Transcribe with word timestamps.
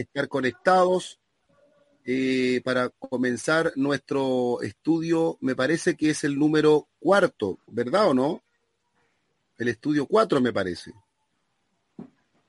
estar 0.00 0.28
conectados 0.28 1.20
eh, 2.04 2.60
para 2.64 2.88
comenzar 2.90 3.72
nuestro 3.76 4.62
estudio. 4.62 5.38
Me 5.40 5.54
parece 5.54 5.96
que 5.96 6.10
es 6.10 6.24
el 6.24 6.38
número 6.38 6.88
cuarto, 6.98 7.58
¿verdad 7.66 8.08
o 8.08 8.14
no? 8.14 8.42
El 9.58 9.68
estudio 9.68 10.06
cuatro 10.06 10.40
me 10.40 10.52
parece. 10.52 10.92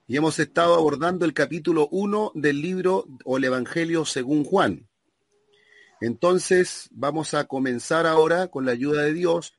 Y 0.07 0.17
hemos 0.17 0.39
estado 0.39 0.75
abordando 0.75 1.25
el 1.25 1.33
capítulo 1.33 1.87
uno 1.91 2.31
del 2.35 2.61
libro 2.61 3.07
o 3.23 3.37
el 3.37 3.43
Evangelio 3.45 4.05
según 4.05 4.43
Juan. 4.43 4.87
Entonces 6.01 6.89
vamos 6.91 7.33
a 7.33 7.45
comenzar 7.45 8.07
ahora 8.07 8.47
con 8.47 8.65
la 8.65 8.71
ayuda 8.71 9.03
de 9.03 9.13
Dios. 9.13 9.53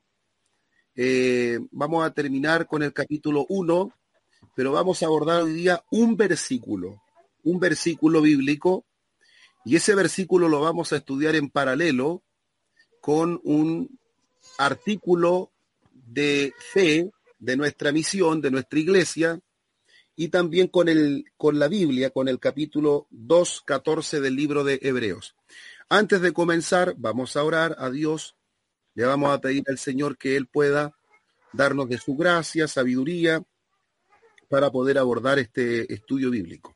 Eh, 0.95 1.59
vamos 1.71 2.05
a 2.05 2.13
terminar 2.13 2.67
con 2.67 2.83
el 2.83 2.93
capítulo 2.93 3.45
1 3.49 3.93
pero 4.55 4.71
vamos 4.71 5.01
a 5.01 5.05
abordar 5.05 5.43
hoy 5.43 5.53
día 5.53 5.83
un 5.91 6.15
versículo, 6.15 7.01
un 7.43 7.59
versículo 7.59 8.21
bíblico, 8.21 8.85
y 9.65 9.75
ese 9.75 9.95
versículo 9.95 10.49
lo 10.49 10.61
vamos 10.61 10.91
a 10.91 10.97
estudiar 10.97 11.35
en 11.35 11.49
paralelo 11.49 12.23
con 13.01 13.39
un 13.43 13.99
artículo 14.57 15.51
de 15.91 16.53
fe 16.73 17.11
de 17.39 17.57
nuestra 17.57 17.91
misión, 17.91 18.41
de 18.41 18.51
nuestra 18.51 18.79
iglesia, 18.79 19.39
y 20.15 20.29
también 20.29 20.67
con, 20.67 20.89
el, 20.89 21.25
con 21.37 21.59
la 21.59 21.67
Biblia, 21.67 22.11
con 22.11 22.27
el 22.27 22.39
capítulo 22.39 23.07
2.14 23.11 24.19
del 24.19 24.35
libro 24.35 24.63
de 24.63 24.79
Hebreos. 24.81 25.35
Antes 25.89 26.21
de 26.21 26.33
comenzar, 26.33 26.95
vamos 26.97 27.35
a 27.35 27.43
orar 27.43 27.75
a 27.79 27.89
Dios, 27.89 28.35
le 28.95 29.05
vamos 29.05 29.31
a 29.31 29.41
pedir 29.41 29.63
al 29.67 29.77
Señor 29.77 30.17
que 30.17 30.35
Él 30.35 30.47
pueda 30.47 30.95
darnos 31.51 31.89
de 31.89 31.97
su 31.97 32.15
gracia, 32.15 32.67
sabiduría, 32.67 33.43
para 34.49 34.71
poder 34.71 34.97
abordar 34.97 35.39
este 35.39 35.91
estudio 35.91 36.29
bíblico. 36.29 36.72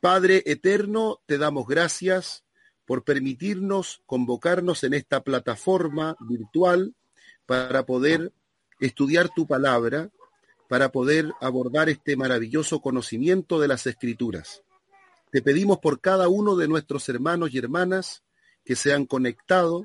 Padre 0.00 0.42
eterno, 0.46 1.20
te 1.26 1.38
damos 1.38 1.66
gracias 1.66 2.44
por 2.86 3.04
permitirnos 3.04 4.02
convocarnos 4.06 4.82
en 4.82 4.94
esta 4.94 5.22
plataforma 5.22 6.16
virtual 6.20 6.94
para 7.46 7.86
poder 7.86 8.32
estudiar 8.80 9.28
tu 9.28 9.46
palabra, 9.46 10.10
para 10.68 10.90
poder 10.90 11.30
abordar 11.40 11.88
este 11.88 12.16
maravilloso 12.16 12.80
conocimiento 12.80 13.60
de 13.60 13.68
las 13.68 13.86
escrituras. 13.86 14.64
Te 15.30 15.40
pedimos 15.40 15.78
por 15.78 16.00
cada 16.00 16.28
uno 16.28 16.56
de 16.56 16.66
nuestros 16.66 17.08
hermanos 17.08 17.50
y 17.52 17.58
hermanas 17.58 18.24
que 18.64 18.74
se 18.74 18.92
han 18.92 19.06
conectado 19.06 19.84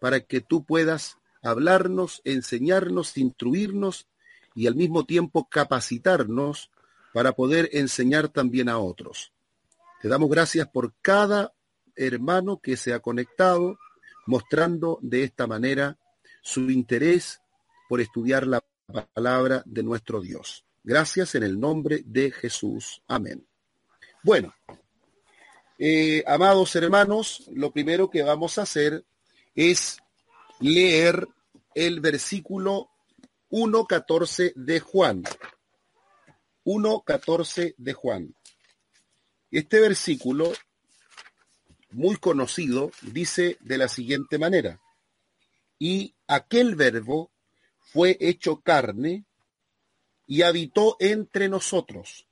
para 0.00 0.18
que 0.18 0.40
tú 0.40 0.64
puedas 0.64 1.18
hablarnos, 1.42 2.22
enseñarnos, 2.24 3.16
instruirnos 3.16 4.08
y 4.56 4.66
al 4.66 4.74
mismo 4.74 5.04
tiempo 5.04 5.48
capacitarnos 5.48 6.71
para 7.12 7.32
poder 7.32 7.68
enseñar 7.72 8.28
también 8.28 8.68
a 8.68 8.78
otros. 8.78 9.32
Te 10.00 10.08
damos 10.08 10.30
gracias 10.30 10.68
por 10.68 10.94
cada 11.00 11.52
hermano 11.94 12.60
que 12.60 12.76
se 12.76 12.92
ha 12.92 13.00
conectado, 13.00 13.78
mostrando 14.26 14.98
de 15.02 15.24
esta 15.24 15.46
manera 15.46 15.98
su 16.42 16.70
interés 16.70 17.40
por 17.88 18.00
estudiar 18.00 18.46
la 18.46 18.64
palabra 19.14 19.62
de 19.66 19.82
nuestro 19.82 20.20
Dios. 20.20 20.64
Gracias 20.82 21.34
en 21.34 21.44
el 21.44 21.60
nombre 21.60 22.02
de 22.04 22.30
Jesús. 22.30 23.02
Amén. 23.06 23.46
Bueno, 24.24 24.54
eh, 25.78 26.24
amados 26.26 26.74
hermanos, 26.76 27.44
lo 27.52 27.72
primero 27.72 28.10
que 28.10 28.22
vamos 28.22 28.58
a 28.58 28.62
hacer 28.62 29.04
es 29.54 29.98
leer 30.60 31.26
el 31.74 32.00
versículo 32.00 32.88
1.14 33.50 34.54
de 34.54 34.80
Juan. 34.80 35.22
1.14 36.64 37.74
de 37.76 37.92
Juan. 37.92 38.34
Este 39.50 39.80
versículo, 39.80 40.52
muy 41.90 42.16
conocido, 42.16 42.90
dice 43.02 43.58
de 43.60 43.78
la 43.78 43.88
siguiente 43.88 44.38
manera, 44.38 44.80
y 45.78 46.14
aquel 46.26 46.74
verbo 46.74 47.30
fue 47.78 48.16
hecho 48.20 48.60
carne 48.60 49.24
y 50.26 50.42
habitó 50.42 50.96
entre 51.00 51.48
nosotros, 51.48 52.26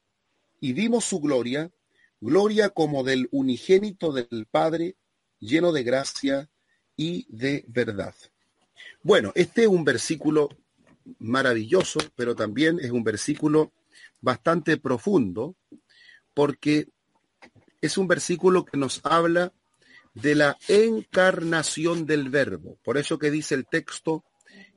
y 0.60 0.72
vimos 0.72 1.04
su 1.04 1.20
gloria, 1.20 1.70
gloria 2.20 2.70
como 2.70 3.02
del 3.02 3.28
unigénito 3.32 4.12
del 4.12 4.46
Padre, 4.50 4.96
lleno 5.40 5.72
de 5.72 5.82
gracia 5.82 6.48
y 6.96 7.26
de 7.28 7.64
verdad. 7.68 8.14
Bueno, 9.02 9.32
este 9.34 9.62
es 9.62 9.68
un 9.68 9.84
versículo 9.84 10.48
maravilloso, 11.18 11.98
pero 12.14 12.36
también 12.36 12.78
es 12.80 12.90
un 12.90 13.02
versículo 13.02 13.72
bastante 14.20 14.76
profundo, 14.76 15.56
porque 16.34 16.88
es 17.80 17.98
un 17.98 18.06
versículo 18.08 18.64
que 18.64 18.76
nos 18.76 19.00
habla 19.04 19.52
de 20.14 20.34
la 20.34 20.58
encarnación 20.68 22.06
del 22.06 22.28
verbo. 22.28 22.78
Por 22.82 22.98
eso 22.98 23.18
que 23.18 23.30
dice 23.30 23.54
el 23.54 23.66
texto, 23.66 24.24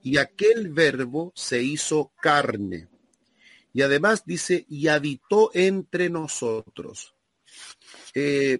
y 0.01 0.17
aquel 0.17 0.69
verbo 0.69 1.31
se 1.35 1.61
hizo 1.63 2.11
carne. 2.21 2.89
Y 3.73 3.81
además 3.81 4.23
dice, 4.25 4.65
y 4.69 4.87
habitó 4.87 5.49
entre 5.53 6.09
nosotros. 6.09 7.15
Eh, 8.13 8.59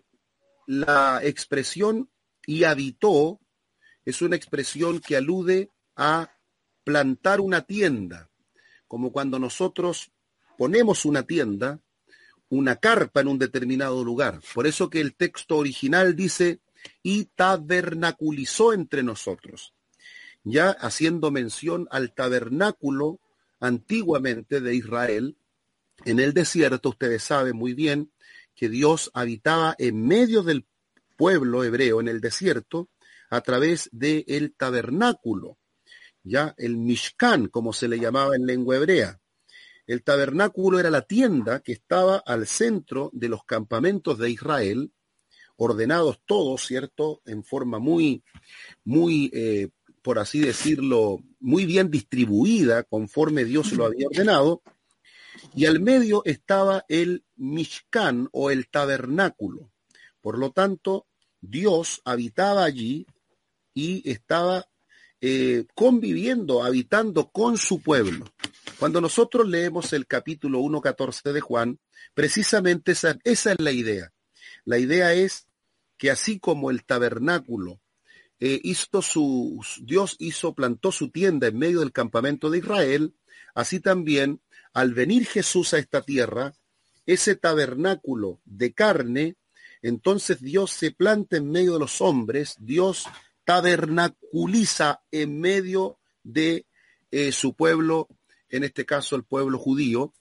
la 0.65 1.19
expresión 1.23 2.09
y 2.45 2.63
habitó 2.63 3.39
es 4.05 4.21
una 4.21 4.35
expresión 4.35 4.99
que 4.99 5.15
alude 5.15 5.69
a 5.95 6.31
plantar 6.83 7.41
una 7.41 7.61
tienda, 7.61 8.29
como 8.87 9.11
cuando 9.11 9.39
nosotros 9.39 10.11
ponemos 10.63 11.03
una 11.03 11.23
tienda, 11.23 11.81
una 12.47 12.77
carpa 12.77 13.19
en 13.19 13.27
un 13.27 13.37
determinado 13.37 14.01
lugar. 14.01 14.39
Por 14.53 14.65
eso 14.65 14.89
que 14.89 15.01
el 15.01 15.13
texto 15.13 15.57
original 15.57 16.15
dice, 16.15 16.61
y 17.01 17.25
tabernaculizó 17.25 18.71
entre 18.71 19.03
nosotros, 19.03 19.73
ya 20.45 20.69
haciendo 20.69 21.31
mención 21.31 21.85
al 21.91 22.13
tabernáculo 22.13 23.19
antiguamente 23.59 24.61
de 24.61 24.73
Israel. 24.73 25.35
En 26.05 26.21
el 26.21 26.33
desierto, 26.33 26.87
ustedes 26.87 27.23
saben 27.23 27.57
muy 27.57 27.73
bien 27.73 28.13
que 28.55 28.69
Dios 28.69 29.11
habitaba 29.13 29.75
en 29.77 30.07
medio 30.07 30.43
del 30.43 30.65
pueblo 31.17 31.65
hebreo 31.65 31.99
en 31.99 32.07
el 32.07 32.21
desierto 32.21 32.87
a 33.29 33.41
través 33.41 33.89
del 33.91 34.23
el 34.29 34.53
tabernáculo 34.53 35.57
ya 36.23 36.55
el 36.57 36.77
Mishkan, 36.77 37.49
como 37.49 37.73
se 37.73 37.89
le 37.89 37.99
llamaba 37.99 38.37
en 38.37 38.45
lengua 38.45 38.77
hebrea. 38.77 39.19
El 39.85 40.03
tabernáculo 40.03 40.79
era 40.79 40.89
la 40.89 41.01
tienda 41.01 41.59
que 41.61 41.73
estaba 41.73 42.17
al 42.17 42.47
centro 42.47 43.09
de 43.13 43.29
los 43.29 43.43
campamentos 43.43 44.17
de 44.17 44.29
Israel, 44.29 44.91
ordenados 45.57 46.21
todos, 46.25 46.65
¿cierto? 46.65 47.21
En 47.25 47.43
forma 47.43 47.79
muy, 47.79 48.23
muy, 48.85 49.29
eh, 49.33 49.69
por 50.01 50.19
así 50.19 50.39
decirlo, 50.39 51.19
muy 51.39 51.65
bien 51.65 51.91
distribuida 51.91 52.83
conforme 52.83 53.43
Dios 53.43 53.73
lo 53.73 53.85
había 53.85 54.07
ordenado. 54.07 54.61
Y 55.55 55.65
al 55.65 55.79
medio 55.79 56.23
estaba 56.25 56.85
el 56.87 57.25
Mishkan 57.35 58.29
o 58.31 58.51
el 58.51 58.69
tabernáculo. 58.69 59.71
Por 60.21 60.37
lo 60.37 60.51
tanto, 60.51 61.07
Dios 61.41 62.01
habitaba 62.05 62.63
allí 62.63 63.05
y 63.73 64.09
estaba 64.09 64.65
eh, 65.19 65.65
conviviendo, 65.75 66.63
habitando 66.63 67.29
con 67.29 67.57
su 67.57 67.81
pueblo. 67.81 68.25
Cuando 68.83 68.99
nosotros 68.99 69.47
leemos 69.47 69.93
el 69.93 70.07
capítulo 70.07 70.59
1.14 70.59 71.31
de 71.31 71.39
Juan, 71.39 71.79
precisamente 72.13 72.91
esa, 72.91 73.17
es 73.23 73.45
la 73.57 73.71
idea. 73.71 74.11
La 74.65 74.77
idea 74.77 75.13
es 75.13 75.47
que 75.97 76.11
así 76.11 76.37
como 76.37 76.69
el 76.69 76.83
tabernáculo 76.83 77.79
eh, 78.41 78.59
hizo 78.61 79.01
su, 79.01 79.65
Dios 79.83 80.17
hizo, 80.19 80.53
plantó 80.53 80.91
su 80.91 81.11
tienda 81.11 81.47
en 81.47 81.59
medio 81.59 81.79
del 81.79 81.93
campamento 81.93 82.49
de 82.49 82.57
Israel, 82.57 83.13
así 83.55 83.79
también 83.79 84.41
al 84.73 84.93
venir 84.93 85.27
Jesús 85.27 85.73
a 85.73 85.77
esta 85.77 86.01
tierra, 86.01 86.53
ese 87.05 87.37
tabernáculo 87.37 88.41
de 88.43 88.73
carne, 88.73 89.37
entonces 89.81 90.41
Dios 90.41 90.71
se 90.71 90.91
planta 90.91 91.37
en 91.37 91.49
medio 91.49 91.71
de 91.71 91.79
los 91.79 92.01
hombres, 92.01 92.57
Dios 92.59 93.05
tabernaculiza 93.45 95.03
en 95.09 95.39
medio 95.39 95.99
de 96.23 96.65
eh, 97.11 97.31
su 97.31 97.53
pueblo, 97.53 98.09
en 98.55 98.63
este 98.63 98.85
caso 98.85 99.15
el 99.15 99.23
pueblo 99.23 99.57
judío, 99.57 100.13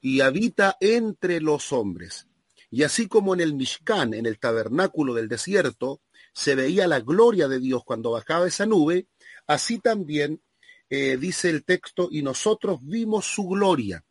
y 0.00 0.20
habita 0.20 0.76
entre 0.80 1.40
los 1.40 1.72
hombres. 1.72 2.26
Y 2.70 2.82
así 2.82 3.08
como 3.08 3.34
en 3.34 3.40
el 3.40 3.54
Mishkan, 3.54 4.14
en 4.14 4.26
el 4.26 4.38
tabernáculo 4.38 5.14
del 5.14 5.28
desierto, 5.28 6.00
se 6.32 6.54
veía 6.54 6.86
la 6.86 7.00
gloria 7.00 7.48
de 7.48 7.58
Dios 7.58 7.82
cuando 7.84 8.10
bajaba 8.10 8.46
esa 8.46 8.66
nube, 8.66 9.08
así 9.46 9.78
también 9.78 10.42
eh, 10.90 11.16
dice 11.16 11.50
el 11.50 11.64
texto, 11.64 12.08
y 12.10 12.22
nosotros 12.22 12.80
vimos 12.82 13.24
su 13.26 13.44
gloria, 13.48 14.04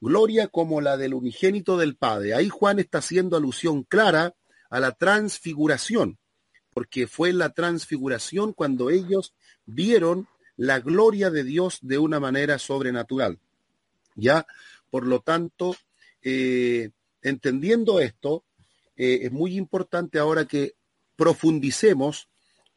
gloria 0.00 0.48
como 0.48 0.80
la 0.80 0.96
del 0.96 1.14
unigénito 1.14 1.76
del 1.76 1.96
Padre. 1.96 2.34
Ahí 2.34 2.48
Juan 2.48 2.78
está 2.78 2.98
haciendo 2.98 3.36
alusión 3.36 3.84
clara 3.84 4.34
a 4.70 4.80
la 4.80 4.92
transfiguración 4.92 6.18
porque 6.72 7.06
fue 7.06 7.32
la 7.32 7.50
transfiguración 7.50 8.52
cuando 8.52 8.90
ellos 8.90 9.34
vieron 9.66 10.28
la 10.60 10.78
gloria 10.78 11.30
de 11.30 11.42
Dios 11.42 11.78
de 11.80 11.96
una 11.96 12.20
manera 12.20 12.58
sobrenatural. 12.58 13.38
Ya, 14.14 14.46
por 14.90 15.06
lo 15.06 15.20
tanto, 15.20 15.74
eh, 16.20 16.90
entendiendo 17.22 17.98
esto, 17.98 18.44
eh, 18.94 19.20
es 19.22 19.32
muy 19.32 19.56
importante 19.56 20.18
ahora 20.18 20.44
que 20.44 20.74
profundicemos, 21.16 22.28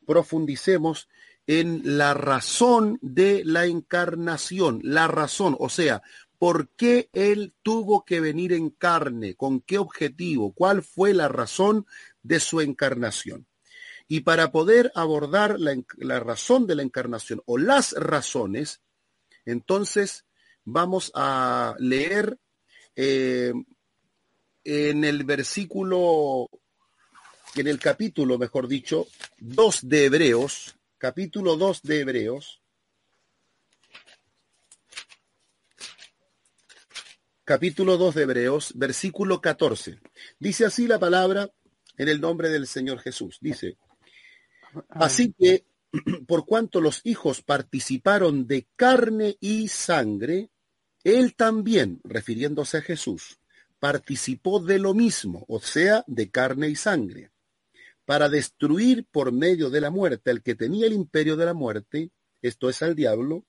profundicemos 0.05 1.09
en 1.45 1.81
la 1.97 2.13
razón 2.13 2.99
de 3.01 3.43
la 3.43 3.65
encarnación, 3.65 4.79
la 4.81 5.09
razón, 5.09 5.57
o 5.59 5.67
sea, 5.67 6.01
¿por 6.39 6.69
qué 6.69 7.09
Él 7.11 7.53
tuvo 7.63 8.05
que 8.05 8.21
venir 8.21 8.53
en 8.53 8.69
carne? 8.69 9.35
¿Con 9.35 9.59
qué 9.59 9.77
objetivo? 9.77 10.53
¿Cuál 10.53 10.83
fue 10.83 11.13
la 11.13 11.27
razón 11.27 11.85
de 12.21 12.39
su 12.39 12.61
encarnación? 12.61 13.45
Y 14.07 14.21
para 14.21 14.51
poder 14.51 14.91
abordar 14.95 15.57
la, 15.59 16.19
razón 16.19 16.67
de 16.67 16.75
la 16.75 16.83
encarnación 16.83 17.41
o 17.45 17.57
las 17.57 17.93
razones, 17.93 18.81
entonces 19.45 20.25
vamos 20.65 21.11
a 21.15 21.75
leer 21.79 22.37
eh, 22.95 23.53
en 24.63 25.03
el 25.03 25.23
versículo, 25.23 26.49
en 27.55 27.67
el 27.67 27.79
capítulo, 27.79 28.37
mejor 28.37 28.67
dicho, 28.67 29.07
2 29.39 29.87
de 29.89 30.05
Hebreos, 30.05 30.75
capítulo 30.97 31.55
2 31.55 31.81
de 31.83 31.99
Hebreos, 32.01 32.61
capítulo 37.43 37.97
2 37.97 38.15
de 38.15 38.21
Hebreos, 38.21 38.71
versículo 38.75 39.41
14. 39.41 39.99
Dice 40.39 40.65
así 40.65 40.87
la 40.87 40.99
palabra 40.99 41.49
en 41.97 42.07
el 42.07 42.21
nombre 42.21 42.49
del 42.49 42.67
Señor 42.67 42.99
Jesús. 42.99 43.37
Dice, 43.41 43.77
así 44.89 45.33
que 45.37 45.65
por 46.27 46.45
cuanto 46.45 46.81
los 46.81 47.01
hijos 47.03 47.41
participaron 47.41 48.47
de 48.47 48.67
carne 48.75 49.37
y 49.39 49.67
sangre, 49.67 50.49
él 51.03 51.35
también, 51.35 51.99
refiriéndose 52.03 52.77
a 52.77 52.81
Jesús, 52.81 53.39
participó 53.79 54.59
de 54.59 54.79
lo 54.79 54.93
mismo, 54.93 55.45
o 55.47 55.59
sea, 55.59 56.03
de 56.07 56.29
carne 56.29 56.69
y 56.69 56.75
sangre, 56.75 57.31
para 58.05 58.29
destruir 58.29 59.05
por 59.11 59.31
medio 59.31 59.69
de 59.69 59.81
la 59.81 59.89
muerte 59.89 60.31
al 60.31 60.41
que 60.41 60.55
tenía 60.55 60.87
el 60.87 60.93
imperio 60.93 61.35
de 61.35 61.45
la 61.45 61.53
muerte, 61.53 62.09
esto 62.41 62.69
es 62.69 62.81
al 62.81 62.95
diablo, 62.95 63.43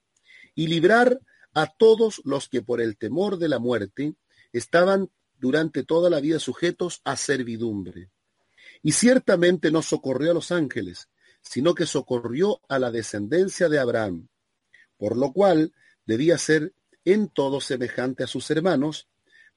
y 0.53 0.67
librar 0.67 1.19
a 1.53 1.67
todos 1.67 2.21
los 2.25 2.49
que 2.49 2.61
por 2.61 2.81
el 2.81 2.97
temor 2.97 3.37
de 3.37 3.49
la 3.49 3.59
muerte 3.59 4.15
estaban 4.51 5.09
durante 5.39 5.83
toda 5.83 6.09
la 6.09 6.19
vida 6.19 6.39
sujetos 6.39 7.01
a 7.05 7.15
servidumbre. 7.15 8.09
Y 8.83 8.91
ciertamente 8.91 9.71
no 9.71 9.81
socorrió 9.81 10.31
a 10.31 10.33
los 10.33 10.51
ángeles, 10.51 11.07
sino 11.49 11.75
que 11.75 11.85
socorrió 11.85 12.59
a 12.67 12.79
la 12.79 12.91
descendencia 12.91 13.69
de 13.69 13.79
Abraham, 13.79 14.27
por 14.97 15.15
lo 15.15 15.31
cual 15.31 15.73
debía 16.05 16.37
ser 16.37 16.73
en 17.05 17.29
todo 17.29 17.61
semejante 17.61 18.23
a 18.23 18.27
sus 18.27 18.49
hermanos, 18.51 19.07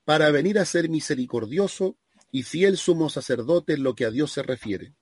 para 0.04 0.30
venir 0.30 0.58
a 0.58 0.64
ser 0.64 0.88
misericordioso 0.88 1.96
y 2.30 2.42
fiel 2.42 2.76
sumo 2.76 3.10
sacerdote 3.10 3.74
en 3.74 3.82
lo 3.82 3.94
que 3.94 4.04
a 4.04 4.10
Dios 4.10 4.32
se 4.32 4.42
refiere, 4.42 4.94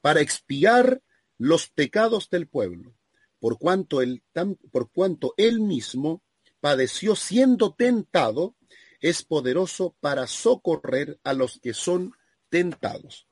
para 0.00 0.20
expiar 0.20 1.02
los 1.38 1.68
pecados 1.68 2.30
del 2.30 2.46
pueblo, 2.46 2.94
por 3.38 3.58
cuanto 3.58 4.00
él, 4.00 4.22
por 4.70 4.90
cuanto 4.90 5.34
él 5.36 5.60
mismo 5.60 6.22
padeció 6.60 7.16
siendo 7.16 7.74
tentado, 7.74 8.56
es 9.00 9.22
poderoso 9.22 9.94
para 10.00 10.26
socorrer 10.26 11.18
a 11.22 11.32
los 11.32 11.58
que 11.60 11.74
son 11.74 12.12
tentados. 12.48 13.26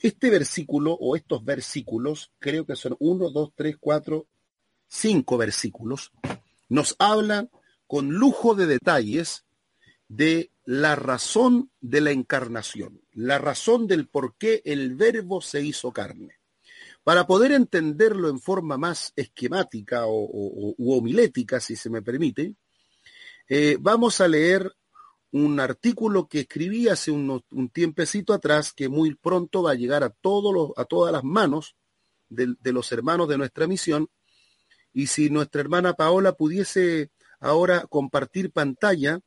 Este 0.00 0.30
versículo 0.30 0.94
o 0.94 1.14
estos 1.14 1.44
versículos, 1.44 2.32
creo 2.38 2.64
que 2.64 2.74
son 2.74 2.96
uno, 3.00 3.30
dos, 3.30 3.52
tres, 3.54 3.76
cuatro, 3.78 4.26
cinco 4.88 5.36
versículos, 5.36 6.10
nos 6.70 6.96
hablan 6.98 7.50
con 7.86 8.08
lujo 8.08 8.54
de 8.54 8.66
detalles 8.66 9.44
de 10.08 10.50
la 10.64 10.96
razón 10.96 11.70
de 11.80 12.00
la 12.00 12.12
encarnación, 12.12 13.02
la 13.12 13.38
razón 13.38 13.86
del 13.86 14.08
por 14.08 14.36
qué 14.36 14.62
el 14.64 14.96
verbo 14.96 15.42
se 15.42 15.62
hizo 15.62 15.92
carne. 15.92 16.36
Para 17.04 17.26
poder 17.26 17.52
entenderlo 17.52 18.28
en 18.28 18.40
forma 18.40 18.78
más 18.78 19.12
esquemática 19.16 20.06
o, 20.06 20.74
homilética, 20.78 21.60
si 21.60 21.76
se 21.76 21.90
me 21.90 22.02
permite, 22.02 22.54
eh, 23.48 23.76
vamos 23.80 24.20
a 24.20 24.28
leer 24.28 24.72
un 25.32 25.60
artículo 25.60 26.26
que 26.28 26.40
escribí 26.40 26.88
hace 26.88 27.10
un, 27.10 27.42
tiempecito 27.72 28.32
atrás 28.32 28.72
que 28.72 28.88
muy 28.88 29.14
pronto 29.14 29.62
va 29.62 29.72
a 29.72 29.76
llegar 29.76 30.02
a, 30.02 30.06
a 30.06 30.84
todas 30.84 31.12
las 31.12 31.24
manos 31.24 31.76
de, 32.28 32.54
de 32.60 32.72
los 32.72 32.90
hermanos 32.92 33.28
de 33.28 33.38
nuestra 33.38 33.66
misión. 33.66 34.08
Y 34.92 35.06
si 35.06 35.30
nuestra 35.30 35.60
hermana 35.60 35.94
Paola 35.94 36.32
pudiese 36.32 37.10
ahora 37.38 37.86
compartir 37.88 38.50
pantalla, 38.50 39.20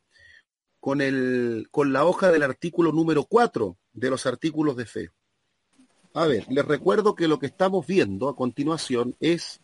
con, 0.83 0.99
el, 0.99 1.69
con 1.71 1.93
la 1.93 2.03
hoja 2.03 2.29
del 2.29 2.43
artículo 2.43 2.91
número 2.91 3.23
4 3.23 3.77
de 3.93 4.09
los 4.09 4.25
artículos 4.25 4.75
de 4.75 4.85
fe. 4.85 5.11
A 6.13 6.27
ver, 6.27 6.45
les 6.49 6.65
recuerdo 6.65 7.15
que 7.15 7.29
lo 7.29 7.39
que 7.39 7.45
estamos 7.45 7.87
viendo 7.87 8.27
a 8.27 8.35
continuación 8.35 9.15
es 9.21 9.61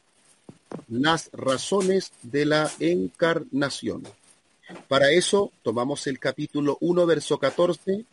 las 0.88 1.30
razones 1.34 2.14
de 2.24 2.46
la 2.46 2.72
encarnación. 2.80 4.04
Para 4.88 5.12
eso 5.12 5.52
tomamos 5.64 6.06
el 6.06 6.20
capítulo 6.20 6.78
1, 6.82 7.06
verso 7.08 7.40
14 7.40 8.06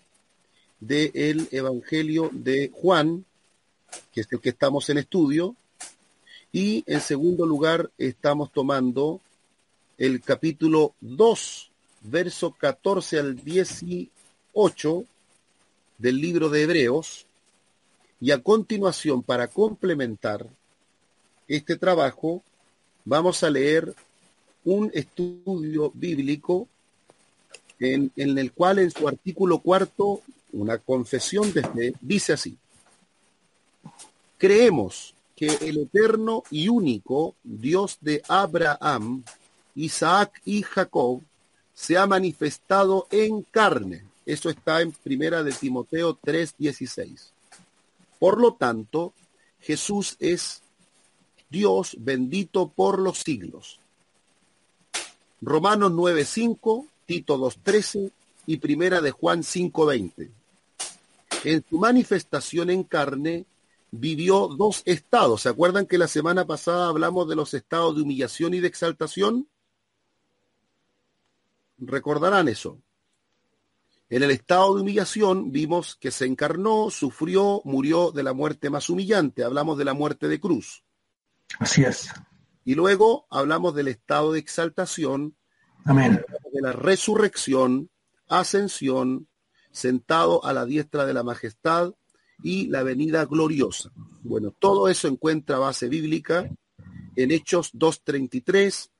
del 0.81 1.49
Evangelio 1.51 2.31
de 2.33 2.71
Juan, 2.73 3.27
que 4.13 4.23
es 4.23 4.29
el 4.33 4.41
que 4.41 4.51
estamos 4.51 4.89
en 4.89 4.99
estudio, 4.99 5.55
y 6.53 6.83
en 6.87 7.01
segundo 7.03 7.45
lugar 7.45 7.91
estamos 7.99 8.51
tomando 8.53 9.21
el 9.99 10.23
capítulo 10.23 10.95
2 11.01 11.71
verso 12.03 12.53
14 12.53 13.19
al 13.19 13.37
18 13.37 15.05
del 15.99 16.21
libro 16.21 16.49
de 16.49 16.63
Hebreos, 16.63 17.27
y 18.19 18.31
a 18.31 18.43
continuación, 18.43 19.23
para 19.23 19.49
complementar 19.49 20.47
este 21.49 21.77
trabajo, 21.77 22.43
vamos 23.05 23.43
a 23.43 23.51
leer 23.51 23.95
un 24.67 24.91
estudio 24.93 25.93
bíblico 25.95 26.69
en, 27.79 28.11
el 28.17 28.53
cual 28.53 28.81
en 28.81 28.91
su 28.91 29.07
artículo 29.07 29.61
cuarto, 29.61 30.23
una 30.53 30.79
confesión 30.79 31.53
de 31.53 31.63
fe, 31.63 31.95
dice 32.01 32.33
así, 32.33 32.59
creemos 34.37 35.15
que 35.37 35.47
el 35.61 35.79
eterno 35.79 36.43
y 36.51 36.69
único 36.69 37.37
Dios 37.45 37.99
de 38.01 38.23
Abraham, 38.27 39.23
Isaac 39.77 40.41
y 40.45 40.63
Jacob, 40.63 41.23
se 41.73 41.97
ha 41.97 42.07
manifestado 42.07 43.07
en 43.11 43.43
carne. 43.43 44.03
Eso 44.25 44.51
está 44.51 44.81
en 44.81 44.91
primera 44.91 45.45
de 45.45 45.53
Timoteo 45.53 46.19
3:16. 46.19 47.31
Por 48.19 48.41
lo 48.41 48.55
tanto, 48.55 49.13
Jesús 49.61 50.17
es 50.19 50.63
Dios 51.51 51.97
bendito 52.01 52.69
por 52.69 52.99
los 52.99 53.19
siglos. 53.19 53.79
Romanos 55.41 55.93
9:5, 55.93 56.87
Tito 57.07 57.39
2:13 57.39 58.11
y 58.47 58.57
primera 58.59 59.01
de 59.01 59.11
Juan 59.11 59.43
5:20. 59.43 60.31
En 61.45 61.65
su 61.69 61.79
manifestación 61.79 62.71
en 62.71 62.83
carne 62.83 63.45
vivió 63.91 64.49
dos 64.49 64.83
estados. 64.85 65.43
¿Se 65.43 65.49
acuerdan 65.49 65.87
que 65.87 65.99
la 65.99 66.09
semana 66.09 66.45
pasada 66.45 66.89
hablamos 66.89 67.29
de 67.29 67.37
los 67.37 67.55
estados 67.55 67.95
de 67.95 68.03
humillación 68.03 68.55
y 68.55 68.61
de 68.61 68.69
exaltación? 68.69 69.47
recordarán 71.79 72.49
eso. 72.49 72.79
En 74.09 74.23
el 74.23 74.31
estado 74.31 74.75
de 74.75 74.83
humillación 74.83 75.51
vimos 75.51 75.97
que 75.97 76.11
se 76.11 76.27
encarnó, 76.27 76.91
sufrió, 76.91 77.61
murió 77.65 78.13
de 78.13 78.23
la 78.23 78.33
muerte 78.33 78.71
más 78.71 78.89
humillante. 78.89 79.43
Hablamos 79.43 79.79
de 79.79 79.85
la 79.85 79.95
muerte 79.95 80.29
de 80.29 80.39
cruz. 80.39 80.85
Así 81.59 81.83
es. 81.83 82.11
Y 82.67 82.75
luego 82.75 83.27
hablamos 83.31 83.77
del 83.77 83.87
estado 83.87 84.33
de 84.33 84.41
exaltación, 84.41 85.37
Amén. 85.85 86.21
de 86.53 86.61
la 86.61 86.73
resurrección, 86.73 87.91
ascensión, 88.29 89.29
sentado 89.71 90.45
a 90.45 90.53
la 90.53 90.65
diestra 90.65 91.07
de 91.07 91.15
la 91.15 91.23
majestad 91.23 91.95
y 92.43 92.67
la 92.67 92.83
venida 92.83 93.25
gloriosa. 93.25 93.93
Bueno, 94.23 94.51
todo 94.51 94.89
eso 94.89 95.07
encuentra 95.07 95.59
base 95.59 95.89
bíblica 95.89 96.51
en 97.15 97.31
Hechos 97.31 97.73
2.33, 97.73 98.91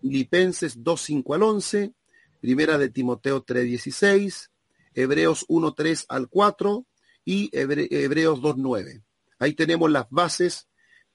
Filipenses 0.00 0.78
2.5 0.82 1.34
al 1.34 1.42
11, 1.42 1.92
Primera 2.40 2.78
de 2.78 2.88
Timoteo 2.88 3.44
3:16, 3.44 4.48
Hebreos 4.94 5.44
1:3 5.46 6.06
al 6.08 6.28
4 6.28 6.86
y 7.26 7.50
Hebreos 7.52 8.40
2:9. 8.40 9.02
Ahí 9.38 9.52
tenemos 9.52 9.90
las 9.90 10.06
bases 10.08 10.68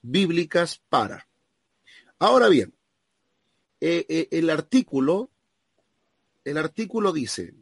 bíblicas 0.03 0.83
para. 0.87 1.27
Ahora 2.19 2.47
bien, 2.47 2.73
eh, 3.81 4.05
eh, 4.07 4.27
el 4.31 4.49
artículo, 4.49 5.29
el 6.43 6.57
artículo 6.57 7.11
dice, 7.11 7.53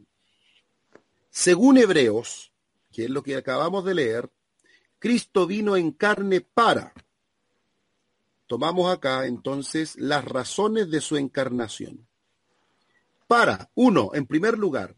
según 1.30 1.78
Hebreos, 1.78 2.52
que 2.92 3.04
es 3.04 3.10
lo 3.10 3.22
que 3.22 3.36
acabamos 3.36 3.84
de 3.84 3.94
leer, 3.94 4.30
Cristo 4.98 5.46
vino 5.46 5.76
en 5.76 5.90
carne 5.90 6.40
para. 6.40 6.94
Tomamos 8.46 8.92
acá 8.92 9.26
entonces 9.26 9.96
las 9.96 10.24
razones 10.24 10.90
de 10.90 11.00
su 11.00 11.16
encarnación 11.16 12.06
para, 13.26 13.70
uno, 13.74 14.10
en 14.14 14.26
primer 14.26 14.58
lugar, 14.58 14.94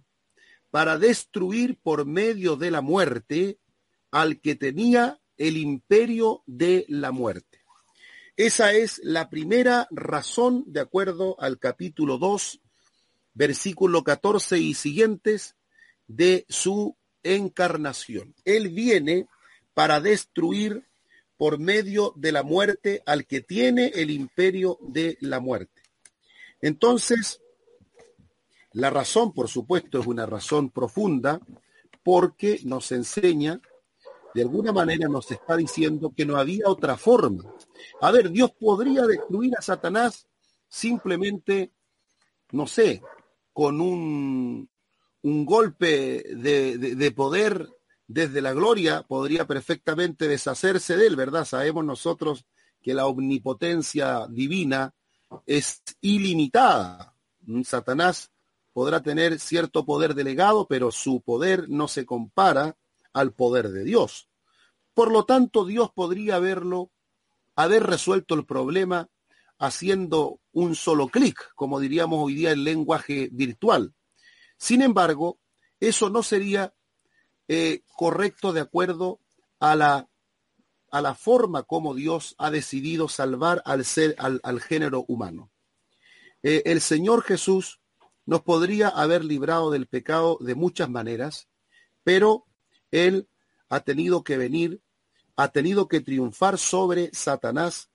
para 0.71 0.99
destruir 0.99 1.79
por 1.83 2.05
medio 2.05 2.57
de 2.57 2.71
la 2.71 2.83
muerte 2.83 3.59
al 4.11 4.41
que 4.41 4.57
tenía 4.57 5.21
el 5.37 5.57
imperio 5.57 6.43
de 6.47 6.85
la 6.89 7.13
muerte. 7.13 7.46
Esa 8.37 8.75
es 8.75 9.00
la 9.02 9.31
primera 9.31 9.88
razón, 9.90 10.64
de 10.66 10.81
acuerdo 10.81 11.40
al 11.40 11.59
capítulo 11.59 12.19
2, 12.19 12.61
versículo 13.33 14.05
14 14.05 14.59
y 14.59 14.75
siguientes, 14.75 15.57
de 16.07 16.45
su 16.50 16.97
encarnación. 17.23 18.35
Él 18.45 18.69
viene 18.69 19.26
para 19.73 20.02
destruir 20.02 20.85
por 21.38 21.59
medio 21.59 22.12
de 22.14 22.33
la 22.33 22.43
muerte 22.43 23.02
al 23.07 23.26
que 23.26 23.40
tiene 23.40 23.87
el 23.95 24.11
imperio 24.11 24.78
de 24.83 25.16
la 25.21 25.40
muerte. 25.40 25.81
Entonces, 26.61 27.40
la 28.73 28.90
razón, 28.90 29.33
por 29.33 29.49
supuesto, 29.49 29.99
es 29.99 30.07
una 30.07 30.26
razón 30.26 30.69
profunda 30.69 31.40
porque 32.02 32.61
nos 32.64 32.93
enseña, 32.93 33.62
de 34.35 34.43
alguna 34.43 34.73
manera 34.73 35.09
nos 35.09 35.31
está 35.31 35.57
diciendo 35.57 36.12
que 36.14 36.26
no 36.26 36.37
había 36.37 36.69
otra 36.69 36.99
forma. 36.99 37.45
A 38.00 38.11
ver, 38.11 38.30
Dios 38.30 38.52
podría 38.52 39.06
destruir 39.06 39.54
a 39.59 39.62
Satanás 39.62 40.26
simplemente, 40.68 41.73
no 42.52 42.66
sé, 42.66 43.02
con 43.52 43.80
un, 43.80 44.68
un 45.23 45.47
golpe 45.47 46.25
de, 46.37 46.78
de, 46.78 47.11
poder 47.12 47.68
desde 48.06 48.40
la 48.40 48.52
gloria, 48.52 49.02
podría 49.02 49.47
perfectamente 49.47 50.28
deshacerse 50.28 50.97
de 50.97 51.06
él, 51.06 51.16
¿verdad? 51.16 51.45
Sabemos 51.45 51.85
nosotros 51.85 52.45
que 52.83 52.95
la 52.95 53.06
omnipotencia 53.06 54.26
divina 54.28 54.95
es 55.47 55.83
ilimitada. 56.00 57.14
Satanás 57.64 58.30
podrá 58.73 59.02
tener 59.02 59.40
cierto 59.40 59.85
poder 59.85 60.14
delegado, 60.14 60.68
pero 60.68 60.92
su 60.92 61.21
poder 61.23 61.68
no 61.68 61.88
se 61.88 62.04
compara 62.04 62.76
al 63.12 63.33
poder 63.33 63.71
de 63.71 63.85
Dios. 63.85 64.28
Por 64.95 65.11
lo 65.11 65.25
tanto, 65.25 65.64
Dios 65.64 65.90
podría 65.95 66.37
haberlo, 66.37 66.90
haber 67.57 67.85
resuelto 67.85 68.35
el 68.35 68.47
problema 68.47 69.09
haciendo 69.59 70.41
un 70.53 70.75
solo 70.75 71.09
clic, 71.09 71.53
como 71.55 71.81
diríamos 71.81 72.21
hoy 72.23 72.35
día 72.35 72.53
en 72.53 72.65
lenguaje 72.65 73.29
virtual. 73.33 73.95
Sin 74.59 74.83
embargo, 74.83 75.39
eso 75.81 76.11
no 76.11 76.23
sería 76.23 76.75
eh, 77.49 77.83
correcto 77.97 78.53
de 78.53 78.61
acuerdo 78.61 79.21
a 79.59 79.75
la, 79.75 80.09
a 80.91 81.01
la 81.01 81.15
forma 81.15 81.63
como 81.63 81.95
Dios 81.95 82.35
ha 82.39 82.51
decidido 82.51 83.09
salvar 83.09 83.63
al, 83.65 83.85
ser, 83.85 84.15
al, 84.19 84.41
al 84.43 84.61
género 84.61 85.05
humano. 85.09 85.51
Eh, 86.43 86.63
el 86.67 86.81
Señor 86.81 87.23
Jesús 87.23 87.81
nos 88.27 88.43
podría 88.43 88.89
haber 88.89 89.25
librado 89.25 89.71
del 89.71 89.87
pecado 89.87 90.39
de 90.41 90.55
muchas 90.55 90.91
maneras, 90.91 91.49
pero 92.03 92.45
Él 92.91 93.29
ha 93.69 93.81
tenido 93.81 94.23
que 94.23 94.37
venir, 94.37 94.83
ha 95.37 95.49
tenido 95.49 95.87
que 95.88 96.00
triunfar 96.00 96.59
sobre 96.59 97.11
Satanás, 97.12 97.90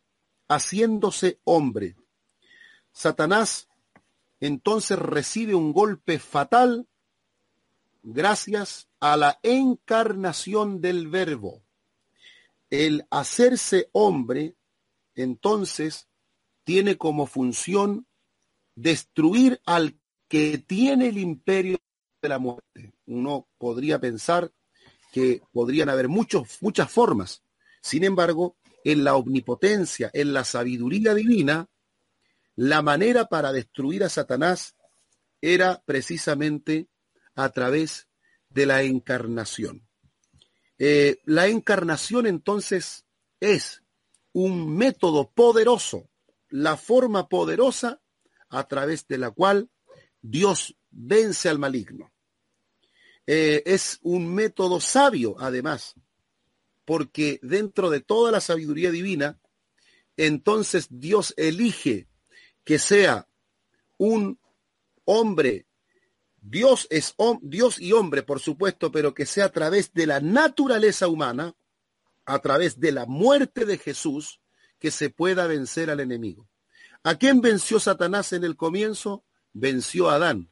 haciéndose 0.48 1.39
hombre. 1.43 1.95
Satanás 2.91 3.67
entonces 4.39 4.98
recibe 4.98 5.55
un 5.55 5.71
golpe 5.71 6.19
fatal 6.19 6.88
gracias 8.03 8.88
a 9.00 9.15
la 9.15 9.39
encarnación 9.43 10.81
del 10.81 11.07
verbo. 11.07 11.62
El 12.69 13.05
hacerse 13.10 13.89
hombre, 13.91 14.55
entonces, 15.15 16.07
tiene 16.63 16.98
como 16.98 17.27
función 17.27 18.07
destruir 18.75 19.62
al 19.65 20.00
que 20.27 20.57
tiene 20.57 21.10
el 21.10 21.17
imperio 21.17 21.77
de 22.21 22.29
la 22.29 22.39
muerte. 22.39 22.93
Uno 23.05 23.48
podría 23.57 24.00
pensar 24.00 24.51
que 25.12 25.41
podrían 25.51 25.89
haber 25.89 26.08
muchos, 26.08 26.58
muchas 26.62 26.89
formas. 26.89 27.44
Sin 27.82 28.03
embargo, 28.03 28.58
en 28.84 29.03
la 29.03 29.15
omnipotencia, 29.15 30.10
en 30.13 30.34
la 30.34 30.44
sabiduría 30.44 31.13
divina, 31.13 31.68
la 32.56 32.82
manera 32.82 33.25
para 33.25 33.51
destruir 33.51 34.03
a 34.03 34.10
Satanás 34.10 34.75
era 35.41 35.82
precisamente 35.86 36.88
a 37.36 37.50
través 37.50 38.08
de 38.50 38.65
la 38.65 38.84
encarnación. 38.84 39.88
Eh, 40.77 41.22
la 41.25 41.48
encarnación 41.48 42.25
entonces 42.25 43.06
es 43.39 43.84
un 44.34 44.75
método 44.75 45.32
poderoso, 45.32 46.10
la 46.50 46.77
forma 46.77 47.27
poderosa 47.27 48.01
a 48.50 48.68
través 48.68 49.08
de 49.08 49.18
la 49.18 49.32
cual 49.32 49.70
Dios 50.22 50.75
vence 50.89 51.50
al 51.50 51.60
maligno. 51.60 52.12
Eh, 53.33 53.63
es 53.65 53.97
un 54.01 54.27
método 54.35 54.81
sabio, 54.81 55.38
además, 55.39 55.95
porque 56.83 57.39
dentro 57.41 57.89
de 57.89 58.01
toda 58.01 58.29
la 58.29 58.41
sabiduría 58.41 58.91
divina, 58.91 59.39
entonces 60.17 60.88
Dios 60.89 61.33
elige 61.38 62.09
que 62.65 62.77
sea 62.77 63.29
un 63.97 64.38
hombre, 65.05 65.65
Dios 66.41 66.88
es 66.89 67.15
Dios 67.41 67.79
y 67.79 67.93
hombre, 67.93 68.21
por 68.21 68.41
supuesto, 68.41 68.91
pero 68.91 69.13
que 69.13 69.25
sea 69.25 69.45
a 69.45 69.51
través 69.53 69.93
de 69.93 70.07
la 70.07 70.19
naturaleza 70.19 71.07
humana, 71.07 71.55
a 72.25 72.39
través 72.39 72.81
de 72.81 72.91
la 72.91 73.05
muerte 73.05 73.63
de 73.63 73.77
Jesús, 73.77 74.41
que 74.77 74.91
se 74.91 75.09
pueda 75.09 75.47
vencer 75.47 75.89
al 75.89 76.01
enemigo. 76.01 76.50
¿A 77.01 77.15
quién 77.15 77.39
venció 77.39 77.79
Satanás 77.79 78.33
en 78.33 78.43
el 78.43 78.57
comienzo? 78.57 79.23
venció 79.53 80.09
a 80.09 80.15
Adán. 80.15 80.51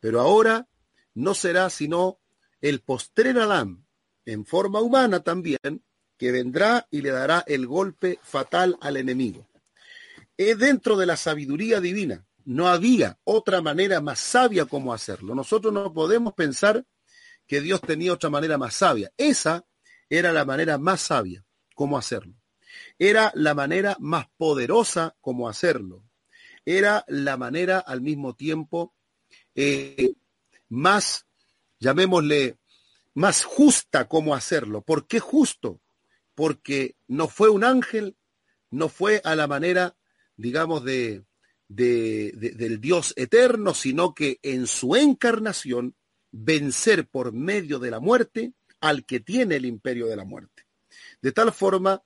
Pero 0.00 0.20
ahora 0.20 0.66
no 1.14 1.34
será 1.34 1.70
sino 1.70 2.18
el 2.60 2.80
postrer 2.80 3.38
Adán, 3.38 3.86
en 4.24 4.44
forma 4.44 4.80
humana 4.80 5.20
también, 5.20 5.84
que 6.16 6.32
vendrá 6.32 6.86
y 6.90 7.00
le 7.00 7.10
dará 7.10 7.44
el 7.46 7.66
golpe 7.66 8.18
fatal 8.22 8.76
al 8.80 8.96
enemigo. 8.96 9.48
Es 10.36 10.58
dentro 10.58 10.96
de 10.96 11.06
la 11.06 11.16
sabiduría 11.16 11.80
divina. 11.80 12.26
No 12.44 12.68
había 12.68 13.18
otra 13.24 13.60
manera 13.60 14.00
más 14.00 14.18
sabia 14.18 14.64
como 14.66 14.92
hacerlo. 14.92 15.34
Nosotros 15.34 15.72
no 15.72 15.92
podemos 15.92 16.34
pensar 16.34 16.84
que 17.46 17.60
Dios 17.60 17.80
tenía 17.80 18.12
otra 18.12 18.30
manera 18.30 18.58
más 18.58 18.74
sabia. 18.74 19.10
Esa 19.16 19.64
era 20.08 20.32
la 20.32 20.44
manera 20.44 20.78
más 20.78 21.00
sabia 21.00 21.44
como 21.74 21.96
hacerlo. 21.96 22.34
Era 22.98 23.32
la 23.34 23.54
manera 23.54 23.96
más 24.00 24.26
poderosa 24.36 25.16
como 25.20 25.48
hacerlo 25.48 26.04
era 26.64 27.04
la 27.08 27.36
manera 27.36 27.78
al 27.78 28.00
mismo 28.00 28.34
tiempo 28.34 28.94
eh, 29.54 30.14
más, 30.70 31.26
llamémosle, 31.78 32.56
más 33.12 33.44
justa 33.44 34.08
como 34.08 34.34
hacerlo. 34.34 34.80
¿Por 34.80 35.06
qué 35.06 35.20
justo? 35.20 35.80
Porque 36.34 36.96
no 37.06 37.28
fue 37.28 37.50
un 37.50 37.64
ángel, 37.64 38.16
no 38.70 38.88
fue 38.88 39.20
a 39.24 39.36
la 39.36 39.46
manera, 39.46 39.96
digamos, 40.36 40.82
de, 40.84 41.24
de, 41.68 42.32
del 42.32 42.80
Dios 42.80 43.12
eterno, 43.16 43.74
sino 43.74 44.14
que 44.14 44.38
en 44.42 44.66
su 44.66 44.96
encarnación 44.96 45.94
vencer 46.32 47.06
por 47.06 47.32
medio 47.32 47.78
de 47.78 47.90
la 47.90 48.00
muerte 48.00 48.52
al 48.80 49.04
que 49.04 49.20
tiene 49.20 49.56
el 49.56 49.66
imperio 49.66 50.06
de 50.06 50.16
la 50.16 50.24
muerte. 50.24 50.64
De 51.20 51.32
tal 51.32 51.52
forma 51.52 52.02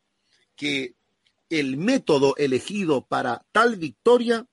que 0.56 0.94
el 1.50 1.76
método 1.76 2.35
elegido 2.37 3.06
para 3.06 3.44
tal 3.52 3.76
victoria 3.76 4.47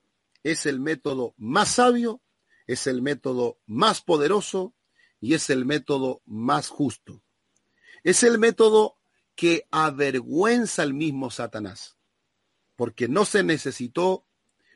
es 0.44 0.66
el 0.66 0.80
método 0.80 1.34
más 1.38 1.70
sabio, 1.70 2.22
es 2.72 2.88
el 2.88 3.02
método 3.02 3.60
más 3.66 4.02
poderoso 4.02 4.74
y 5.20 5.34
es 5.34 5.50
el 5.50 5.66
método 5.66 6.22
más 6.26 6.70
justo. 6.70 7.22
Es 8.04 8.24
el 8.24 8.40
método 8.40 8.98
que 9.36 9.68
avergüenza 9.72 10.82
al 10.82 10.94
mismo 10.94 11.32
Satanás, 11.32 11.98
porque 12.78 13.10
no 13.10 13.26
se 13.26 13.44
necesitó, 13.44 14.26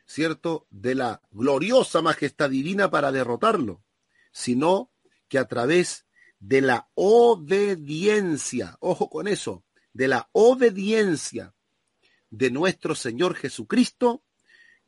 ¿cierto?, 0.06 0.68
de 0.70 0.96
la 0.96 1.22
gloriosa 1.32 2.02
majestad 2.02 2.50
divina 2.50 2.92
para 2.92 3.14
derrotarlo, 3.14 3.82
sino 4.34 4.92
que 5.30 5.40
a 5.40 5.48
través 5.48 6.06
de 6.40 6.60
la 6.60 6.90
obediencia, 6.96 8.76
ojo 8.82 9.10
con 9.10 9.30
eso, 9.30 9.64
de 9.94 10.10
la 10.10 10.30
obediencia 10.34 11.56
de 12.30 12.52
nuestro 12.52 12.94
Señor 12.94 13.36
Jesucristo, 13.36 14.26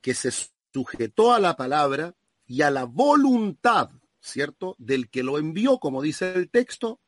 que 0.01 0.13
se 0.13 0.29
sujetó 0.73 1.33
a 1.33 1.39
la 1.39 1.55
palabra 1.55 2.16
y 2.47 2.61
a 2.61 2.71
la 2.71 2.85
voluntad, 2.85 3.91
¿cierto?, 4.21 4.75
del 4.79 5.09
que 5.09 5.23
lo 5.23 5.37
envió, 5.37 5.79
como 5.79 6.01
dice 6.01 6.33
el 6.33 6.49
texto, 6.49 6.99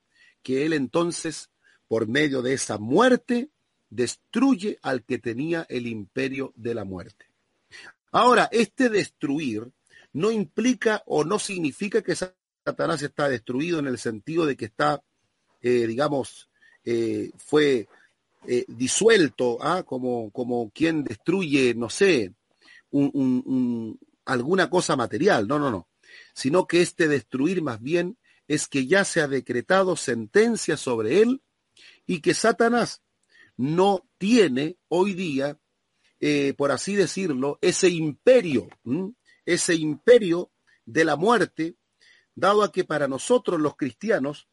que 0.43 0.65
él 0.65 0.73
entonces, 0.73 1.49
por 1.87 2.07
medio 2.07 2.41
de 2.41 2.53
esa 2.53 2.77
muerte, 2.77 3.49
destruye 3.89 4.77
al 4.81 5.03
que 5.03 5.17
tenía 5.17 5.65
el 5.69 5.87
imperio 5.87 6.53
de 6.55 6.75
la 6.75 6.85
muerte. 6.85 7.25
Ahora, 8.11 8.49
este 8.51 8.89
destruir 8.89 9.71
no 10.13 10.31
implica 10.31 11.03
o 11.05 11.23
no 11.23 11.39
significa 11.39 12.01
que 12.01 12.15
Satanás 12.15 13.01
está 13.01 13.29
destruido 13.29 13.79
en 13.79 13.87
el 13.87 13.97
sentido 13.97 14.45
de 14.45 14.55
que 14.55 14.65
está, 14.65 15.01
eh, 15.61 15.87
digamos, 15.87 16.49
eh, 16.83 17.31
fue 17.37 17.87
eh, 18.47 18.65
disuelto, 18.67 19.57
¿ah? 19.61 19.83
como, 19.83 20.31
como 20.31 20.71
quien 20.71 21.03
destruye, 21.03 21.73
no 21.75 21.89
sé, 21.89 22.33
un, 22.91 23.99
alguna 24.29 24.69
cosa 24.69 24.95
material. 24.95 25.47
No, 25.47 25.59
no, 25.59 25.69
no. 25.71 25.87
sino 26.33 26.67
que 26.67 26.81
este 26.81 27.07
destruir 27.07 27.61
más 27.61 27.81
bien 27.81 28.17
es 28.47 28.67
que 28.67 28.87
ya 28.87 29.05
se 29.05 29.21
ha 29.21 29.27
decretado 29.27 29.95
sentencia 29.95 30.75
sobre 30.77 31.21
él 31.21 31.41
y 32.07 32.21
que 32.21 32.33
Satanás 32.33 33.03
no 33.57 34.07
tiene 34.17 34.77
hoy 34.87 35.13
día, 35.13 35.59
eh, 36.19 36.53
por 36.57 36.71
así 36.71 36.95
decirlo, 36.95 37.59
ese 37.61 37.89
imperio, 37.89 38.67
ese 39.45 39.75
imperio 39.75 40.51
de 40.85 41.05
la 41.05 41.15
muerte, 41.15 41.75
dado 42.33 42.63
a 42.63 42.71
que 42.71 42.83
para 42.83 43.07
nosotros 43.07 43.59
los 43.59 43.75
cristianos 43.75 44.47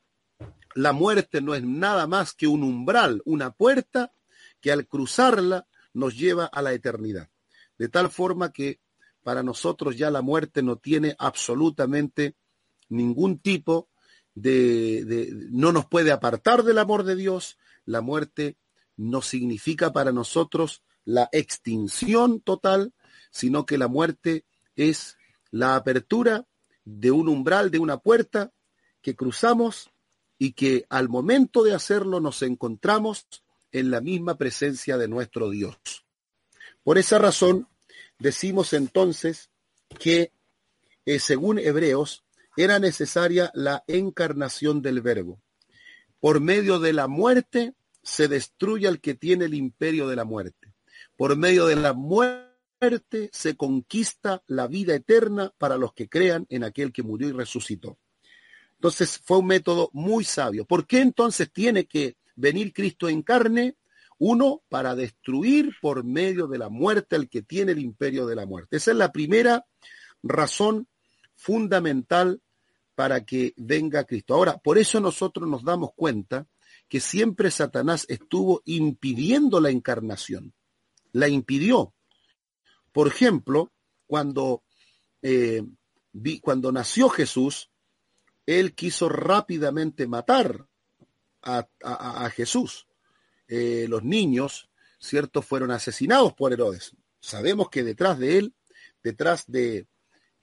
la 0.75 0.92
muerte 0.92 1.40
no 1.40 1.54
es 1.54 1.62
nada 1.62 2.06
más 2.06 2.35
que 2.35 2.47
un 2.47 2.62
umbral, 2.62 3.23
una 3.25 3.50
puerta 3.50 4.12
que 4.61 4.73
al 4.73 4.87
cruzarla 4.87 5.66
nos 5.95 6.16
lleva 6.18 6.45
a 6.45 6.61
la 6.61 6.75
eternidad. 6.75 7.30
De 7.78 7.88
tal 7.88 8.11
forma 8.11 8.52
que 8.52 8.80
para 9.26 9.42
nosotros 9.42 9.97
ya 9.97 10.09
la 10.09 10.23
muerte 10.23 10.62
no 10.62 10.76
tiene 10.76 11.16
absolutamente 11.18 12.37
ningún 12.88 13.40
tipo 13.40 13.88
de, 14.37 15.33
no 15.50 15.73
nos 15.73 15.87
puede 15.87 16.12
apartar 16.12 16.62
del 16.62 16.78
amor 16.78 17.02
de 17.02 17.16
Dios. 17.16 17.59
La 17.87 18.02
muerte 18.02 18.56
no 18.97 19.23
significa 19.23 19.92
para 19.92 20.12
nosotros 20.12 20.85
la 21.04 21.28
extinción 21.33 22.40
total, 22.40 22.95
sino 23.33 23.66
que 23.66 23.78
la 23.78 23.88
muerte 23.88 24.45
es 24.76 25.16
la 25.50 25.75
apertura 25.75 26.47
de 26.85 27.11
un 27.11 27.28
umbral, 27.28 27.73
de 27.73 27.80
una 27.80 27.99
puerta 27.99 28.52
que 29.02 29.16
cruzamos 29.16 29.90
y 30.38 30.52
que 30.52 30.87
al 30.88 31.09
momento 31.09 31.64
de 31.64 31.75
hacerlo 31.75 32.21
nos 32.21 32.42
encontramos 32.42 33.26
en 33.73 33.90
la 33.90 34.00
misma 34.00 34.38
presencia 34.38 34.97
de 34.97 35.09
nuestro 35.09 35.50
Dios. 35.50 35.75
Por 36.85 36.97
esa 36.97 37.18
razón, 37.18 37.66
decimos 38.18 38.73
entonces 38.73 39.50
que, 39.99 40.32
eh, 41.04 41.18
según 41.18 41.58
Hebreos, 41.58 42.25
era 42.56 42.78
necesaria 42.78 43.50
la 43.54 43.85
encarnación 43.87 44.82
del 44.82 45.02
Verbo. 45.02 45.40
Por 46.20 46.40
medio 46.40 46.78
de 46.78 46.92
la 46.92 47.06
muerte 47.06 47.75
se 48.02 48.28
destruye 48.28 48.88
al 48.88 49.00
que 49.00 49.14
tiene 49.14 49.44
el 49.44 49.54
imperio 49.54 50.08
de 50.08 50.16
la 50.16 50.25
muerte. 50.25 50.73
Por 51.16 51.37
medio 51.37 51.66
de 51.66 51.76
la 51.76 51.92
muerte 51.92 53.30
se 53.32 53.56
conquista 53.56 54.42
la 54.46 54.66
vida 54.66 54.94
eterna 54.94 55.52
para 55.58 55.76
los 55.76 55.92
que 55.92 56.08
crean 56.08 56.46
en 56.49 56.64
aquel 56.64 56.92
que 56.92 57.02
murió 57.02 57.28
y 57.28 57.32
resucitó. 57.32 57.99
Entonces 58.75 59.20
fue 59.25 59.38
un 59.38 59.46
método 59.46 59.90
muy 59.92 60.25
sabio. 60.25 60.64
¿Por 60.64 60.87
qué 60.87 61.00
entonces 61.00 61.50
tiene 61.50 61.87
que 61.87 62.16
venir 62.35 62.73
Cristo 62.73 63.08
en 63.08 63.23
carne? 63.23 63.76
Uno, 64.18 64.62
para 64.68 64.94
destruir 64.94 65.73
por 65.80 66.04
medio 66.04 66.46
de 66.46 66.58
la 66.58 66.68
muerte 66.68 67.16
al 67.16 67.28
que 67.28 67.42
tiene 67.42 67.73
el 67.73 67.78
imperio 67.78 68.26
de 68.26 68.37
la 68.37 68.46
muerte. 68.46 68.76
Esa 68.76 68.92
es 68.92 68.96
la 68.96 69.12
primera 69.12 69.66
razón 70.23 70.88
fundamental 71.35 72.40
para 72.94 73.25
que 73.25 73.52
venga 73.56 74.04
Cristo. 74.04 74.35
Ahora, 74.35 74.58
por 74.58 74.78
eso 74.78 75.00
nosotros 75.00 75.49
nos 75.49 75.62
damos 75.62 75.90
cuenta 75.94 76.46
que 76.88 77.00
siempre 77.00 77.50
Satanás 77.50 78.06
estuvo 78.08 78.62
impidiendo 78.64 79.61
la 79.61 79.70
encarnación. 79.70 80.54
La 81.12 81.28
impidió. 81.28 81.94
Por 82.92 83.08
ejemplo, 83.08 83.73
cuando, 84.06 84.62
eh, 85.20 85.62
cuando 86.40 86.73
nació 86.73 87.08
Jesús, 87.11 87.70
él 88.46 88.74
quiso 88.74 89.09
rápidamente 89.09 90.07
matar 90.07 90.66
a, 91.42 92.31
Jesús. 92.31 92.86
Eh, 93.48 93.87
los 93.88 94.02
niños, 94.02 94.68
¿cierto?, 94.98 95.42
fueron 95.42 95.70
asesinados 95.70 96.35
por 96.35 96.52
Herodes. 96.52 96.92
Sabemos 97.20 97.70
que 97.70 97.85
detrás 97.85 98.18
de 98.18 98.38
él, 98.38 98.54
detrás 99.02 99.44
de 99.46 99.78
eh, 99.78 99.87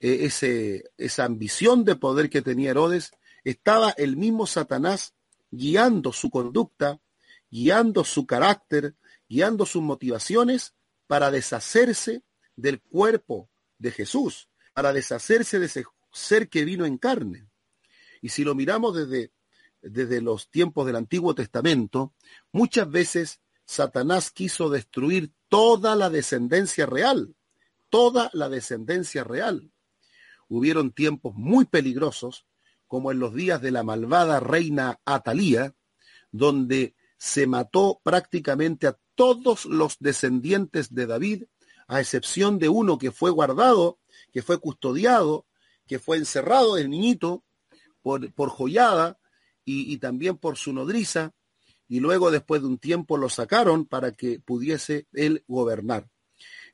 ese, 0.00 0.90
esa 0.96 1.24
ambición 1.24 1.84
de 1.84 1.96
poder 1.96 2.30
que 2.30 2.42
tenía 2.42 2.70
Herodes, 2.70 3.12
estaba 3.44 3.90
el 3.90 4.16
mismo 4.16 4.46
Satanás 4.46 5.14
guiando 5.50 6.12
su 6.12 6.30
conducta, 6.30 7.00
guiando 7.50 8.04
su 8.04 8.26
carácter, 8.26 8.94
guiando 9.28 9.66
sus 9.66 9.82
motivaciones 9.82 10.74
para 11.06 11.30
deshacerse 11.30 12.22
del 12.56 12.80
cuerpo 12.80 13.50
de 13.78 13.90
Jesús, 13.90 14.48
para 14.72 14.92
deshacerse 14.92 15.58
de 15.58 15.66
ese 15.66 15.84
ser 16.12 16.48
que 16.48 16.64
vino 16.64 16.86
en 16.86 16.98
carne. 16.98 17.46
Y 18.22 18.30
si 18.30 18.44
lo 18.44 18.54
miramos 18.54 18.96
desde, 18.96 19.32
desde 19.84 20.20
los 20.20 20.50
tiempos 20.50 20.86
del 20.86 20.96
Antiguo 20.96 21.34
Testamento, 21.34 22.14
muchas 22.52 22.90
veces 22.90 23.40
Satanás 23.64 24.30
quiso 24.30 24.70
destruir 24.70 25.32
toda 25.48 25.94
la 25.94 26.10
descendencia 26.10 26.86
real, 26.86 27.34
toda 27.88 28.30
la 28.32 28.48
descendencia 28.48 29.24
real. 29.24 29.72
Hubieron 30.48 30.92
tiempos 30.92 31.34
muy 31.34 31.64
peligrosos, 31.64 32.46
como 32.86 33.10
en 33.12 33.18
los 33.18 33.34
días 33.34 33.60
de 33.60 33.70
la 33.70 33.82
malvada 33.82 34.40
reina 34.40 35.00
Atalía, 35.04 35.74
donde 36.30 36.94
se 37.16 37.46
mató 37.46 38.00
prácticamente 38.02 38.86
a 38.86 38.98
todos 39.14 39.64
los 39.64 39.96
descendientes 40.00 40.94
de 40.94 41.06
David, 41.06 41.44
a 41.86 42.00
excepción 42.00 42.58
de 42.58 42.68
uno 42.68 42.98
que 42.98 43.10
fue 43.10 43.30
guardado, 43.30 43.98
que 44.32 44.42
fue 44.42 44.58
custodiado, 44.58 45.46
que 45.86 45.98
fue 45.98 46.16
encerrado, 46.16 46.76
el 46.76 46.90
niñito, 46.90 47.44
por, 48.02 48.50
joyada 48.50 49.18
y, 49.64 49.96
también 49.98 50.36
por 50.36 50.56
su 50.56 50.72
nodriza, 50.72 51.32
y 51.88 52.00
luego 52.00 52.30
después 52.30 52.62
de 52.62 52.68
un 52.68 52.78
tiempo 52.78 53.16
lo 53.16 53.28
sacaron 53.28 53.86
para 53.86 54.12
que 54.12 54.40
pudiese 54.40 55.06
él 55.12 55.44
gobernar. 55.46 56.08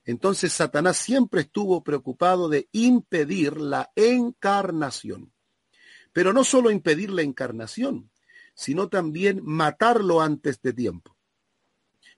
Entonces 0.04 0.52
Satanás 0.52 0.96
siempre 0.96 1.42
estuvo 1.42 1.84
preocupado 1.84 2.48
de 2.48 2.68
impedir 2.72 3.60
la 3.60 3.90
encarnación. 3.94 5.32
Pero 6.12 6.32
no 6.32 6.42
solo 6.42 6.70
impedir 6.70 7.10
la 7.10 7.22
encarnación, 7.22 8.10
sino 8.54 8.88
también 8.88 9.40
matarlo 9.44 10.20
antes 10.20 10.60
de 10.62 10.72
tiempo. 10.72 11.16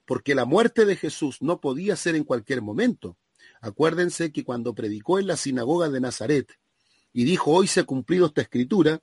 Porque 0.05 0.35
la 0.35 0.45
muerte 0.45 0.85
de 0.85 0.95
Jesús 0.95 1.41
no 1.41 1.61
podía 1.61 1.95
ser 1.95 2.15
en 2.15 2.23
cualquier 2.23 2.61
momento. 2.61 3.17
Acuérdense 3.61 4.31
que 4.31 4.43
cuando 4.43 4.73
predicó 4.73 5.19
en 5.19 5.27
la 5.27 5.37
sinagoga 5.37 5.89
de 5.89 6.01
Nazaret, 6.01 6.59
y 7.13 7.23
dijo, 7.23 7.51
hoy 7.51 7.67
se 7.67 7.81
ha 7.81 7.83
cumplido 7.83 8.25
esta 8.25 8.41
escritura, 8.41 8.99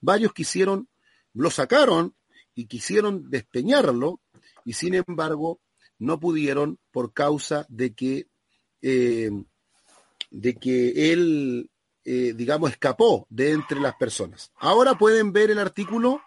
varios 0.00 0.32
quisieron, 0.34 0.88
lo 1.34 1.50
sacaron 1.50 2.14
y 2.54 2.66
quisieron 2.66 3.30
despeñarlo, 3.30 4.20
y 4.64 4.72
sin 4.72 4.94
embargo 4.94 5.60
no 5.98 6.18
pudieron 6.18 6.78
por 6.90 7.12
causa 7.12 7.66
de 7.68 7.94
que, 7.94 8.28
eh, 8.82 9.30
de 10.30 10.54
que 10.54 11.12
él, 11.12 11.70
eh, 12.04 12.32
digamos, 12.34 12.70
escapó 12.70 13.26
de 13.30 13.52
entre 13.52 13.80
las 13.80 13.94
personas. 13.96 14.52
Ahora 14.56 14.94
pueden 14.94 15.32
ver 15.32 15.50
el 15.50 15.58
artículo. 15.58 16.22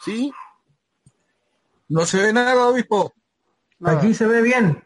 ¿Sí? 0.00 0.32
No 1.88 2.06
se 2.06 2.22
ve 2.22 2.32
nada, 2.32 2.68
obispo. 2.68 3.12
Aquí 3.84 4.14
se 4.14 4.26
ve 4.26 4.42
bien. 4.42 4.84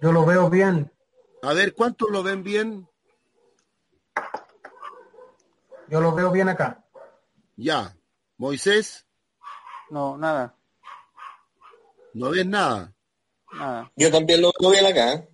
Yo 0.00 0.12
lo 0.12 0.24
veo 0.24 0.48
bien. 0.48 0.92
A 1.42 1.52
ver, 1.52 1.74
¿cuántos 1.74 2.10
lo 2.10 2.22
ven 2.22 2.42
bien? 2.42 2.89
Yo 5.90 6.00
lo 6.00 6.14
veo 6.14 6.30
bien 6.30 6.48
acá. 6.48 6.84
Ya. 7.56 7.96
Moisés. 8.36 9.06
No, 9.90 10.16
nada. 10.16 10.54
¿No 12.14 12.30
ves 12.30 12.46
nada? 12.46 12.94
Nada. 13.52 13.92
Yo 13.96 14.10
también 14.10 14.40
lo 14.40 14.52
veo 14.58 14.70
bien 14.70 14.86
acá. 14.86 15.26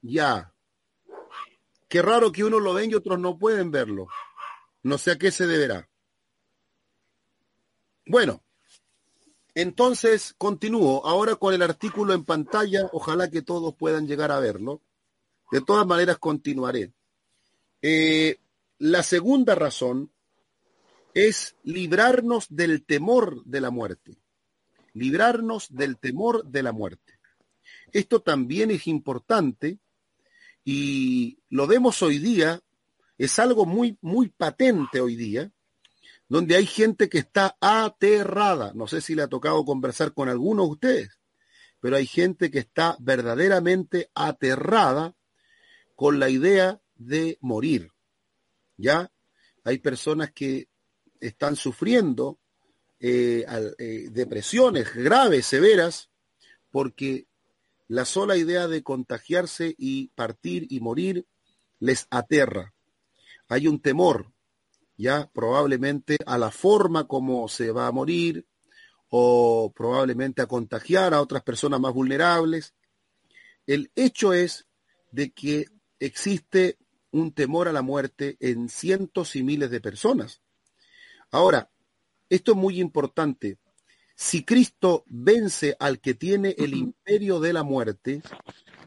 Ya. 0.00 0.52
Qué 1.88 2.00
raro 2.00 2.32
que 2.32 2.44
uno 2.44 2.60
lo 2.60 2.72
ven 2.74 2.90
y 2.90 2.94
otros 2.94 3.18
no 3.18 3.36
pueden 3.36 3.70
verlo. 3.70 4.06
No 4.82 4.96
sé 4.96 5.10
a 5.10 5.18
qué 5.18 5.30
se 5.30 5.46
deberá. 5.46 5.88
Bueno, 8.06 8.42
entonces, 9.54 10.34
continúo 10.38 11.04
ahora 11.04 11.36
con 11.36 11.52
el 11.52 11.62
artículo 11.62 12.14
en 12.14 12.24
pantalla. 12.24 12.88
Ojalá 12.92 13.30
que 13.30 13.42
todos 13.42 13.74
puedan 13.74 14.06
llegar 14.06 14.32
a 14.32 14.40
verlo. 14.40 14.80
De 15.50 15.60
todas 15.60 15.86
maneras, 15.86 16.18
continuaré. 16.18 16.92
Eh, 17.82 18.38
la 18.82 19.04
segunda 19.04 19.54
razón 19.54 20.10
es 21.14 21.54
librarnos 21.62 22.48
del 22.48 22.84
temor 22.84 23.44
de 23.44 23.60
la 23.60 23.70
muerte. 23.70 24.18
Librarnos 24.92 25.72
del 25.72 25.98
temor 25.98 26.44
de 26.46 26.64
la 26.64 26.72
muerte. 26.72 27.20
Esto 27.92 28.22
también 28.22 28.72
es 28.72 28.88
importante 28.88 29.78
y 30.64 31.38
lo 31.48 31.68
vemos 31.68 32.02
hoy 32.02 32.18
día, 32.18 32.60
es 33.18 33.38
algo 33.38 33.66
muy, 33.66 33.98
muy 34.00 34.30
patente 34.30 35.00
hoy 35.00 35.14
día, 35.14 35.52
donde 36.28 36.56
hay 36.56 36.66
gente 36.66 37.08
que 37.08 37.18
está 37.18 37.56
aterrada. 37.60 38.72
No 38.74 38.88
sé 38.88 39.00
si 39.00 39.14
le 39.14 39.22
ha 39.22 39.28
tocado 39.28 39.64
conversar 39.64 40.12
con 40.12 40.28
algunos 40.28 40.66
de 40.66 40.72
ustedes, 40.72 41.20
pero 41.78 41.94
hay 41.94 42.06
gente 42.06 42.50
que 42.50 42.58
está 42.58 42.96
verdaderamente 42.98 44.10
aterrada 44.12 45.14
con 45.94 46.18
la 46.18 46.30
idea 46.30 46.80
de 46.96 47.38
morir. 47.40 47.92
¿Ya? 48.82 49.12
Hay 49.62 49.78
personas 49.78 50.32
que 50.32 50.68
están 51.20 51.54
sufriendo 51.54 52.40
eh, 52.98 53.46
eh, 53.78 54.08
depresiones 54.10 54.92
graves, 54.92 55.46
severas, 55.46 56.10
porque 56.70 57.26
La 57.88 58.06
sola 58.06 58.38
idea 58.38 58.68
de 58.68 58.82
contagiarse 58.82 59.74
y 59.76 60.08
partir 60.14 60.66
y 60.70 60.80
morir 60.80 61.26
les 61.78 62.06
aterra. 62.08 62.72
Hay 63.48 63.68
un 63.68 63.80
temor, 63.80 64.32
ya 64.96 65.28
probablemente 65.34 66.16
a 66.24 66.38
la 66.38 66.50
forma 66.50 67.06
como 67.06 67.48
se 67.48 67.70
va 67.70 67.86
a 67.86 67.92
morir 67.92 68.46
o 69.10 69.70
probablemente 69.76 70.40
a 70.40 70.46
contagiar 70.46 71.12
a 71.12 71.20
otras 71.20 71.42
personas 71.42 71.80
más 71.80 71.92
vulnerables. 71.92 72.72
El 73.66 73.90
hecho 73.94 74.32
es 74.32 74.66
de 75.10 75.30
que 75.30 75.66
existe 76.00 76.78
un 77.12 77.32
temor 77.32 77.68
a 77.68 77.72
la 77.72 77.82
muerte 77.82 78.36
en 78.40 78.68
cientos 78.68 79.36
y 79.36 79.42
miles 79.42 79.70
de 79.70 79.80
personas. 79.80 80.42
Ahora, 81.30 81.70
esto 82.28 82.52
es 82.52 82.58
muy 82.58 82.80
importante. 82.80 83.58
Si 84.14 84.44
Cristo 84.44 85.04
vence 85.06 85.76
al 85.78 86.00
que 86.00 86.14
tiene 86.14 86.54
el 86.58 86.74
imperio 86.74 87.40
de 87.40 87.52
la 87.52 87.62
muerte, 87.62 88.22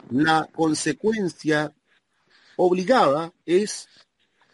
la 0.09 0.47
consecuencia 0.53 1.73
obligada 2.57 3.33
es 3.45 3.87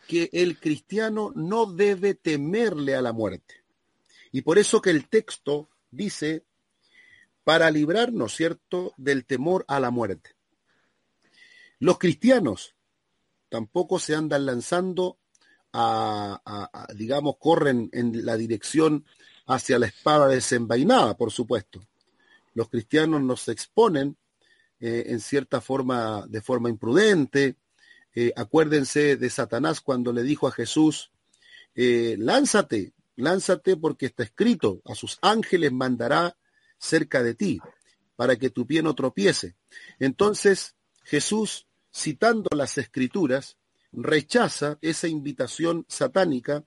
que 0.08 0.30
el 0.34 0.60
cristiano 0.60 1.32
no 1.36 1.66
debe 1.66 2.14
temerle 2.14 2.96
a 2.96 3.02
la 3.02 3.14
muerte. 3.14 3.64
Y 4.32 4.42
por 4.42 4.58
eso 4.58 4.82
que 4.82 4.90
el 4.90 5.08
texto 5.08 5.70
dice, 5.90 6.44
para 7.44 7.72
librarnos, 7.72 8.36
¿cierto?, 8.36 8.94
del 8.98 9.26
temor 9.26 9.66
a 9.68 9.80
la 9.80 9.92
muerte. 9.92 10.36
Los 11.80 11.98
cristianos 11.98 12.76
tampoco 13.52 14.00
se 14.00 14.16
andan 14.16 14.46
lanzando 14.46 15.20
a, 15.74 16.88
digamos, 16.96 17.36
corren 17.38 17.90
en 17.92 18.26
la 18.26 18.38
dirección 18.38 19.06
hacia 19.46 19.78
la 19.78 19.88
espada 19.88 20.28
desenvainada, 20.28 21.18
por 21.18 21.32
supuesto. 21.32 21.86
Los 22.54 22.70
cristianos 22.70 23.22
nos 23.22 23.48
exponen 23.50 24.18
eh, 24.80 25.04
en 25.08 25.20
cierta 25.20 25.60
forma, 25.60 26.26
de 26.28 26.42
forma 26.42 26.70
imprudente. 26.70 27.58
Eh, 28.16 28.32
acuérdense 28.36 29.18
de 29.18 29.30
Satanás 29.30 29.82
cuando 29.82 30.14
le 30.14 30.24
dijo 30.24 30.48
a 30.48 30.52
Jesús, 30.52 31.12
eh, 31.76 32.16
lánzate, 32.18 32.94
lánzate 33.18 33.76
porque 33.76 34.06
está 34.08 34.24
escrito, 34.24 34.82
a 34.86 34.96
sus 34.96 35.20
ángeles 35.22 35.74
mandará 35.74 36.38
cerca 36.78 37.22
de 37.22 37.36
ti, 37.36 37.60
para 38.16 38.38
que 38.38 38.50
tu 38.50 38.66
pie 38.66 38.82
no 38.82 38.96
tropiece. 38.96 39.56
Entonces 40.00 40.76
Jesús, 41.04 41.68
citando 41.94 42.50
las 42.56 42.78
escrituras, 42.78 43.58
rechaza 43.92 44.78
esa 44.82 45.08
invitación 45.08 45.86
satánica 45.88 46.64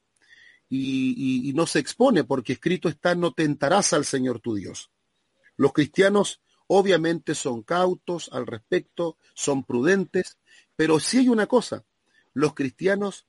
y, 0.69 1.53
no 1.55 1.67
se 1.67 1.79
expone 1.79 2.25
porque 2.25 2.55
escrito 2.55 2.89
está 2.89 3.15
no 3.15 3.33
tentarás 3.33 3.93
al 3.93 4.05
Señor 4.05 4.41
tu 4.41 4.55
Dios. 4.55 4.91
Los 5.57 5.73
cristianos 5.73 6.41
obviamente 6.67 7.35
son 7.35 7.63
cautos 7.63 8.29
al 8.33 8.47
respecto, 8.47 9.17
son 9.35 9.65
prudentes, 9.65 10.39
pero 10.77 10.99
sí 10.99 11.19
hay 11.19 11.29
una 11.29 11.47
cosa, 11.47 11.85
los 12.33 12.55
cristianos 12.55 13.27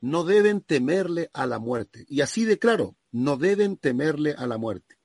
no 0.00 0.24
deben 0.24 0.60
temerle 0.60 1.30
a 1.32 1.46
la 1.46 1.58
muerte. 1.58 2.04
Y 2.08 2.20
así 2.20 2.44
de 2.44 2.58
claro, 2.58 2.96
no 3.12 3.36
deben 3.36 3.76
temerle 3.76 4.32
a 4.32 4.46
la 4.46 4.58
muerte. 4.58 4.96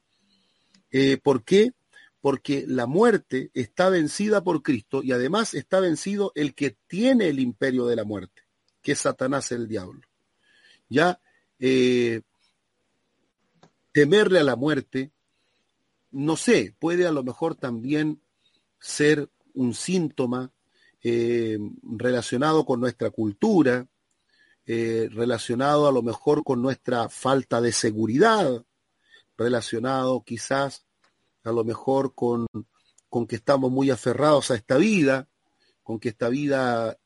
Eh, 0.91 1.17
¿Por 1.17 1.43
qué? 1.43 1.73
Porque 2.23 2.63
la 2.65 2.87
muerte 2.87 3.51
está 3.53 3.89
vencida 3.89 4.45
por 4.45 4.63
Cristo 4.63 5.03
y 5.03 5.11
además 5.11 5.53
está 5.53 5.81
vencido 5.81 6.31
el 6.35 6.55
que 6.55 6.77
tiene 6.87 7.27
el 7.27 7.41
imperio 7.41 7.85
de 7.85 7.97
la 7.97 8.05
muerte, 8.05 8.43
que 8.81 8.93
es 8.93 8.99
Satanás 8.99 9.51
el 9.51 9.67
diablo. 9.67 9.99
Ya 10.87 11.19
eh, 11.59 12.21
temerle 13.91 14.39
a 14.39 14.43
la 14.43 14.55
muerte, 14.55 15.11
no 16.11 16.37
sé, 16.37 16.73
puede 16.79 17.05
a 17.05 17.11
lo 17.11 17.23
mejor 17.23 17.55
también 17.55 18.21
ser 18.79 19.29
un 19.53 19.73
síntoma 19.73 20.49
eh, 21.03 21.59
relacionado 21.81 22.63
con 22.65 22.79
nuestra 22.79 23.09
cultura, 23.09 23.85
eh, 24.65 25.09
relacionado 25.11 25.89
a 25.89 25.91
lo 25.91 26.01
mejor 26.01 26.45
con 26.45 26.61
nuestra 26.61 27.09
falta 27.09 27.59
de 27.59 27.73
seguridad, 27.73 28.63
relacionado 29.37 30.23
quizás 30.23 30.85
a 31.43 31.51
lo 31.51 31.63
mejor 31.63 32.13
con, 32.15 32.47
con 33.09 33.27
que 33.27 33.35
estamos 33.35 33.71
muy 33.71 33.89
aferrados 33.89 34.51
a 34.51 34.55
esta 34.55 34.77
vida, 34.77 35.27
con 35.83 35.99
que 35.99 36.09
esta 36.09 36.29
vida 36.29 36.97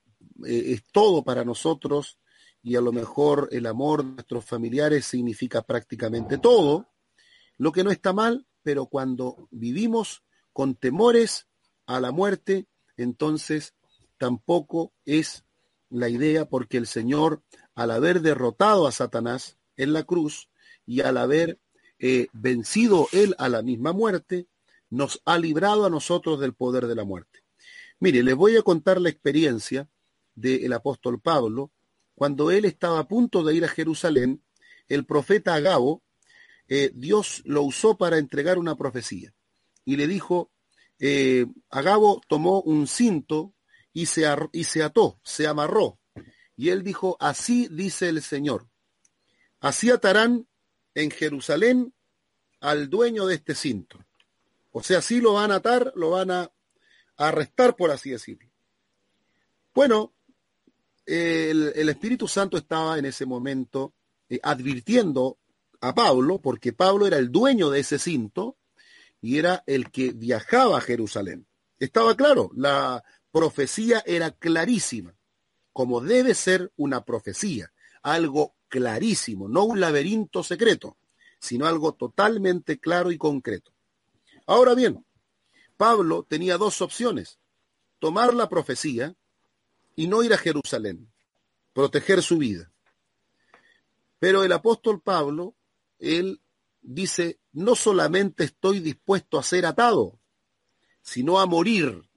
es 0.46 0.84
todo 0.92 1.24
para 1.24 1.44
nosotros 1.44 2.20
y 2.62 2.76
a 2.76 2.82
lo 2.82 2.92
mejor 2.92 3.50
el 3.52 3.66
amor 3.66 4.04
de 4.04 4.12
nuestros 4.12 4.46
familiares 4.46 5.06
significa 5.06 5.62
prácticamente 5.62 6.38
todo, 6.38 6.88
lo 7.58 7.72
que 7.72 7.84
no 7.84 7.92
está 7.92 8.14
mal, 8.14 8.46
pero 8.62 8.88
cuando 8.88 9.48
vivimos 9.52 10.24
con 10.54 10.76
temores 10.76 11.48
a 11.86 12.00
la 12.00 12.12
muerte, 12.12 12.68
entonces 12.98 13.74
tampoco 14.18 14.94
es 15.06 15.44
la 15.90 16.10
idea 16.10 16.46
porque 16.46 16.78
el 16.78 16.88
Señor, 16.88 17.44
al 17.76 17.92
haber 17.92 18.22
derrotado 18.22 18.88
a 18.88 18.92
Satanás 18.92 19.58
en 19.78 19.94
la 19.94 20.04
cruz 20.04 20.50
y 20.86 21.02
al 21.02 21.18
haber 21.18 21.60
vencido 22.34 23.08
él 23.12 23.36
a 23.38 23.50
la 23.50 23.62
misma 23.62 23.94
muerte, 23.94 24.48
nos 24.90 25.22
ha 25.26 25.38
librado 25.38 25.86
a 25.86 25.90
nosotros 25.90 26.40
del 26.40 26.54
poder 26.54 26.88
de 26.88 26.96
la 26.96 27.04
muerte. 27.04 27.40
Mire, 28.00 28.24
les 28.24 28.36
voy 28.36 28.56
a 28.56 28.62
contar 28.62 29.02
la 29.02 29.10
experiencia 29.10 29.90
del 30.36 30.72
apóstol 30.74 31.20
Pablo 31.20 31.72
cuando 32.18 32.50
él 32.50 32.66
estaba 32.66 32.98
a 32.98 33.08
punto 33.08 33.44
de 33.44 33.54
ir 33.54 33.64
a 33.64 33.70
Jerusalén, 33.70 34.44
el 34.88 35.06
profeta 35.06 35.54
Agabo, 35.54 36.02
eh, 36.68 36.90
Dios 36.96 37.44
lo 37.46 37.62
usó 37.62 37.96
para 37.96 38.18
entregar 38.18 38.58
una 38.58 38.76
profecía. 38.76 39.36
Y 39.86 39.98
le 39.98 40.08
dijo, 40.08 40.52
eh, 40.98 41.46
Agabo 41.70 42.20
tomó 42.28 42.62
un 42.62 42.88
cinto 42.88 43.54
y 43.94 44.08
se, 44.08 44.26
y 44.52 44.64
se 44.64 44.82
ató, 44.82 45.20
se 45.24 45.46
amarró. 45.46 46.00
Y 46.56 46.70
él 46.70 46.84
dijo, 46.84 47.18
así 47.20 47.68
dice 47.70 48.10
el 48.10 48.24
Señor, 48.24 48.68
así 49.60 49.92
atarán 49.92 50.47
en 50.98 51.12
Jerusalén 51.12 51.94
al 52.60 52.90
dueño 52.90 53.28
de 53.28 53.36
este 53.36 53.54
cinto. 53.54 54.04
O 54.72 54.82
sea, 54.82 54.98
así 54.98 55.22
lo 55.22 55.34
van 55.34 55.52
a 55.52 55.58
atar, 55.58 55.94
lo 55.96 56.10
van 56.10 56.32
a 56.32 56.52
arrestar, 57.18 57.76
por 57.76 57.92
así 57.92 58.10
decirlo. 58.10 58.50
Bueno, 59.76 60.16
el, 61.06 61.88
Espíritu 61.88 62.28
Santo 62.28 62.58
estaba 62.58 62.98
en 62.98 63.06
ese 63.06 63.28
momento 63.28 63.94
eh, 64.28 64.40
advirtiendo 64.42 65.38
a 65.82 65.94
Pablo, 65.94 66.42
porque 66.42 66.74
Pablo 66.74 67.06
era 67.06 67.18
el 67.18 67.32
dueño 67.32 67.70
de 67.70 67.82
ese 67.82 68.00
cinto 68.00 68.58
y 69.22 69.38
era 69.38 69.64
el 69.68 69.92
que 69.92 70.14
viajaba 70.14 70.80
a 70.80 70.82
Jerusalén. 70.82 71.46
Estaba 71.78 72.18
claro, 72.18 72.50
la 72.56 73.04
profecía 73.32 74.02
era 74.04 74.32
clarísima, 74.32 75.16
como 75.74 76.02
debe 76.02 76.34
ser 76.34 76.72
una 76.76 77.06
profecía, 77.06 77.72
algo 78.02 78.57
clarísimo, 78.68 79.48
no 79.48 79.64
un 79.64 79.80
laberinto 79.80 80.44
secreto, 80.44 80.98
sino 81.40 81.66
algo 81.66 81.94
totalmente 81.94 82.80
claro 82.80 83.12
y 83.12 83.18
concreto. 83.18 83.72
Ahora 84.46 84.76
bien, 84.76 85.06
Pablo 85.76 86.26
tenía 86.28 86.58
dos 86.58 86.82
opciones, 86.82 87.40
tomar 88.00 88.34
la 88.34 88.50
profecía 88.50 89.16
y 89.96 90.08
no 90.08 90.24
ir 90.24 90.34
a 90.34 90.38
Jerusalén, 90.38 91.12
proteger 91.74 92.22
su 92.24 92.38
vida. 92.38 92.72
Pero 94.20 94.44
el 94.44 94.52
apóstol 94.52 95.02
Pablo, 95.02 95.56
él 96.00 96.42
dice, 96.82 97.40
no 97.52 97.76
solamente 97.76 98.46
estoy 98.46 98.80
dispuesto 98.80 99.38
a 99.38 99.44
ser 99.44 99.66
atado, 99.66 100.20
sino 101.02 101.40
a 101.40 101.46
morir 101.46 102.10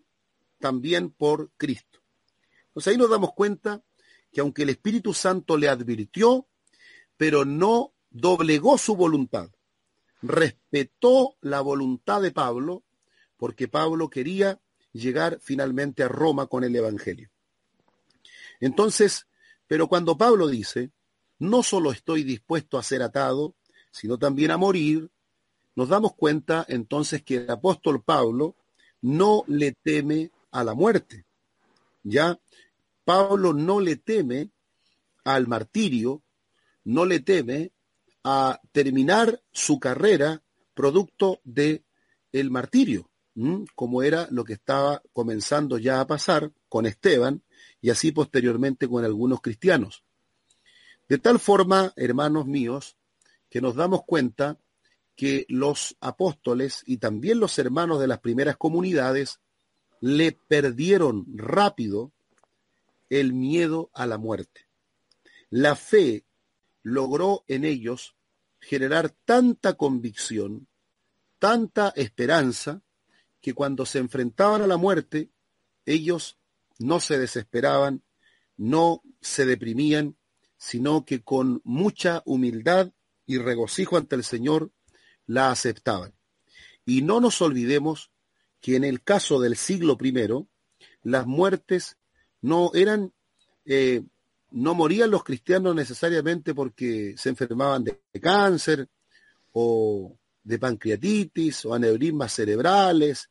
también 0.58 1.10
por 1.10 1.50
Cristo. 1.56 2.00
Entonces 2.68 2.92
ahí 2.92 2.96
nos 2.96 3.10
damos 3.10 3.32
cuenta 3.34 3.82
que 4.32 4.40
aunque 4.40 4.62
el 4.62 4.70
Espíritu 4.70 5.14
Santo 5.14 5.56
le 5.56 5.68
advirtió, 5.68 6.46
pero 7.16 7.44
no 7.44 7.92
doblegó 8.10 8.78
su 8.78 8.96
voluntad, 8.96 9.50
respetó 10.22 11.36
la 11.40 11.60
voluntad 11.60 12.22
de 12.22 12.30
Pablo, 12.30 12.82
porque 13.36 13.68
Pablo 13.68 14.10
quería 14.10 14.60
llegar 14.92 15.38
finalmente 15.40 16.02
a 16.02 16.08
Roma 16.08 16.46
con 16.46 16.64
el 16.64 16.74
Evangelio. 16.74 17.30
Entonces, 18.60 19.26
pero 19.66 19.88
cuando 19.88 20.18
Pablo 20.18 20.48
dice, 20.48 20.90
no 21.38 21.62
solo 21.62 21.92
estoy 21.92 22.22
dispuesto 22.22 22.78
a 22.78 22.82
ser 22.82 23.02
atado, 23.02 23.54
sino 23.90 24.18
también 24.18 24.50
a 24.50 24.56
morir, 24.56 25.10
nos 25.74 25.88
damos 25.88 26.14
cuenta 26.14 26.64
entonces 26.68 27.22
que 27.22 27.36
el 27.36 27.50
apóstol 27.50 28.02
Pablo 28.02 28.56
no 29.00 29.44
le 29.46 29.72
teme 29.72 30.30
a 30.50 30.64
la 30.64 30.74
muerte. 30.74 31.24
Ya, 32.02 32.38
Pablo 33.10 33.52
no 33.52 33.80
le 33.80 33.96
teme 33.96 34.52
al 35.24 35.48
martirio, 35.48 36.22
no 36.84 37.04
le 37.04 37.18
teme 37.18 37.72
a 38.22 38.60
terminar 38.70 39.42
su 39.50 39.80
carrera 39.80 40.44
producto 40.74 41.40
de 41.42 41.82
el 42.30 42.52
martirio, 42.52 43.10
como 43.74 44.04
era 44.04 44.28
lo 44.30 44.44
que 44.44 44.52
estaba 44.52 45.02
comenzando 45.12 45.76
ya 45.76 46.00
a 46.00 46.06
pasar 46.06 46.52
con 46.68 46.86
Esteban 46.86 47.42
y 47.80 47.90
así 47.90 48.12
posteriormente 48.12 48.86
con 48.86 49.04
algunos 49.04 49.40
cristianos. 49.40 50.04
De 51.08 51.18
tal 51.18 51.40
forma, 51.40 51.92
hermanos 51.96 52.46
míos, 52.46 52.96
que 53.48 53.60
nos 53.60 53.74
damos 53.74 54.04
cuenta 54.04 54.56
que 55.16 55.46
los 55.48 55.96
apóstoles 56.00 56.84
y 56.86 56.98
también 56.98 57.40
los 57.40 57.58
hermanos 57.58 57.98
de 57.98 58.06
las 58.06 58.20
primeras 58.20 58.56
comunidades 58.56 59.40
le 60.00 60.30
perdieron 60.30 61.26
rápido 61.34 62.12
el 63.10 63.34
miedo 63.34 63.90
a 63.92 64.06
la 64.06 64.16
muerte. 64.16 64.66
La 65.50 65.76
fe 65.76 66.24
logró 66.82 67.44
en 67.48 67.64
ellos 67.64 68.16
generar 68.60 69.10
tanta 69.10 69.74
convicción, 69.74 70.68
tanta 71.38 71.92
esperanza, 71.96 72.82
que 73.40 73.54
cuando 73.54 73.84
se 73.86 73.98
enfrentaban 73.98 74.62
a 74.62 74.66
la 74.66 74.76
muerte, 74.76 75.30
ellos 75.86 76.38
no 76.78 77.00
se 77.00 77.18
desesperaban, 77.18 78.02
no 78.56 79.02
se 79.20 79.46
deprimían, 79.46 80.16
sino 80.56 81.04
que 81.04 81.22
con 81.22 81.60
mucha 81.64 82.22
humildad 82.26 82.92
y 83.26 83.38
regocijo 83.38 83.96
ante 83.96 84.16
el 84.16 84.24
Señor 84.24 84.72
la 85.26 85.50
aceptaban. 85.50 86.14
Y 86.84 87.02
no 87.02 87.20
nos 87.20 87.40
olvidemos 87.40 88.10
que 88.60 88.76
en 88.76 88.84
el 88.84 89.02
caso 89.02 89.40
del 89.40 89.56
siglo 89.56 89.96
I, 90.00 90.46
las 91.02 91.26
muertes 91.26 91.96
no 92.42 92.70
eran, 92.74 93.12
eh, 93.64 94.02
no 94.50 94.74
morían 94.74 95.10
los 95.10 95.24
cristianos 95.24 95.74
necesariamente 95.74 96.54
porque 96.54 97.14
se 97.16 97.28
enfermaban 97.28 97.84
de 97.84 98.00
cáncer 98.20 98.88
o 99.52 100.16
de 100.42 100.58
pancreatitis 100.58 101.64
o 101.64 101.74
aneurismas 101.74 102.32
cerebrales 102.32 103.30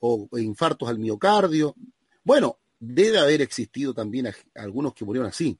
o 0.00 0.28
infartos 0.38 0.88
al 0.88 0.98
miocardio. 0.98 1.74
Bueno, 2.22 2.58
debe 2.78 3.18
haber 3.18 3.42
existido 3.42 3.94
también 3.94 4.32
algunos 4.54 4.94
que 4.94 5.04
murieron 5.04 5.28
así, 5.28 5.58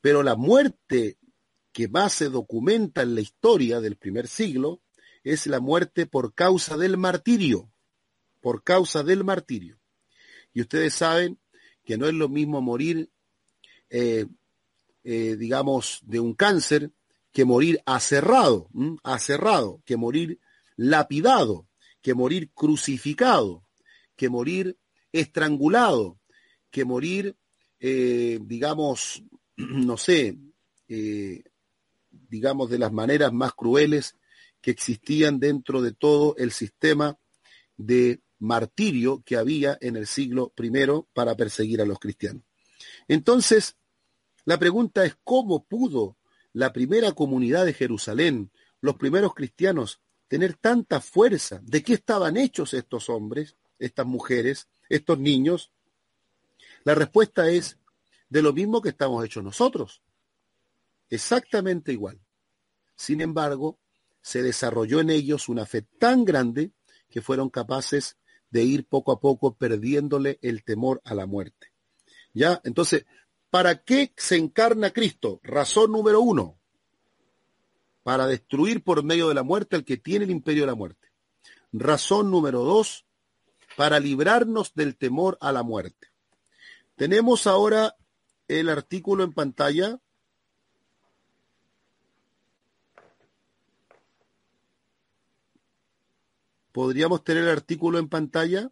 pero 0.00 0.22
la 0.22 0.36
muerte 0.36 1.18
que 1.72 1.88
más 1.88 2.12
se 2.12 2.28
documenta 2.28 3.02
en 3.02 3.14
la 3.14 3.22
historia 3.22 3.80
del 3.80 3.96
primer 3.96 4.28
siglo 4.28 4.82
es 5.24 5.46
la 5.46 5.60
muerte 5.60 6.06
por 6.06 6.34
causa 6.34 6.76
del 6.76 6.98
martirio, 6.98 7.70
por 8.40 8.62
causa 8.62 9.02
del 9.02 9.24
martirio. 9.24 9.78
Y 10.52 10.60
ustedes 10.60 10.94
saben 10.94 11.38
que 11.84 11.96
no 11.96 12.06
es 12.06 12.14
lo 12.14 12.28
mismo 12.28 12.60
morir, 12.60 13.10
eh, 13.90 14.26
eh, 15.04 15.36
digamos, 15.36 16.00
de 16.04 16.20
un 16.20 16.34
cáncer 16.34 16.92
que 17.32 17.44
morir 17.44 17.80
aserrado, 17.86 18.68
aserrado, 19.02 19.82
que 19.84 19.96
morir 19.96 20.38
lapidado, 20.76 21.66
que 22.00 22.14
morir 22.14 22.50
crucificado, 22.52 23.64
que 24.16 24.28
morir 24.28 24.76
estrangulado, 25.12 26.18
que 26.70 26.84
morir, 26.84 27.36
eh, 27.80 28.38
digamos, 28.42 29.24
no 29.56 29.96
sé, 29.96 30.38
digamos, 32.28 32.68
de 32.68 32.78
las 32.78 32.92
maneras 32.92 33.32
más 33.32 33.54
crueles 33.54 34.14
que 34.60 34.70
existían 34.70 35.40
dentro 35.40 35.80
de 35.80 35.92
todo 35.92 36.36
el 36.36 36.52
sistema 36.52 37.18
de 37.76 38.21
martirio 38.42 39.22
que 39.24 39.36
había 39.36 39.78
en 39.80 39.96
el 39.96 40.06
siglo 40.06 40.52
I 40.58 40.70
para 41.14 41.36
perseguir 41.36 41.80
a 41.80 41.86
los 41.86 42.00
cristianos. 42.00 42.42
Entonces, 43.06 43.76
la 44.44 44.58
pregunta 44.58 45.04
es 45.04 45.16
cómo 45.22 45.64
pudo 45.64 46.16
la 46.52 46.72
primera 46.72 47.12
comunidad 47.12 47.64
de 47.64 47.72
Jerusalén, 47.72 48.50
los 48.80 48.96
primeros 48.96 49.34
cristianos, 49.34 50.00
tener 50.26 50.54
tanta 50.54 51.00
fuerza? 51.00 51.60
¿De 51.62 51.82
qué 51.84 51.94
estaban 51.94 52.36
hechos 52.36 52.74
estos 52.74 53.08
hombres, 53.08 53.56
estas 53.78 54.06
mujeres, 54.06 54.66
estos 54.88 55.18
niños? 55.18 55.70
La 56.82 56.96
respuesta 56.96 57.48
es 57.48 57.78
de 58.28 58.42
lo 58.42 58.52
mismo 58.52 58.82
que 58.82 58.88
estamos 58.88 59.24
hechos 59.24 59.44
nosotros. 59.44 60.02
Exactamente 61.10 61.92
igual. 61.92 62.18
Sin 62.96 63.20
embargo, 63.20 63.78
se 64.20 64.42
desarrolló 64.42 65.00
en 65.00 65.10
ellos 65.10 65.48
una 65.48 65.64
fe 65.64 65.82
tan 65.82 66.24
grande 66.24 66.72
que 67.08 67.22
fueron 67.22 67.50
capaces 67.50 68.16
de 68.52 68.62
ir 68.62 68.86
poco 68.86 69.10
a 69.12 69.18
poco 69.18 69.54
perdiéndole 69.56 70.38
el 70.42 70.62
temor 70.62 71.00
a 71.04 71.14
la 71.14 71.26
muerte. 71.26 71.72
¿Ya? 72.34 72.60
Entonces, 72.64 73.06
¿para 73.50 73.82
qué 73.82 74.12
se 74.16 74.36
encarna 74.36 74.92
Cristo? 74.92 75.40
Razón 75.42 75.90
número 75.90 76.20
uno, 76.20 76.58
para 78.02 78.26
destruir 78.26 78.84
por 78.84 79.02
medio 79.02 79.28
de 79.28 79.34
la 79.34 79.42
muerte 79.42 79.76
al 79.76 79.84
que 79.84 79.96
tiene 79.96 80.26
el 80.26 80.30
imperio 80.30 80.62
de 80.62 80.66
la 80.68 80.74
muerte. 80.74 81.08
Razón 81.72 82.30
número 82.30 82.62
dos, 82.62 83.06
para 83.76 83.98
librarnos 83.98 84.74
del 84.74 84.96
temor 84.96 85.38
a 85.40 85.50
la 85.50 85.62
muerte. 85.62 86.08
Tenemos 86.96 87.46
ahora 87.46 87.96
el 88.48 88.68
artículo 88.68 89.24
en 89.24 89.32
pantalla. 89.32 89.98
¿Podríamos 96.72 97.22
tener 97.22 97.44
el 97.44 97.50
artículo 97.50 97.98
en 97.98 98.08
pantalla? 98.08 98.70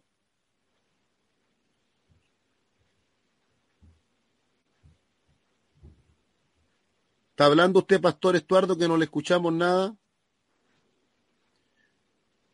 ¿Está 7.29 7.45
hablando 7.45 7.79
usted, 7.79 8.01
Pastor 8.01 8.35
Estuardo, 8.35 8.77
que 8.77 8.87
no 8.87 8.97
le 8.97 9.05
escuchamos 9.05 9.53
nada? 9.53 9.95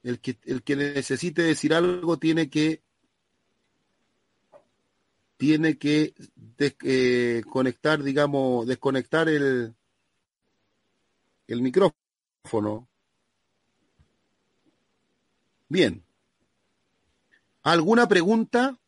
El 0.03 0.19
que, 0.19 0.37
el 0.43 0.63
que 0.63 0.75
necesite 0.75 1.41
decir 1.41 1.73
algo 1.73 2.17
tiene 2.17 2.49
que 2.49 2.81
tiene 5.37 5.77
que 5.77 6.13
eh, 6.57 7.43
conectar, 7.49 8.01
digamos, 8.01 8.65
desconectar 8.65 9.29
el, 9.29 9.75
el 11.47 11.61
micrófono. 11.61 12.89
Bien. 15.69 16.03
¿Alguna 17.63 18.07
pregunta? 18.07 18.79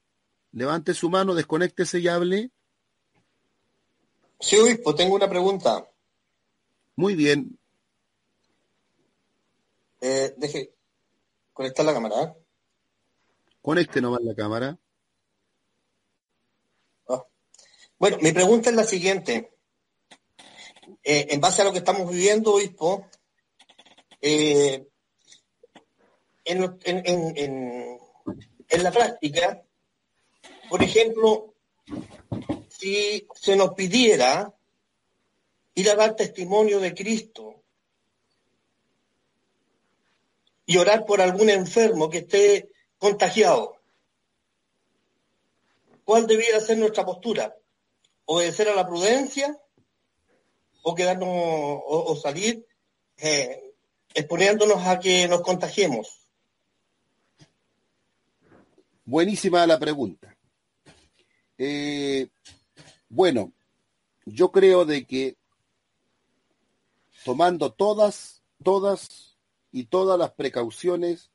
Levante 0.52 0.94
su 0.94 1.10
mano, 1.10 1.36
desconéctese 1.36 2.00
y 2.00 2.08
hable. 2.08 2.52
Sí, 4.40 4.58
obispo, 4.58 4.96
tengo 4.96 5.16
una 5.16 5.30
pregunta. 5.30 5.88
Muy 6.96 7.16
bien. 7.16 7.60
Eh, 10.02 10.34
deje 10.38 10.74
conectar 11.54 11.86
la 11.86 11.94
cámara. 11.94 12.24
¿eh? 12.24 12.34
Conecte 13.62 14.02
nomás 14.02 14.22
la 14.22 14.34
cámara. 14.34 14.80
Ah. 17.10 17.26
Bueno, 17.98 18.18
mi 18.22 18.32
pregunta 18.32 18.70
es 18.70 18.76
la 18.76 18.86
siguiente. 18.86 19.58
Eh, 21.04 21.28
en 21.30 21.42
base 21.42 21.62
a 21.62 21.66
lo 21.66 21.72
que 21.72 21.80
estamos 21.80 22.10
viviendo, 22.10 22.56
obispo, 22.56 23.08
eh, 24.22 24.89
en, 26.50 28.00
la 28.84 28.92
práctica, 28.92 29.64
por 30.70 30.82
ejemplo, 30.82 31.54
si 32.68 33.28
se 33.36 33.56
nos 33.56 33.74
pidiera 33.74 34.54
ir 35.76 35.90
a 35.90 35.96
dar 35.96 36.16
testimonio 36.16 36.80
de 36.80 36.94
Cristo 36.94 37.64
y 40.66 40.78
orar 40.78 41.06
por 41.06 41.22
algún 41.22 41.50
enfermo 41.50 42.10
que 42.10 42.20
esté 42.20 42.72
contagiado, 42.98 43.78
¿cuál 46.04 46.26
debiera 46.26 46.60
ser 46.60 46.78
nuestra 46.78 47.06
postura? 47.06 47.56
¿Obedecer 48.26 48.70
a 48.70 48.76
la 48.76 48.88
prudencia 48.88 49.58
o 50.82 50.96
quedarnos 50.96 51.30
o, 51.30 52.16
salir 52.16 52.66
eh, 53.18 53.74
exponiéndonos 54.14 54.86
a 54.86 55.00
que 55.00 55.28
nos 55.28 55.42
contagiemos? 55.42 56.19
Buenísima 59.10 59.66
la 59.66 59.80
pregunta. 59.80 60.38
Eh, 61.58 62.30
bueno, 63.10 63.54
yo 64.24 64.52
creo 64.52 64.86
de 64.86 65.08
que 65.08 65.36
tomando 67.26 67.74
todas, 67.74 68.44
todas 68.64 69.36
y 69.72 69.86
todas 69.86 70.20
las 70.20 70.34
precauciones 70.34 71.32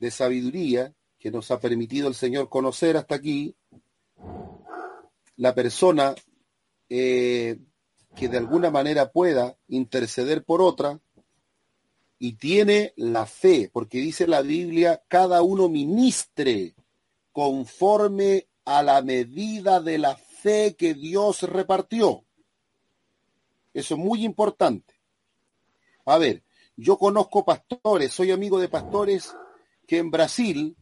de 0.00 0.10
sabiduría 0.10 0.92
que 1.20 1.30
nos 1.30 1.52
ha 1.52 1.60
permitido 1.60 2.08
el 2.08 2.16
Señor 2.16 2.48
conocer 2.48 2.96
hasta 2.96 3.14
aquí, 3.14 3.54
la 5.36 5.54
persona 5.54 6.16
eh, 6.88 7.60
que 8.16 8.28
de 8.28 8.38
alguna 8.38 8.72
manera 8.72 9.12
pueda 9.12 9.56
interceder 9.68 10.42
por 10.42 10.60
otra, 10.60 10.98
y 12.18 12.34
tiene 12.34 12.92
la 12.96 13.26
fe, 13.26 13.70
porque 13.72 13.98
dice 13.98 14.26
la 14.26 14.42
Biblia, 14.42 15.02
cada 15.08 15.42
uno 15.42 15.68
ministre 15.68 16.74
conforme 17.32 18.48
a 18.64 18.82
la 18.82 19.02
medida 19.02 19.80
de 19.80 19.98
la 19.98 20.16
fe 20.16 20.74
que 20.76 20.94
Dios 20.94 21.42
repartió. 21.42 22.24
Eso 23.74 23.94
es 23.94 24.00
muy 24.00 24.24
importante. 24.24 24.94
A 26.06 26.16
ver, 26.18 26.42
yo 26.76 26.96
conozco 26.96 27.44
pastores, 27.44 28.12
soy 28.12 28.30
amigo 28.30 28.58
de 28.58 28.68
pastores 28.68 29.34
que 29.86 29.98
en 29.98 30.10
Brasil 30.10 30.76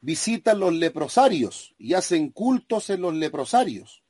visitan 0.00 0.60
los 0.60 0.74
leprosarios 0.74 1.74
y 1.78 1.94
hacen 1.94 2.30
cultos 2.30 2.90
en 2.90 3.00
los 3.00 3.14
leprosarios, 3.14 4.02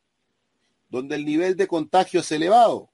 donde 0.88 1.14
el 1.14 1.25
nivel 1.25 1.57
de 1.57 1.68
contagio 1.68 2.20
es 2.20 2.33
elevado 2.33 2.93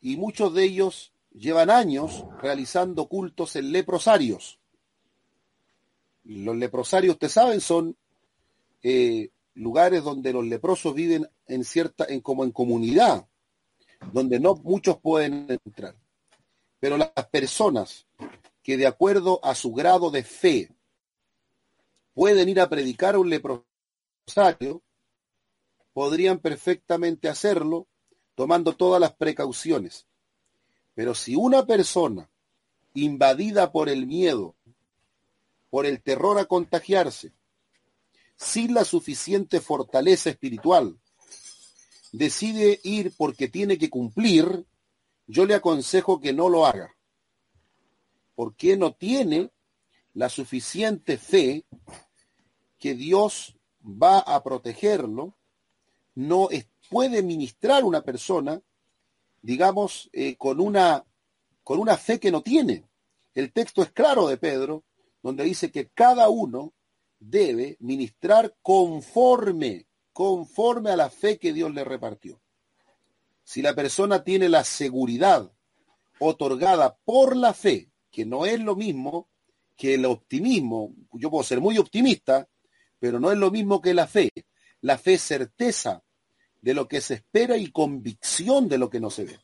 y 0.00 0.16
muchos 0.16 0.54
de 0.54 0.64
ellos 0.64 1.12
llevan 1.32 1.70
años 1.70 2.24
realizando 2.40 3.06
cultos 3.06 3.56
en 3.56 3.72
leprosarios. 3.72 4.58
los 6.24 6.56
leprosarios, 6.56 7.14
ustedes 7.14 7.32
saben, 7.32 7.60
son 7.60 7.96
eh, 8.82 9.30
lugares 9.54 10.04
donde 10.04 10.32
los 10.32 10.44
leprosos 10.44 10.94
viven 10.94 11.28
en 11.46 11.64
cierta, 11.64 12.04
en 12.08 12.20
como 12.20 12.44
en 12.44 12.52
comunidad, 12.52 13.26
donde 14.12 14.38
no 14.38 14.54
muchos 14.56 14.98
pueden 14.98 15.46
entrar. 15.48 15.96
Pero 16.80 16.96
las 16.96 17.10
personas 17.30 18.06
que 18.62 18.76
de 18.76 18.86
acuerdo 18.86 19.40
a 19.42 19.54
su 19.54 19.72
grado 19.72 20.10
de 20.10 20.22
fe 20.22 20.70
pueden 22.12 22.48
ir 22.48 22.60
a 22.60 22.68
predicar 22.68 23.14
a 23.14 23.18
un 23.18 23.30
leprosario, 23.30 24.82
podrían 25.92 26.38
perfectamente 26.38 27.28
hacerlo 27.28 27.88
tomando 28.38 28.76
todas 28.76 29.00
las 29.00 29.16
precauciones. 29.16 30.06
Pero 30.94 31.12
si 31.16 31.34
una 31.34 31.66
persona 31.66 32.30
invadida 32.94 33.72
por 33.72 33.88
el 33.88 34.06
miedo, 34.06 34.54
por 35.70 35.86
el 35.86 36.00
terror 36.00 36.38
a 36.38 36.44
contagiarse, 36.44 37.32
sin 38.36 38.74
la 38.74 38.84
suficiente 38.84 39.60
fortaleza 39.60 40.30
espiritual, 40.30 41.00
decide 42.12 42.78
ir 42.84 43.12
porque 43.16 43.48
tiene 43.48 43.76
que 43.76 43.90
cumplir, 43.90 44.64
yo 45.26 45.44
le 45.44 45.56
aconsejo 45.56 46.20
que 46.20 46.32
no 46.32 46.48
lo 46.48 46.64
haga. 46.64 46.94
Porque 48.36 48.76
no 48.76 48.92
tiene 48.92 49.50
la 50.14 50.28
suficiente 50.28 51.18
fe 51.18 51.64
que 52.78 52.94
Dios 52.94 53.56
va 53.84 54.20
a 54.20 54.44
protegerlo, 54.44 55.34
no 56.14 56.50
puede 56.88 57.22
ministrar 57.22 57.84
una 57.84 58.02
persona, 58.02 58.60
digamos, 59.42 60.08
eh, 60.12 60.36
con, 60.36 60.60
una, 60.60 61.04
con 61.62 61.78
una 61.78 61.96
fe 61.96 62.18
que 62.18 62.30
no 62.30 62.42
tiene. 62.42 62.84
El 63.34 63.52
texto 63.52 63.82
es 63.82 63.90
claro 63.92 64.28
de 64.28 64.36
Pedro, 64.36 64.84
donde 65.22 65.44
dice 65.44 65.70
que 65.70 65.88
cada 65.88 66.28
uno 66.28 66.72
debe 67.18 67.76
ministrar 67.80 68.56
conforme, 68.62 69.86
conforme 70.12 70.90
a 70.90 70.96
la 70.96 71.10
fe 71.10 71.38
que 71.38 71.52
Dios 71.52 71.72
le 71.72 71.84
repartió. 71.84 72.40
Si 73.44 73.62
la 73.62 73.74
persona 73.74 74.24
tiene 74.24 74.48
la 74.48 74.64
seguridad 74.64 75.50
otorgada 76.18 76.96
por 77.04 77.36
la 77.36 77.54
fe, 77.54 77.90
que 78.10 78.26
no 78.26 78.46
es 78.46 78.60
lo 78.60 78.76
mismo 78.76 79.28
que 79.76 79.94
el 79.94 80.04
optimismo, 80.06 80.92
yo 81.12 81.30
puedo 81.30 81.44
ser 81.44 81.60
muy 81.60 81.78
optimista, 81.78 82.48
pero 82.98 83.20
no 83.20 83.30
es 83.30 83.38
lo 83.38 83.50
mismo 83.50 83.80
que 83.80 83.94
la 83.94 84.06
fe. 84.06 84.30
La 84.80 84.98
fe 84.98 85.14
es 85.14 85.22
certeza 85.22 86.02
de 86.60 86.74
lo 86.74 86.88
que 86.88 87.00
se 87.00 87.14
espera 87.14 87.56
y 87.56 87.70
convicción 87.70 88.68
de 88.68 88.78
lo 88.78 88.90
que 88.90 89.00
no 89.00 89.10
se 89.10 89.24
ve. 89.24 89.38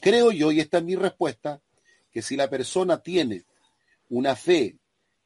Creo 0.00 0.30
yo, 0.30 0.52
y 0.52 0.60
esta 0.60 0.78
es 0.78 0.84
mi 0.84 0.94
respuesta, 0.96 1.60
que 2.10 2.22
si 2.22 2.36
la 2.36 2.48
persona 2.48 3.02
tiene 3.02 3.44
una 4.08 4.36
fe 4.36 4.78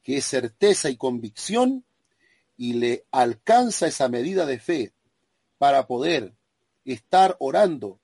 que 0.03 0.17
es 0.17 0.25
certeza 0.25 0.91
y 0.91 0.97
convicción 0.97 1.85
y 2.57 2.75
le 2.75 3.07
alcanza 3.11 3.87
esa 3.87 4.09
medida 4.09 4.47
de 4.47 4.59
fe 4.59 4.93
para 5.59 5.87
poder 5.87 6.35
estar 6.85 7.37
orando 7.39 8.01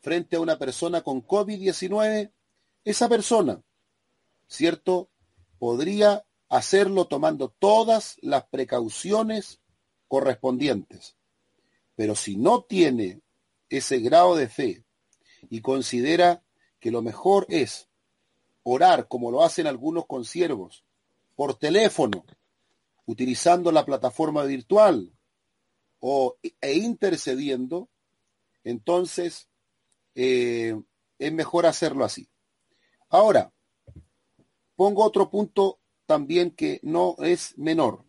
frente 0.00 0.36
a 0.36 0.40
una 0.40 0.58
persona 0.58 1.02
con 1.02 1.24
COVID-19, 1.24 2.32
esa 2.84 3.08
persona, 3.08 3.62
¿cierto? 4.48 5.08
Podría 5.58 6.24
hacerlo 6.48 7.06
tomando 7.06 7.48
todas 7.48 8.16
las 8.20 8.44
precauciones 8.46 9.60
correspondientes. 10.08 11.16
Pero 11.94 12.14
si 12.14 12.36
no 12.36 12.62
tiene 12.62 13.20
ese 13.68 13.98
grado 14.00 14.36
de 14.36 14.48
fe 14.48 14.84
y 15.50 15.60
considera 15.60 16.42
que 16.80 16.90
lo 16.90 17.02
mejor 17.02 17.46
es 17.48 17.88
orar 18.62 19.08
como 19.08 19.30
lo 19.30 19.42
hacen 19.42 19.66
algunos 19.66 20.06
consiervos, 20.06 20.84
por 21.34 21.56
teléfono, 21.56 22.24
utilizando 23.06 23.72
la 23.72 23.84
plataforma 23.84 24.44
virtual 24.44 25.12
o, 26.00 26.36
e 26.60 26.74
intercediendo, 26.74 27.88
entonces 28.64 29.48
eh, 30.14 30.80
es 31.18 31.32
mejor 31.32 31.66
hacerlo 31.66 32.04
así. 32.04 32.28
Ahora, 33.08 33.52
pongo 34.76 35.04
otro 35.04 35.30
punto 35.30 35.80
también 36.06 36.50
que 36.50 36.80
no 36.82 37.16
es 37.20 37.56
menor. 37.58 38.04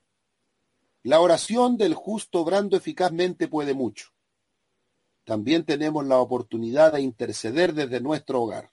La 1.04 1.20
oración 1.20 1.78
del 1.78 1.94
justo 1.94 2.40
obrando 2.40 2.78
eficazmente 2.78 3.50
puede 3.50 3.74
mucho. 3.74 4.08
También 5.26 5.66
tenemos 5.66 6.06
la 6.06 6.18
oportunidad 6.20 6.94
de 6.94 7.02
interceder 7.02 7.74
desde 7.74 8.00
nuestro 8.00 8.42
hogar, 8.42 8.72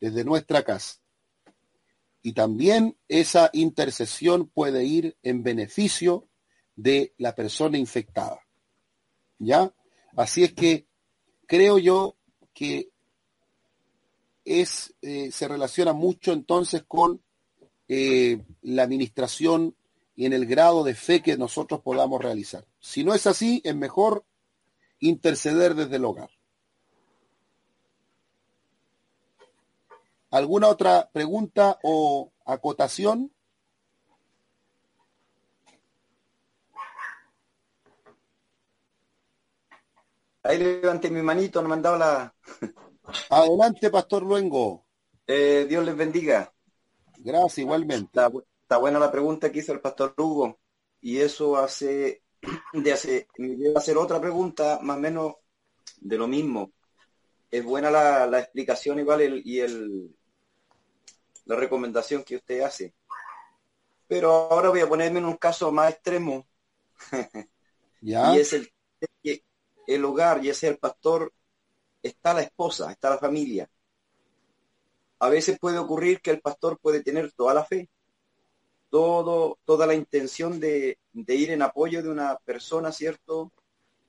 desde 0.00 0.24
nuestra 0.24 0.62
casa. 0.62 1.00
Y 2.22 2.32
también 2.32 2.98
esa 3.08 3.48
intercesión 3.54 4.48
puede 4.48 4.84
ir 4.84 5.16
en 5.22 5.42
beneficio 5.42 6.28
de 6.76 7.14
la 7.16 7.34
persona 7.34 7.78
infectada. 7.78 8.40
¿Ya? 9.38 9.72
Así 10.16 10.44
es 10.44 10.52
que 10.52 10.86
creo 11.46 11.78
yo 11.78 12.16
que 12.52 12.90
es, 14.44 14.94
eh, 15.00 15.30
se 15.30 15.48
relaciona 15.48 15.92
mucho 15.92 16.32
entonces 16.32 16.82
con 16.86 17.22
eh, 17.88 18.44
la 18.62 18.82
administración 18.82 19.76
y 20.18 20.26
en 20.26 20.32
el 20.32 20.46
grado 20.46 20.82
de 20.82 20.96
fe 20.96 21.22
que 21.22 21.36
nosotros 21.36 21.80
podamos 21.80 22.20
realizar. 22.20 22.66
Si 22.80 23.04
no 23.04 23.14
es 23.14 23.28
así, 23.28 23.62
es 23.64 23.76
mejor 23.76 24.24
interceder 24.98 25.76
desde 25.76 25.94
el 25.94 26.04
hogar. 26.04 26.28
¿Alguna 30.32 30.66
otra 30.66 31.08
pregunta 31.12 31.78
o 31.84 32.32
acotación? 32.44 33.32
Ahí 40.42 40.58
levanté 40.58 41.12
mi 41.12 41.22
manito, 41.22 41.62
no 41.62 41.68
me 41.68 41.74
han 41.76 41.82
dado 41.82 41.96
la... 41.96 42.34
Adelante, 43.30 43.88
Pastor 43.88 44.24
Luengo. 44.24 44.84
Eh, 45.28 45.64
Dios 45.68 45.84
les 45.84 45.96
bendiga. 45.96 46.52
Gracias, 47.18 47.58
igualmente. 47.58 48.20
Está, 48.68 48.76
buena 48.76 48.98
la 48.98 49.10
pregunta 49.10 49.50
que 49.50 49.60
hizo 49.60 49.72
el 49.72 49.80
Pastor 49.80 50.12
Hugo. 50.18 50.58
Y 51.00 51.20
eso 51.20 51.56
hace, 51.56 52.22
de 52.74 52.92
hace, 52.92 53.26
me 53.38 53.56
lleva 53.56 53.76
a 53.76 53.78
hacer 53.78 53.96
otra 53.96 54.20
pregunta, 54.20 54.78
más 54.82 54.98
o 54.98 55.00
menos 55.00 55.34
de 55.96 56.18
lo 56.18 56.28
mismo. 56.28 56.70
Es 57.50 57.64
buena 57.64 57.90
la, 57.90 58.26
la 58.26 58.40
explicación 58.40 58.98
igual 58.98 59.22
el, 59.22 59.42
y 59.42 59.60
el, 59.60 60.14
la 61.46 61.56
recomendación 61.56 62.22
que 62.24 62.36
usted 62.36 62.60
hace. 62.60 62.92
Pero 64.06 64.32
ahora 64.32 64.68
voy 64.68 64.80
a 64.80 64.88
ponerme 64.88 65.20
en 65.20 65.24
un 65.24 65.38
caso 65.38 65.72
más 65.72 65.94
extremo. 65.94 66.46
¿Ya? 68.02 68.34
Y 68.34 68.40
es 68.40 68.52
el 68.52 68.70
que 69.22 69.44
el 69.86 70.04
hogar, 70.04 70.42
ya 70.42 70.52
sea 70.52 70.68
el 70.68 70.76
pastor, 70.76 71.32
está 72.02 72.34
la 72.34 72.42
esposa, 72.42 72.92
está 72.92 73.08
la 73.08 73.16
familia. 73.16 73.66
A 75.20 75.30
veces 75.30 75.58
puede 75.58 75.78
ocurrir 75.78 76.20
que 76.20 76.32
el 76.32 76.42
pastor 76.42 76.78
puede 76.78 77.02
tener 77.02 77.32
toda 77.32 77.54
la 77.54 77.64
fe, 77.64 77.88
todo, 78.90 79.58
toda 79.64 79.86
la 79.86 79.94
intención 79.94 80.60
de, 80.60 80.98
de 81.12 81.34
ir 81.34 81.50
en 81.50 81.62
apoyo 81.62 82.02
de 82.02 82.08
una 82.08 82.36
persona, 82.38 82.92
¿cierto? 82.92 83.52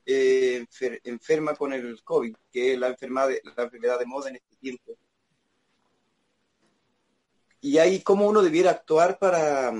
Eh, 0.06 0.56
enfer, 0.56 1.00
enferma 1.04 1.54
con 1.54 1.72
el 1.72 2.02
COVID, 2.02 2.34
que 2.50 2.72
es 2.72 2.78
la 2.78 2.88
enfermedad, 2.88 3.28
de, 3.28 3.42
la 3.56 3.64
enfermedad 3.64 3.98
de 3.98 4.06
moda 4.06 4.30
en 4.30 4.36
este 4.36 4.56
tiempo 4.56 4.96
y 7.60 7.78
ahí 7.78 8.02
cómo 8.02 8.26
uno 8.26 8.42
debiera 8.42 8.70
actuar 8.70 9.18
para, 9.18 9.72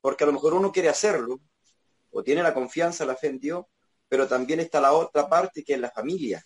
porque 0.00 0.24
a 0.24 0.26
lo 0.26 0.32
mejor 0.32 0.54
uno 0.54 0.72
quiere 0.72 0.88
hacerlo, 0.88 1.40
o 2.10 2.22
tiene 2.22 2.42
la 2.42 2.54
confianza, 2.54 3.04
la 3.04 3.16
fe 3.16 3.28
en 3.28 3.40
Dios, 3.40 3.64
pero 4.08 4.28
también 4.28 4.60
está 4.60 4.80
la 4.80 4.92
otra 4.92 5.28
parte 5.28 5.64
que 5.64 5.74
es 5.74 5.80
la 5.80 5.90
familia. 5.90 6.44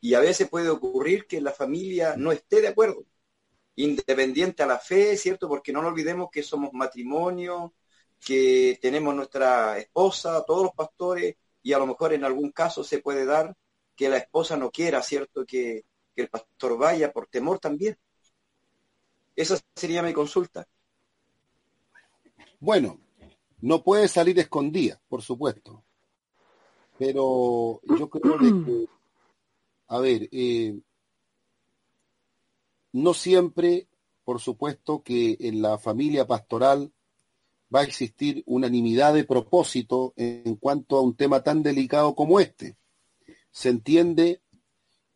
Y 0.00 0.14
a 0.14 0.20
veces 0.20 0.48
puede 0.48 0.68
ocurrir 0.68 1.26
que 1.26 1.40
la 1.40 1.52
familia 1.52 2.14
no 2.16 2.32
esté 2.32 2.60
de 2.60 2.68
acuerdo, 2.68 3.06
independiente 3.84 4.62
a 4.62 4.66
la 4.66 4.78
fe, 4.78 5.16
¿cierto? 5.16 5.48
Porque 5.48 5.72
no 5.72 5.82
nos 5.82 5.92
olvidemos 5.92 6.30
que 6.30 6.42
somos 6.42 6.72
matrimonio, 6.72 7.74
que 8.24 8.78
tenemos 8.80 9.14
nuestra 9.14 9.78
esposa, 9.78 10.44
todos 10.46 10.64
los 10.64 10.74
pastores, 10.74 11.36
y 11.62 11.72
a 11.72 11.78
lo 11.78 11.86
mejor 11.86 12.12
en 12.12 12.24
algún 12.24 12.50
caso 12.52 12.84
se 12.84 12.98
puede 12.98 13.24
dar 13.24 13.56
que 13.94 14.08
la 14.08 14.16
esposa 14.16 14.56
no 14.56 14.70
quiera, 14.70 15.02
¿cierto? 15.02 15.44
Que, 15.44 15.84
que 16.14 16.22
el 16.22 16.28
pastor 16.28 16.78
vaya 16.78 17.12
por 17.12 17.26
temor 17.26 17.58
también. 17.58 17.98
Esa 19.36 19.58
sería 19.74 20.02
mi 20.02 20.12
consulta. 20.12 20.66
Bueno, 22.58 22.98
no 23.60 23.82
puede 23.82 24.08
salir 24.08 24.38
escondida, 24.38 25.00
por 25.08 25.22
supuesto. 25.22 25.84
Pero 26.98 27.80
yo 27.98 28.10
creo 28.10 28.38
que, 28.38 28.86
a 29.88 29.98
ver, 29.98 30.28
eh, 30.30 30.78
no 32.92 33.14
siempre, 33.14 33.88
por 34.24 34.40
supuesto, 34.40 35.02
que 35.02 35.36
en 35.40 35.62
la 35.62 35.78
familia 35.78 36.26
pastoral 36.26 36.92
va 37.74 37.80
a 37.80 37.84
existir 37.84 38.42
unanimidad 38.46 39.14
de 39.14 39.24
propósito 39.24 40.12
en 40.16 40.56
cuanto 40.56 40.96
a 40.96 41.02
un 41.02 41.16
tema 41.16 41.42
tan 41.42 41.62
delicado 41.62 42.14
como 42.14 42.40
este. 42.40 42.76
Se 43.50 43.68
entiende 43.68 44.42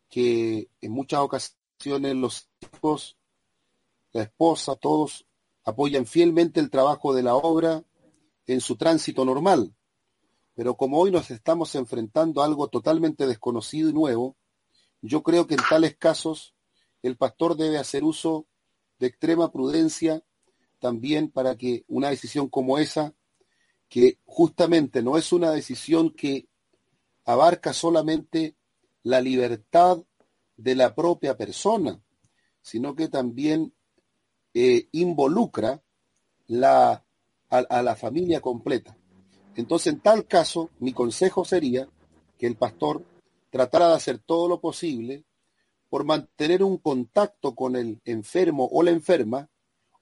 que 0.09 0.69
en 0.81 0.91
muchas 0.91 1.19
ocasiones 1.19 2.15
los 2.15 2.49
hijos 2.61 3.17
la 4.15 4.23
esposa, 4.23 4.77
todos 4.77 5.27
apoyan 5.65 6.05
fielmente 6.05 6.61
el 6.61 6.69
trabajo 6.69 7.13
de 7.13 7.21
la 7.21 7.35
obra 7.35 7.83
en 8.47 8.61
su 8.61 8.77
tránsito 8.77 9.25
normal. 9.25 9.75
Pero 10.53 10.77
como 10.77 10.99
hoy 10.99 11.11
nos 11.11 11.31
estamos 11.31 11.75
enfrentando 11.75 12.41
a 12.41 12.45
algo 12.45 12.69
totalmente 12.69 13.27
desconocido 13.27 13.89
y 13.89 13.93
nuevo, 13.93 14.37
yo 15.01 15.21
creo 15.21 15.47
que 15.47 15.55
en 15.55 15.61
tales 15.69 15.97
casos 15.97 16.54
el 17.07 17.17
pastor 17.17 17.55
debe 17.55 17.77
hacer 17.77 18.03
uso 18.03 18.47
de 18.99 19.07
extrema 19.07 19.51
prudencia 19.51 20.23
también 20.79 21.29
para 21.29 21.55
que 21.55 21.83
una 21.87 22.09
decisión 22.09 22.49
como 22.49 22.77
esa, 22.77 23.13
que 23.89 24.19
justamente 24.25 25.01
no 25.03 25.17
es 25.17 25.31
una 25.31 25.51
decisión 25.51 26.09
que 26.09 26.47
abarca 27.23 27.73
solamente 27.73 28.55
la 29.03 29.21
libertad 29.21 30.03
de 30.57 30.75
la 30.75 30.95
propia 30.95 31.37
persona, 31.37 32.01
sino 32.61 32.95
que 32.95 33.07
también 33.07 33.73
eh, 34.53 34.87
involucra 34.91 35.83
la, 36.47 37.05
a, 37.49 37.57
a 37.57 37.81
la 37.83 37.95
familia 37.95 38.41
completa. 38.41 38.97
Entonces, 39.55 39.93
en 39.93 39.99
tal 39.99 40.25
caso, 40.25 40.71
mi 40.79 40.91
consejo 40.93 41.45
sería 41.45 41.87
que 42.37 42.47
el 42.47 42.55
pastor 42.55 43.03
tratara 43.49 43.89
de 43.89 43.95
hacer 43.95 44.19
todo 44.19 44.47
lo 44.47 44.59
posible 44.59 45.23
por 45.95 46.03
mantener 46.03 46.61
un 46.61 46.77
contacto 46.79 47.55
con 47.55 47.77
el 47.77 48.01
enfermo 48.03 48.67
o 48.69 48.83
la 48.83 48.91
enferma, 48.91 49.47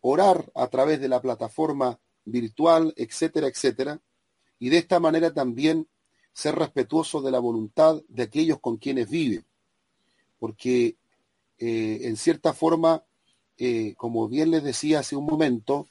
orar 0.02 0.52
a 0.56 0.66
través 0.66 1.00
de 1.00 1.08
la 1.08 1.22
plataforma 1.22 2.00
virtual, 2.26 2.96
etcétera, 2.98 3.46
etcétera, 3.46 4.02
y 4.58 4.70
de 4.70 4.80
esta 4.80 5.00
manera 5.00 5.36
también 5.36 5.88
ser 6.34 6.56
respetuoso 6.56 7.22
de 7.22 7.30
la 7.30 7.38
voluntad 7.38 8.02
de 8.08 8.24
aquellos 8.24 8.60
con 8.60 8.78
quienes 8.78 9.08
vive, 9.08 9.44
porque 10.40 10.98
eh, 11.60 12.00
en 12.02 12.18
cierta 12.18 12.54
forma, 12.54 13.04
eh, 13.60 13.94
como 13.96 14.28
bien 14.28 14.50
les 14.50 14.64
decía 14.64 15.02
hace 15.02 15.16
un 15.16 15.26
momento, 15.26 15.88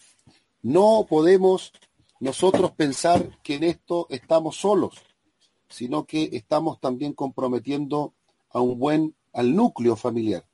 no 0.62 1.06
podemos 1.08 1.72
nosotros 2.18 2.72
pensar 2.72 3.38
que 3.44 3.54
en 3.54 3.62
esto 3.62 4.08
estamos 4.10 4.56
solos, 4.56 4.96
sino 5.68 6.06
que 6.06 6.30
estamos 6.32 6.80
también 6.80 7.12
comprometiendo 7.12 8.14
a 8.50 8.60
un 8.60 8.80
buen, 8.80 9.14
al 9.32 9.54
núcleo 9.54 9.96
familiar. 9.96 10.44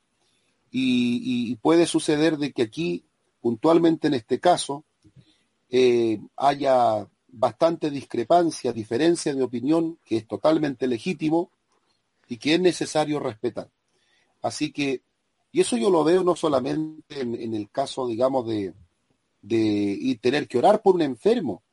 Y, 0.71 1.55
puede 1.57 1.85
suceder 1.87 2.37
de 2.37 2.51
que 2.51 2.61
aquí, 2.61 3.03
puntualmente 3.41 4.07
en 4.07 4.13
este 4.13 4.39
caso, 4.39 4.85
eh, 5.69 6.19
haya 6.35 7.07
bastante 7.27 7.89
discrepancia, 7.89 8.73
diferencia 8.73 9.33
de 9.33 9.43
opinión, 9.43 9.99
que 10.05 10.17
es 10.17 10.27
totalmente 10.27 10.87
legítimo 10.87 11.51
y 12.27 12.37
que 12.37 12.55
es 12.55 12.61
necesario 12.61 13.19
respetar. 13.19 13.69
Así 14.41 14.71
que, 14.71 15.01
y 15.51 15.61
eso 15.61 15.77
yo 15.77 15.89
lo 15.89 16.03
veo 16.03 16.23
no 16.23 16.35
solamente 16.35 17.21
en, 17.21 17.53
el 17.53 17.69
caso, 17.71 18.07
digamos, 18.07 18.47
de, 18.47 18.73
de 19.41 19.97
y 19.99 20.15
tener 20.17 20.47
que 20.47 20.59
orar 20.59 20.81
por 20.81 20.95
un 20.95 21.01
enfermo. 21.01 21.63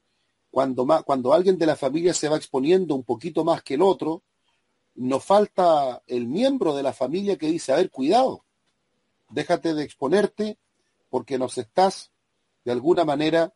Cuando, 0.50 0.86
cuando 1.04 1.34
alguien 1.34 1.58
de 1.58 1.66
la 1.66 1.76
familia 1.76 2.14
se 2.14 2.30
va 2.30 2.36
exponiendo 2.36 2.94
un 2.94 3.04
poquito 3.04 3.44
más 3.44 3.62
que 3.62 3.74
el 3.74 3.82
otro, 3.82 4.22
nos 4.96 5.24
falta 5.24 6.02
el 6.06 6.26
miembro 6.26 6.74
de 6.74 6.82
la 6.82 6.92
familia 6.92 7.36
que 7.36 7.48
dice, 7.48 7.72
a 7.72 7.76
ver, 7.76 7.90
cuidado, 7.90 8.44
déjate 9.30 9.74
de 9.74 9.82
exponerte 9.82 10.58
porque 11.10 11.38
nos 11.38 11.58
estás 11.58 12.10
de 12.64 12.72
alguna 12.72 13.04
manera 13.04 13.54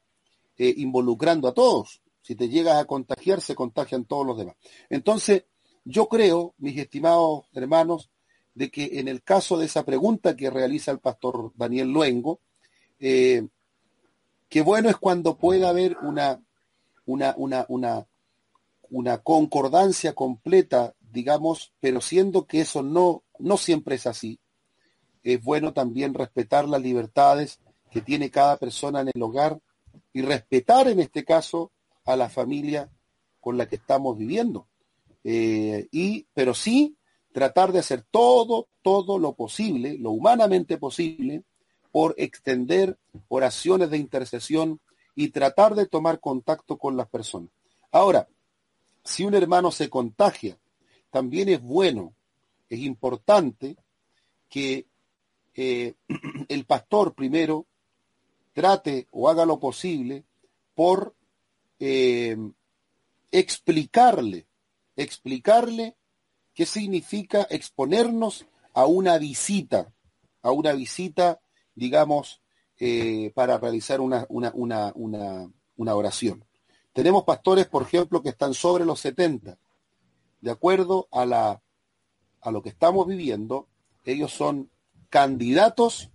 eh, 0.57 0.75
involucrando 0.77 1.49
a 1.49 1.55
todos. 1.55 2.03
Si 2.23 2.35
te 2.35 2.49
llegas 2.49 2.77
a 2.77 2.85
contagiar, 2.85 3.41
se 3.41 3.55
contagian 3.55 4.05
todos 4.05 4.27
los 4.27 4.39
demás. 4.39 4.57
Entonces, 4.89 5.45
yo 5.85 6.09
creo, 6.09 6.55
mis 6.59 6.79
estimados 6.79 7.47
hermanos, 7.53 8.11
de 8.55 8.71
que 8.71 8.99
en 8.99 9.09
el 9.09 9.23
caso 9.23 9.57
de 9.57 9.67
esa 9.67 9.85
pregunta 9.85 10.37
que 10.37 10.51
realiza 10.51 10.91
el 10.91 10.99
pastor 10.99 11.53
Daniel 11.55 11.91
Luengo, 11.91 12.41
eh, 12.99 13.47
que 14.49 14.63
bueno 14.63 14.91
es 14.91 14.97
cuando 14.97 15.39
pueda 15.39 15.71
haber 15.71 15.97
una, 16.03 16.43
una, 17.07 17.35
una, 17.37 17.65
una, 17.69 18.07
una 18.91 19.19
concordancia 19.19 20.15
completa, 20.15 20.95
digamos, 21.13 21.73
pero 21.81 22.01
siendo 22.01 22.47
que 22.47 22.61
eso 22.61 22.83
no, 22.83 23.23
no 23.39 23.57
siempre 23.57 23.97
es 23.97 24.07
así, 24.07 24.39
es 25.23 25.43
bueno 25.43 25.73
también 25.73 26.15
respetar 26.15 26.69
las 26.69 26.81
libertades 26.83 27.61
que 27.91 28.01
tiene 28.01 28.31
cada 28.31 28.57
persona 28.57 29.01
en 29.01 29.11
el 29.13 29.23
hogar 29.23 29.61
y 30.13 30.23
respetar 30.23 30.89
en 30.89 31.01
este 31.01 31.25
caso 31.25 31.73
a 32.05 32.17
la 32.17 32.29
familia 32.29 32.91
con 33.41 33.57
la 33.57 33.69
que 33.69 33.77
estamos 33.77 34.17
viviendo. 34.17 34.67
Eh, 35.25 35.89
y, 35.91 36.27
pero 36.33 36.55
sí 36.55 36.97
tratar 37.33 37.73
de 37.73 37.81
hacer 37.81 38.05
todo, 38.11 38.69
todo 38.83 39.19
lo 39.19 39.35
posible, 39.35 39.97
lo 39.99 40.11
humanamente 40.11 40.79
posible, 40.79 41.45
por 41.93 42.15
extender 42.19 42.99
oraciones 43.29 43.91
de 43.91 43.99
intercesión 43.99 44.81
y 45.15 45.29
tratar 45.29 45.75
de 45.75 45.87
tomar 45.87 46.21
contacto 46.21 46.79
con 46.79 46.97
las 46.97 47.09
personas. 47.09 47.51
Ahora, 47.91 48.29
si 49.05 49.25
un 49.25 49.35
hermano 49.35 49.71
se 49.71 49.91
contagia, 49.91 50.57
también 51.11 51.49
es 51.49 51.61
bueno, 51.61 52.15
es 52.69 52.81
importante 52.81 53.77
que 54.49 54.87
eh, 55.55 55.95
el 56.49 56.65
pastor 56.65 57.15
primero 57.15 57.67
trate 58.53 59.09
o 59.11 59.29
haga 59.29 59.45
lo 59.45 59.59
posible 59.59 60.25
por 60.75 61.15
eh, 61.79 62.37
explicarle, 63.31 64.47
explicarle 64.97 65.97
qué 66.55 66.67
significa 66.67 67.47
exponernos 67.51 68.47
a 68.75 68.87
una 68.87 69.19
visita, 69.19 69.93
a 70.43 70.51
una 70.53 70.73
visita, 70.73 71.41
digamos, 71.75 72.41
eh, 72.79 73.31
para 73.35 73.59
realizar 73.59 74.01
una, 74.01 74.27
una, 74.29 74.53
una, 74.55 74.93
una, 75.77 75.95
oración. 75.95 76.45
Tenemos 76.93 77.25
pastores, 77.25 77.67
por 77.67 77.83
ejemplo, 77.83 78.23
que 78.23 78.31
están 78.31 78.55
sobre 78.55 78.85
los 78.85 79.01
70. 79.01 79.59
De 80.41 80.51
acuerdo 80.51 81.09
a, 81.13 81.61
lo 82.51 82.63
que 82.63 82.69
estamos 82.71 83.07
viviendo, 83.07 83.69
ellos 84.05 84.33
son 84.33 84.71
candidatos 85.09 86.11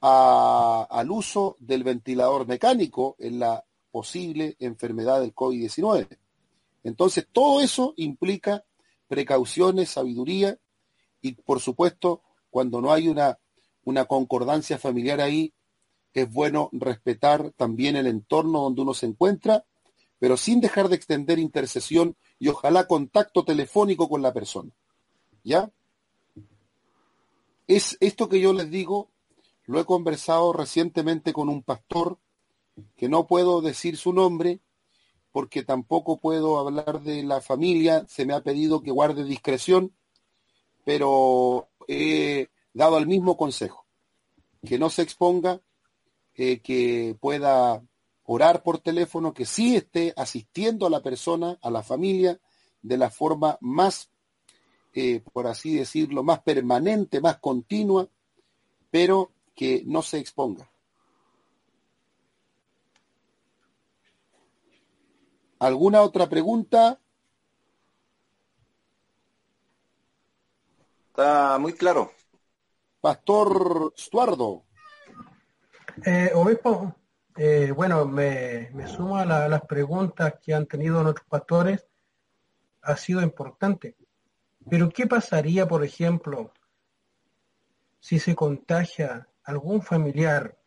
al 0.00 1.10
uso 1.10 1.56
del 1.60 1.84
ventilador 1.84 2.46
mecánico 2.46 3.16
en 3.18 3.38
la 3.38 3.64
posible 3.90 4.56
enfermedad 4.58 5.20
del 5.20 5.34
COVID-19. 5.34 6.18
Entonces, 6.82 7.26
todo 7.30 7.60
eso 7.60 7.94
implica 7.96 8.64
precauciones, 9.06 9.90
sabiduría 9.90 10.58
y, 11.20 11.32
por 11.32 11.60
supuesto, 11.60 12.22
cuando 12.50 12.80
no 12.80 12.92
hay 12.92 13.08
una 13.08 14.04
concordancia 14.06 14.78
familiar 14.78 15.20
ahí, 15.20 15.54
es 16.14 16.30
bueno 16.30 16.68
respetar 16.72 17.52
también 17.52 17.96
el 17.96 18.06
entorno 18.06 18.60
donde 18.60 18.82
uno 18.82 18.94
se 18.94 19.06
encuentra, 19.06 19.64
pero 20.18 20.36
sin 20.36 20.60
dejar 20.60 20.88
de 20.88 20.96
extender 20.96 21.38
intercesión 21.38 22.16
y 22.42 22.48
ojalá 22.48 22.88
contacto 22.88 23.44
telefónico 23.44 24.08
con 24.08 24.20
la 24.20 24.32
persona. 24.32 24.72
¿Ya? 25.44 25.70
Es 27.68 27.96
esto 28.00 28.28
que 28.28 28.40
yo 28.40 28.52
les 28.52 28.68
digo 28.68 29.10
lo 29.66 29.78
he 29.78 29.84
conversado 29.84 30.52
recientemente 30.52 31.32
con 31.32 31.48
un 31.48 31.62
pastor 31.62 32.18
que 32.96 33.08
no 33.08 33.28
puedo 33.28 33.60
decir 33.60 33.96
su 33.96 34.12
nombre 34.12 34.58
porque 35.30 35.62
tampoco 35.62 36.18
puedo 36.18 36.58
hablar 36.58 37.02
de 37.02 37.22
la 37.22 37.40
familia, 37.40 38.04
se 38.08 38.26
me 38.26 38.34
ha 38.34 38.42
pedido 38.42 38.82
que 38.82 38.90
guarde 38.90 39.22
discreción, 39.22 39.94
pero 40.84 41.68
he 41.86 42.48
dado 42.74 42.98
el 42.98 43.06
mismo 43.06 43.36
consejo, 43.36 43.86
que 44.66 44.80
no 44.80 44.90
se 44.90 45.02
exponga, 45.02 45.60
eh, 46.34 46.58
que 46.58 47.16
pueda 47.20 47.84
orar 48.32 48.62
por 48.62 48.78
teléfono, 48.78 49.34
que 49.34 49.44
sí 49.44 49.76
esté 49.76 50.14
asistiendo 50.16 50.86
a 50.86 50.90
la 50.90 51.02
persona, 51.02 51.58
a 51.60 51.70
la 51.70 51.82
familia, 51.82 52.40
de 52.80 52.96
la 52.96 53.10
forma 53.10 53.58
más, 53.60 54.10
eh, 54.94 55.22
por 55.32 55.46
así 55.46 55.76
decirlo, 55.76 56.22
más 56.22 56.40
permanente, 56.40 57.20
más 57.20 57.38
continua, 57.38 58.08
pero 58.90 59.32
que 59.54 59.82
no 59.86 60.00
se 60.00 60.18
exponga. 60.18 60.70
¿Alguna 65.58 66.00
otra 66.00 66.28
pregunta? 66.28 66.98
Está 71.08 71.58
muy 71.58 71.74
claro. 71.74 72.12
Pastor 73.00 73.92
Stuardo. 73.96 74.64
Eh, 76.06 76.30
obispo, 76.34 76.96
eh, 77.36 77.72
bueno, 77.74 78.04
me, 78.06 78.70
sumo 78.86 79.16
a 79.16 79.24
la- 79.24 79.48
las 79.48 79.62
preguntas 79.62 80.34
que 80.42 80.54
han 80.54 80.66
tenido 80.66 81.02
nuestros 81.02 81.26
pastores. 81.28 81.86
Ha 82.82 82.96
sido 82.96 83.22
importante. 83.22 83.96
Pero 84.68 84.88
¿qué 84.90 85.06
pasaría, 85.06 85.66
por 85.66 85.84
ejemplo, 85.84 86.52
si 88.00 88.18
se 88.18 88.34
contagia 88.34 89.28
algún 89.44 89.82
familiar? 89.82 90.58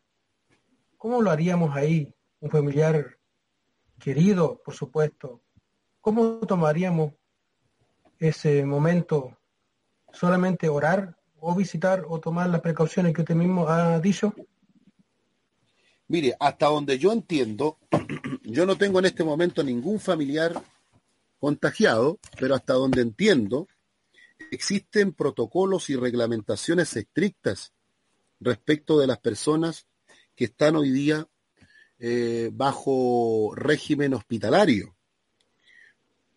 ¿Cómo 0.97 1.21
lo 1.21 1.31
haríamos 1.31 1.75
ahí? 1.75 2.13
Un 2.39 2.49
familiar 2.49 3.17
querido, 3.99 4.61
por 4.63 4.73
supuesto. 4.73 5.41
¿Cómo 6.01 6.39
tomaríamos 6.39 7.13
ese 8.19 8.65
momento? 8.65 9.37
¿Solamente 10.11 10.69
orar 10.69 11.17
o 11.39 11.53
visitar 11.55 12.05
o 12.07 12.19
tomar 12.19 12.49
las 12.49 12.61
precauciones 12.61 13.13
que 13.13 13.21
usted 13.21 13.35
mismo 13.35 13.67
ha 13.67 13.99
dicho? 13.99 14.33
Mire, 16.07 16.35
hasta 16.39 16.67
donde 16.67 16.99
yo 16.99 17.11
entiendo, 17.11 17.79
yo 18.43 18.65
no 18.65 18.77
tengo 18.77 18.99
en 18.99 19.05
este 19.05 19.23
momento 19.23 19.63
ningún 19.63 19.99
familiar 19.99 20.61
contagiado, 21.39 22.19
pero 22.39 22.55
hasta 22.55 22.73
donde 22.73 23.01
entiendo, 23.01 23.67
existen 24.51 25.13
protocolos 25.13 25.89
y 25.89 25.95
reglamentaciones 25.95 26.95
estrictas 26.95 27.73
respecto 28.39 28.99
de 28.99 29.07
las 29.07 29.19
personas 29.19 29.87
que 30.35 30.45
están 30.45 30.75
hoy 30.75 30.91
día 30.91 31.27
eh, 31.97 32.49
bajo 32.53 33.53
régimen 33.55 34.13
hospitalario, 34.13 34.95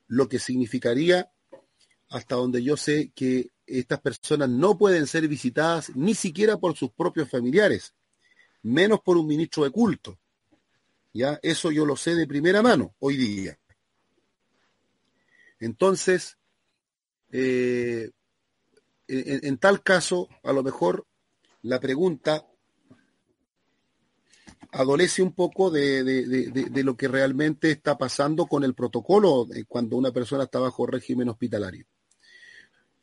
lo 0.07 0.29
que 0.29 0.39
significaría, 0.39 1.31
hasta 2.09 2.37
donde 2.37 2.63
yo 2.63 2.77
sé, 2.77 3.13
que 3.15 3.51
estas 3.67 4.01
personas 4.01 4.49
no 4.49 4.79
pueden 4.79 5.07
ser 5.07 5.29
visitadas 5.29 5.95
ni 5.95 6.15
siquiera 6.15 6.57
por 6.57 6.77
sus 6.77 6.91
propios 6.91 7.29
familiares, 7.29 7.93
menos 8.63 9.01
por 9.01 9.17
un 9.17 9.27
ministro 9.27 9.65
de 9.65 9.71
culto. 9.71 10.19
Ya, 11.13 11.39
eso 11.43 11.71
yo 11.71 11.87
lo 11.87 11.97
sé 11.97 12.15
de 12.15 12.27
primera 12.27 12.63
mano 12.63 12.95
hoy 12.99 13.17
día. 13.17 13.59
Entonces, 15.61 16.39
eh, 17.33 18.11
en, 19.09 19.59
tal 19.59 19.83
caso, 19.83 20.29
a 20.45 20.53
lo 20.53 20.63
mejor 20.63 21.07
la 21.63 21.81
pregunta 21.81 22.47
adolece 24.71 25.23
un 25.23 25.33
poco 25.33 25.71
de, 25.71 26.05
de, 26.05 26.85
lo 26.85 26.97
que 26.97 27.09
realmente 27.09 27.71
está 27.71 27.97
pasando 27.97 28.47
con 28.47 28.65
el 28.65 28.75
protocolo 28.75 29.47
cuando 29.67 29.97
una 29.97 30.13
persona 30.13 30.45
está 30.45 30.59
bajo 30.59 30.87
régimen 30.87 31.31
hospitalario. 31.31 31.87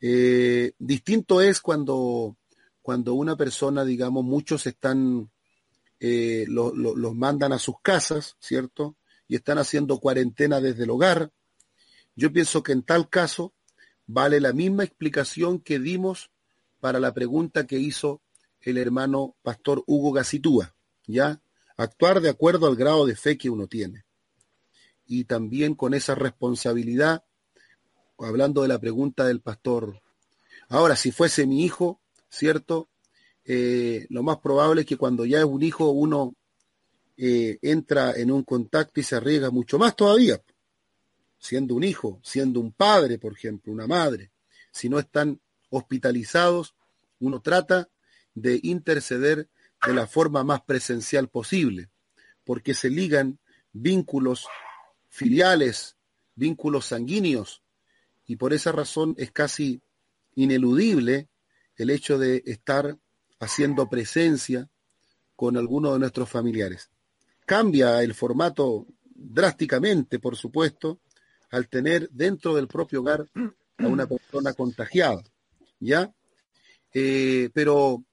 Eh, 0.00 0.72
distinto 0.78 1.40
es 1.40 1.60
cuando, 1.60 2.36
cuando 2.82 3.14
una 3.14 3.36
persona, 3.36 3.84
digamos, 3.84 4.24
muchos 4.24 4.66
están, 4.66 5.30
eh, 6.00 6.44
lo, 6.48 6.74
lo, 6.74 6.94
los 6.94 7.14
mandan 7.14 7.52
a 7.52 7.58
sus 7.58 7.80
casas, 7.82 8.36
¿cierto? 8.40 8.96
Y 9.28 9.36
están 9.36 9.58
haciendo 9.58 9.98
cuarentena 9.98 10.60
desde 10.60 10.84
el 10.84 10.90
hogar. 10.90 11.32
Yo 12.14 12.32
pienso 12.32 12.62
que 12.62 12.72
en 12.72 12.82
tal 12.82 13.08
caso 13.08 13.54
vale 14.06 14.40
la 14.40 14.52
misma 14.52 14.84
explicación 14.84 15.60
que 15.60 15.78
dimos 15.78 16.30
para 16.80 17.00
la 17.00 17.12
pregunta 17.12 17.66
que 17.66 17.78
hizo 17.78 18.22
el 18.60 18.78
hermano 18.78 19.36
pastor 19.42 19.82
Hugo 19.86 20.12
Gacitúa, 20.12 20.74
¿ya? 21.06 21.40
Actuar 21.76 22.20
de 22.20 22.30
acuerdo 22.30 22.66
al 22.66 22.76
grado 22.76 23.06
de 23.06 23.16
fe 23.16 23.36
que 23.36 23.50
uno 23.50 23.66
tiene. 23.66 24.04
Y 25.06 25.24
también 25.24 25.74
con 25.74 25.94
esa 25.94 26.14
responsabilidad, 26.14 27.24
hablando 28.18 28.62
de 28.62 28.68
la 28.68 28.78
pregunta 28.78 29.26
del 29.26 29.40
pastor. 29.40 30.00
Ahora, 30.68 30.96
si 30.96 31.12
fuese 31.12 31.46
mi 31.46 31.64
hijo, 31.64 32.00
¿cierto? 32.28 32.88
Eh, 33.48 34.06
lo 34.10 34.24
más 34.24 34.38
probable 34.38 34.80
es 34.80 34.86
que 34.86 34.96
cuando 34.96 35.24
ya 35.24 35.38
es 35.38 35.44
un 35.44 35.62
hijo 35.62 35.90
uno 35.90 36.34
eh, 37.16 37.58
entra 37.62 38.12
en 38.12 38.32
un 38.32 38.42
contacto 38.42 38.98
y 38.98 39.04
se 39.04 39.14
arriesga 39.14 39.50
mucho 39.50 39.78
más 39.78 39.94
todavía, 39.94 40.42
siendo 41.38 41.76
un 41.76 41.84
hijo, 41.84 42.20
siendo 42.24 42.58
un 42.58 42.72
padre, 42.72 43.18
por 43.18 43.32
ejemplo, 43.32 43.72
una 43.72 43.86
madre. 43.86 44.32
Si 44.72 44.88
no 44.88 44.98
están 44.98 45.40
hospitalizados, 45.70 46.74
uno 47.20 47.40
trata 47.40 47.88
de 48.34 48.58
interceder 48.64 49.48
de 49.86 49.94
la 49.94 50.08
forma 50.08 50.42
más 50.42 50.62
presencial 50.62 51.28
posible, 51.28 51.88
porque 52.44 52.74
se 52.74 52.90
ligan 52.90 53.38
vínculos 53.72 54.46
filiales, 55.08 55.96
vínculos 56.34 56.86
sanguíneos, 56.86 57.62
y 58.26 58.36
por 58.36 58.52
esa 58.52 58.72
razón 58.72 59.14
es 59.18 59.30
casi 59.30 59.80
ineludible 60.34 61.28
el 61.76 61.90
hecho 61.90 62.18
de 62.18 62.42
estar 62.44 62.98
haciendo 63.38 63.88
presencia 63.88 64.68
con 65.34 65.56
alguno 65.56 65.92
de 65.92 65.98
nuestros 65.98 66.28
familiares. 66.28 66.90
Cambia 67.44 68.02
el 68.02 68.14
formato 68.14 68.86
drásticamente, 69.04 70.18
por 70.18 70.36
supuesto, 70.36 71.00
al 71.50 71.68
tener 71.68 72.08
dentro 72.10 72.54
del 72.54 72.68
propio 72.68 73.00
hogar 73.00 73.26
a 73.78 73.86
una 73.86 74.06
persona 74.06 74.52
contagiada, 74.52 75.22
¿ya? 75.78 76.12
Eh, 76.92 77.50
pero 77.52 78.04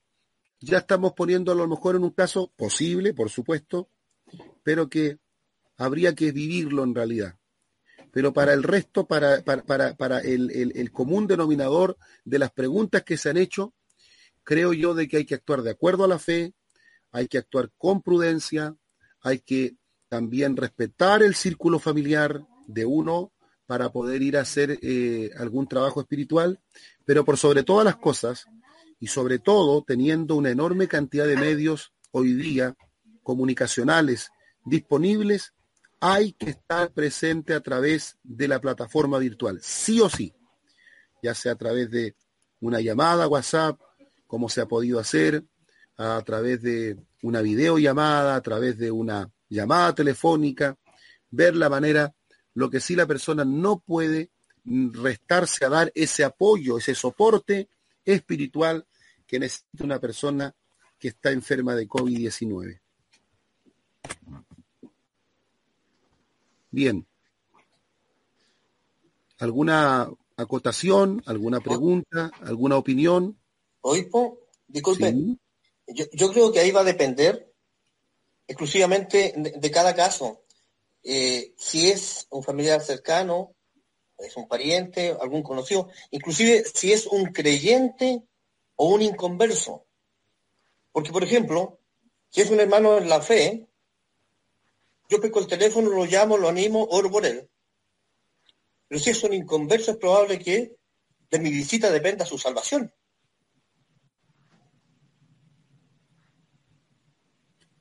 ya 0.60 0.80
estamos 0.80 1.14
poniéndolo 1.14 1.64
a 1.64 1.68
lo 1.68 1.76
mejor 1.76 1.96
en 1.96 2.04
un 2.04 2.12
caso 2.12 2.52
posible, 2.56 3.14
por 3.14 3.30
supuesto, 3.30 3.90
pero 4.64 4.90
que 4.90 5.18
habría 5.78 6.16
que 6.16 6.32
vivirlo 6.32 6.84
en 6.84 6.96
realidad. 6.96 7.38
Pero 8.12 8.32
para 8.32 8.54
el 8.54 8.64
resto, 8.64 9.08
para, 9.08 9.42
para, 9.44 10.20
el, 10.20 10.92
común 10.92 11.28
denominador 11.28 11.98
de 12.24 12.40
las 12.40 12.52
preguntas 12.52 13.04
que 13.04 13.18
se 13.18 13.30
han 13.30 13.38
hecho, 13.38 13.74
creo 14.44 14.74
yo 14.74 14.94
de 14.94 15.08
que 15.08 15.18
hay 15.18 15.26
que 15.26 15.36
actuar 15.36 15.62
de 15.62 15.72
acuerdo 15.72 16.04
a 16.04 16.08
la 16.08 16.20
fe, 16.20 16.54
hay 17.12 17.28
que 17.28 17.38
actuar 17.38 17.72
con 17.78 18.02
prudencia, 18.02 18.76
hay 19.22 19.40
que 19.40 19.76
también 20.10 20.58
respetar 20.58 21.24
el 21.24 21.36
círculo 21.36 21.80
familiar 21.80 22.46
de 22.68 22.86
uno 22.86 23.32
para 23.66 23.92
poder 23.92 24.22
ir 24.22 24.38
a 24.38 24.42
hacer 24.42 24.78
eh, 24.82 25.32
algún 25.38 25.68
trabajo 25.68 26.02
espiritual, 26.02 26.60
pero 27.06 27.24
por 27.24 27.38
sobre 27.38 27.64
todas 27.64 27.86
las 27.86 27.96
cosas, 27.96 28.46
y 29.04 29.08
sobre 29.08 29.38
todo 29.38 29.84
teniendo 29.84 30.36
una 30.36 30.50
enorme 30.50 30.88
cantidad 30.88 31.28
de 31.28 31.36
medios 31.36 31.92
hoy 32.12 32.32
día 32.36 32.74
comunicacionales 33.22 34.30
disponibles, 34.64 35.54
hay 36.00 36.32
que 36.32 36.52
estar 36.52 36.90
presente 36.94 37.54
a 37.54 37.60
través 37.60 38.18
de 38.24 38.48
la 38.48 38.62
plataforma 38.62 39.20
virtual, 39.20 39.60
sí 39.62 40.00
o 40.00 40.08
sí, 40.10 40.34
ya 41.22 41.36
sea 41.36 41.52
a 41.52 41.58
través 41.58 41.92
de 41.92 42.16
una 42.62 42.80
llamada 42.80 43.28
WhatsApp, 43.28 43.78
como 44.34 44.50
se 44.50 44.62
ha 44.62 44.66
podido 44.66 45.00
hacer, 45.00 45.46
a 45.96 46.20
través 46.26 46.60
de 46.64 46.98
una 47.22 47.44
videollamada, 47.44 48.36
a 48.36 48.42
través 48.42 48.80
de 48.80 48.90
una 48.90 49.30
llamada 49.48 49.94
telefónica, 49.94 50.76
ver 51.30 51.56
la 51.56 51.70
manera, 51.70 52.16
lo 52.56 52.68
que 52.72 52.80
sí 52.80 52.96
la 52.96 53.06
persona 53.06 53.46
no 53.46 53.78
puede 53.78 54.32
restarse 54.66 55.66
a 55.66 55.70
dar 55.70 55.92
ese 55.94 56.24
apoyo, 56.24 56.80
ese 56.80 56.96
soporte 56.96 57.70
espiritual 58.04 58.88
que 59.28 59.38
necesita 59.38 59.84
una 59.84 60.00
persona 60.00 60.52
que 60.98 61.10
está 61.10 61.30
enferma 61.30 61.76
de 61.76 61.88
COVID-19. 61.88 62.82
Bien. 66.72 67.06
¿Alguna 69.38 70.10
acotación, 70.38 71.22
alguna 71.28 71.60
pregunta, 71.60 72.32
alguna 72.42 72.78
opinión? 72.78 73.38
Oipo, 73.86 74.40
disculpe. 74.68 75.12
Sí. 75.12 75.40
Yo, 75.88 76.06
yo, 76.14 76.32
creo 76.32 76.52
que 76.52 76.60
ahí 76.60 76.72
va 76.72 76.82
a 76.82 76.86
depender 76.86 77.54
exclusivamente 78.48 79.34
de, 79.36 79.52
de 79.52 79.72
cada 79.72 79.94
caso. 79.94 80.46
Eh, 81.04 81.54
si 81.58 81.92
es 81.92 82.28
un 82.30 82.44
familiar 82.44 82.82
cercano, 82.82 83.54
es 84.18 84.38
un 84.38 84.48
pariente, 84.48 85.16
algún 85.20 85.44
conocido, 85.44 85.90
inclusive 86.12 86.64
si 86.74 86.94
es 86.94 87.06
un 87.08 87.26
creyente 87.26 88.24
o 88.78 88.88
un 88.88 89.02
inconverso. 89.02 89.86
Porque, 90.94 91.12
por 91.12 91.26
ejemplo, 91.26 91.80
si 92.30 92.40
es 92.40 92.50
un 92.52 92.62
hermano 92.62 92.98
en 92.98 93.10
la 93.10 93.22
fe, 93.22 93.68
yo 95.10 95.20
pesco 95.20 95.40
el 95.40 95.48
teléfono, 95.48 95.90
lo 95.90 96.06
llamo, 96.06 96.38
lo 96.38 96.48
animo, 96.48 96.88
oro 96.90 97.12
por 97.12 97.26
él. 97.26 97.50
Pero 98.88 99.02
si 99.02 99.10
es 99.10 99.22
un 99.26 99.34
inconverso, 99.34 99.92
es 99.92 99.98
probable 99.98 100.40
que 100.40 100.78
de 101.30 101.40
mi 101.40 101.52
visita 101.52 101.92
dependa 101.92 102.26
su 102.26 102.38
salvación. 102.38 102.94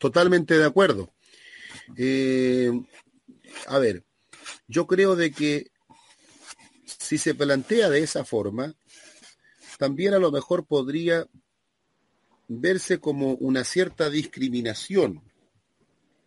Totalmente 0.02 0.58
de 0.58 0.64
acuerdo. 0.64 1.14
Eh, 1.96 2.72
a 3.68 3.78
ver, 3.78 4.04
yo 4.66 4.88
creo 4.88 5.14
de 5.14 5.30
que 5.30 5.70
si 6.84 7.18
se 7.18 7.36
plantea 7.36 7.88
de 7.88 8.00
esa 8.00 8.24
forma, 8.24 8.74
también 9.78 10.12
a 10.12 10.18
lo 10.18 10.32
mejor 10.32 10.66
podría 10.66 11.28
verse 12.48 12.98
como 12.98 13.34
una 13.34 13.62
cierta 13.62 14.10
discriminación, 14.10 15.22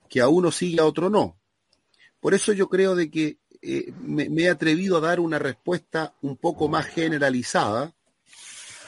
que 0.07 0.21
a 0.21 0.29
uno 0.29 0.53
sí 0.53 0.75
y 0.75 0.79
a 0.79 0.85
otro 0.85 1.09
no. 1.09 1.37
Por 2.21 2.33
eso 2.33 2.53
yo 2.53 2.69
creo 2.69 2.95
de 2.95 3.11
que 3.11 3.39
eh, 3.61 3.91
me, 3.99 4.29
me, 4.29 4.43
he 4.43 4.49
atrevido 4.49 4.99
a 4.99 5.01
dar 5.01 5.19
una 5.19 5.37
respuesta 5.37 6.15
un 6.21 6.37
poco 6.37 6.69
más 6.69 6.85
generalizada, 6.85 7.93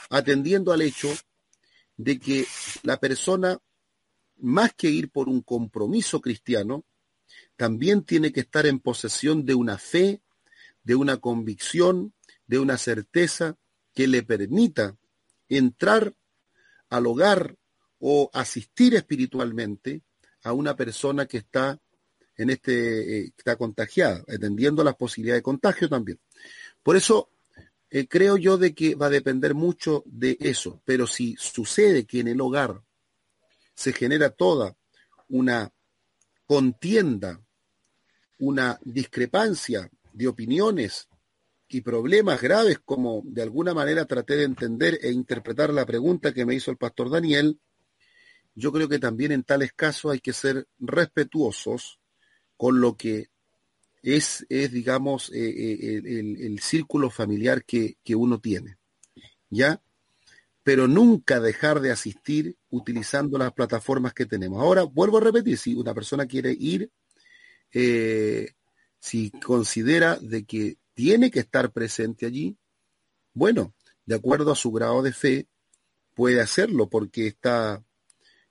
atendiendo 0.09 0.71
al 0.71 0.81
hecho 0.81 1.13
de 1.97 2.17
que 2.19 2.45
la 2.83 2.97
persona, 3.01 3.59
más 4.39 4.73
que 4.73 4.89
ir 4.89 5.09
por 5.09 5.29
un 5.29 5.41
compromiso 5.41 6.21
cristiano, 6.21 6.83
también 7.55 8.03
tiene 8.03 8.31
que 8.31 8.41
estar 8.41 8.65
en 8.65 8.79
posesión 8.79 9.45
de 9.45 9.55
una 9.55 9.77
fe, 9.77 10.21
de 10.83 10.95
una 10.95 11.17
convicción, 11.17 12.13
de 12.45 12.59
una 12.59 12.77
certeza 12.77 13.57
que 13.93 14.07
le 14.07 14.23
permita 14.23 14.95
entrar 15.49 16.13
al 16.89 17.07
hogar 17.07 17.57
o 17.99 18.29
asistir 18.33 18.95
espiritualmente 18.95 20.01
a 20.43 20.53
una 20.53 20.75
persona 20.75 21.25
que 21.25 21.37
está 21.37 21.79
en 22.37 22.51
este 22.51 23.21
eh, 23.21 23.33
está 23.35 23.55
contagiada, 23.55 24.23
atendiendo 24.27 24.83
las 24.83 24.95
posibilidades 24.95 25.39
de 25.39 25.43
contagio 25.43 25.89
también. 25.89 26.19
Por 26.83 26.95
eso 26.95 27.29
eh, 27.89 28.07
creo 28.07 28.37
yo 28.37 28.57
de 28.57 28.75
que 28.75 28.95
va 28.95 29.07
a 29.07 29.09
depender 29.09 29.55
mucho 29.55 30.03
de 30.05 30.37
eso, 30.39 30.81
pero 30.85 31.07
si 31.07 31.35
sucede 31.39 32.05
que 32.05 32.19
en 32.19 32.27
el 32.27 32.39
hogar 32.39 32.81
se 33.77 33.93
genera 33.93 34.31
toda 34.31 34.75
una 35.29 35.71
contienda, 36.47 37.39
una 38.39 38.79
discrepancia 38.83 39.91
de 40.13 40.27
opiniones 40.27 41.07
y 41.69 41.81
problemas 41.81 42.41
graves 42.41 42.79
como 42.83 43.21
de 43.23 43.43
alguna 43.43 43.75
manera 43.75 44.05
traté 44.05 44.35
de 44.37 44.45
entender 44.45 44.97
e 45.03 45.11
interpretar 45.11 45.71
la 45.71 45.85
pregunta 45.85 46.33
que 46.33 46.43
me 46.43 46.55
hizo 46.55 46.71
el 46.71 46.77
pastor 46.77 47.11
Daniel, 47.11 47.59
yo 48.55 48.71
creo 48.71 48.89
que 48.89 48.97
también 48.97 49.31
en 49.31 49.43
tales 49.43 49.73
casos 49.73 50.11
hay 50.11 50.19
que 50.21 50.33
ser 50.33 50.67
respetuosos 50.79 51.99
con 52.55 52.81
lo 52.81 52.97
que 52.97 53.29
es, 54.01 54.43
es 54.49 54.71
digamos, 54.71 55.29
eh, 55.29 55.49
eh, 55.49 56.01
el, 56.03 56.41
el, 56.41 56.59
círculo 56.61 57.11
familiar 57.11 57.63
que, 57.63 57.97
que 58.03 58.15
uno 58.15 58.39
tiene. 58.39 58.77
¿Ya? 59.51 59.83
Pero 60.63 60.87
nunca 60.87 61.39
dejar 61.39 61.79
de 61.79 61.91
asistir 61.91 62.57
utilizando 62.69 63.37
las 63.37 63.53
plataformas 63.53 64.13
que 64.13 64.25
tenemos. 64.25 64.61
Ahora, 64.61 64.83
vuelvo 64.83 65.17
a 65.17 65.21
repetir, 65.21 65.57
si 65.57 65.73
una 65.73 65.93
persona 65.93 66.25
quiere 66.25 66.55
ir, 66.57 66.91
eh, 67.73 68.53
si 68.99 69.31
considera 69.31 70.17
de 70.17 70.45
que 70.45 70.77
tiene 70.93 71.31
que 71.31 71.39
estar 71.39 71.71
presente 71.71 72.25
allí, 72.25 72.57
bueno, 73.33 73.73
de 74.05 74.15
acuerdo 74.15 74.51
a 74.51 74.55
su 74.55 74.71
grado 74.71 75.01
de 75.01 75.13
fe, 75.13 75.47
puede 76.15 76.41
hacerlo 76.41 76.89
porque 76.89 77.27
está, 77.27 77.83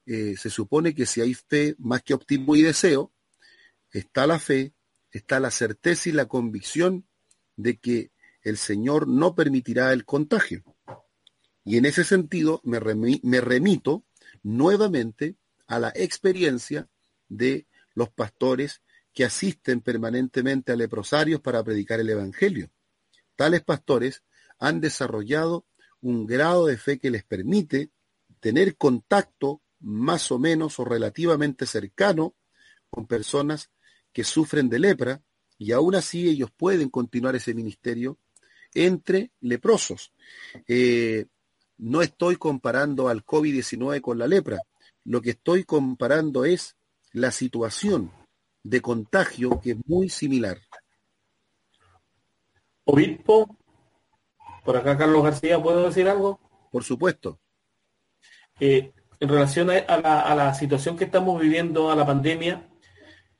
eh, 0.06 0.36
se 0.36 0.50
supone 0.50 0.94
que 0.94 1.06
si 1.06 1.20
hay 1.20 1.34
fe 1.34 1.74
más 1.78 2.02
que 2.02 2.14
optimismo 2.14 2.54
y 2.56 2.62
deseo, 2.62 3.12
está 3.90 4.26
la 4.26 4.38
fe, 4.38 4.72
está 5.10 5.40
la 5.40 5.50
certeza 5.50 6.08
y 6.08 6.12
la 6.12 6.26
convicción 6.26 7.06
de 7.56 7.78
que 7.78 8.12
el 8.42 8.56
Señor 8.56 9.08
no 9.08 9.34
permitirá 9.34 9.92
el 9.92 10.04
contagio. 10.04 10.62
Y 11.64 11.78
en 11.78 11.84
ese 11.84 12.04
sentido 12.04 12.60
me, 12.62 12.78
me 12.80 13.40
remito 13.40 14.05
nuevamente 14.46 15.34
a 15.66 15.80
la 15.80 15.92
experiencia 15.96 16.88
de 17.28 17.66
los 17.94 18.10
pastores 18.10 18.80
que 19.12 19.24
asisten 19.24 19.80
permanentemente 19.80 20.70
a 20.70 20.76
leprosarios 20.76 21.40
para 21.40 21.64
predicar 21.64 21.98
el 21.98 22.10
Evangelio. 22.10 22.70
Tales 23.34 23.64
pastores 23.64 24.22
han 24.60 24.80
desarrollado 24.80 25.66
un 26.00 26.26
grado 26.26 26.66
de 26.66 26.78
fe 26.78 27.00
que 27.00 27.10
les 27.10 27.24
permite 27.24 27.90
tener 28.38 28.76
contacto 28.76 29.62
más 29.80 30.30
o 30.30 30.38
menos 30.38 30.78
o 30.78 30.84
relativamente 30.84 31.66
cercano 31.66 32.36
con 32.88 33.08
personas 33.08 33.70
que 34.12 34.22
sufren 34.22 34.68
de 34.68 34.78
lepra 34.78 35.22
y 35.58 35.72
aún 35.72 35.96
así 35.96 36.28
ellos 36.28 36.50
pueden 36.56 36.88
continuar 36.88 37.34
ese 37.34 37.52
ministerio 37.52 38.20
entre 38.74 39.32
leprosos. 39.40 40.12
Eh, 40.68 41.26
no 41.78 42.02
estoy 42.02 42.36
comparando 42.36 43.08
al 43.08 43.24
COVID-19 43.24 44.00
con 44.00 44.18
la 44.18 44.26
lepra, 44.26 44.58
lo 45.04 45.20
que 45.20 45.30
estoy 45.30 45.64
comparando 45.64 46.44
es 46.44 46.76
la 47.12 47.30
situación 47.30 48.10
de 48.62 48.80
contagio 48.80 49.60
que 49.60 49.72
es 49.72 49.76
muy 49.86 50.08
similar. 50.08 50.58
Obispo, 52.84 53.56
por 54.64 54.76
acá 54.76 54.96
Carlos 54.96 55.22
García, 55.22 55.62
¿puedo 55.62 55.86
decir 55.86 56.08
algo? 56.08 56.40
Por 56.70 56.84
supuesto. 56.84 57.38
Eh, 58.58 58.92
en 59.20 59.28
relación 59.28 59.70
a 59.70 59.96
la, 59.98 60.20
a 60.20 60.34
la, 60.34 60.54
situación 60.54 60.96
que 60.96 61.04
estamos 61.04 61.40
viviendo, 61.40 61.90
a 61.90 61.96
la 61.96 62.06
pandemia, 62.06 62.68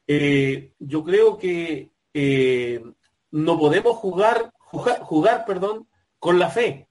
eh, 0.07 0.72
yo 0.78 1.05
creo 1.05 1.37
que 1.37 1.91
eh, 2.14 2.82
no 3.30 3.59
podemos 3.59 3.97
jugar, 3.97 4.53
jugar, 4.59 5.01
jugar, 5.03 5.45
perdón, 5.45 5.89
con 6.18 6.39
la 6.39 6.49
fe. 6.51 6.89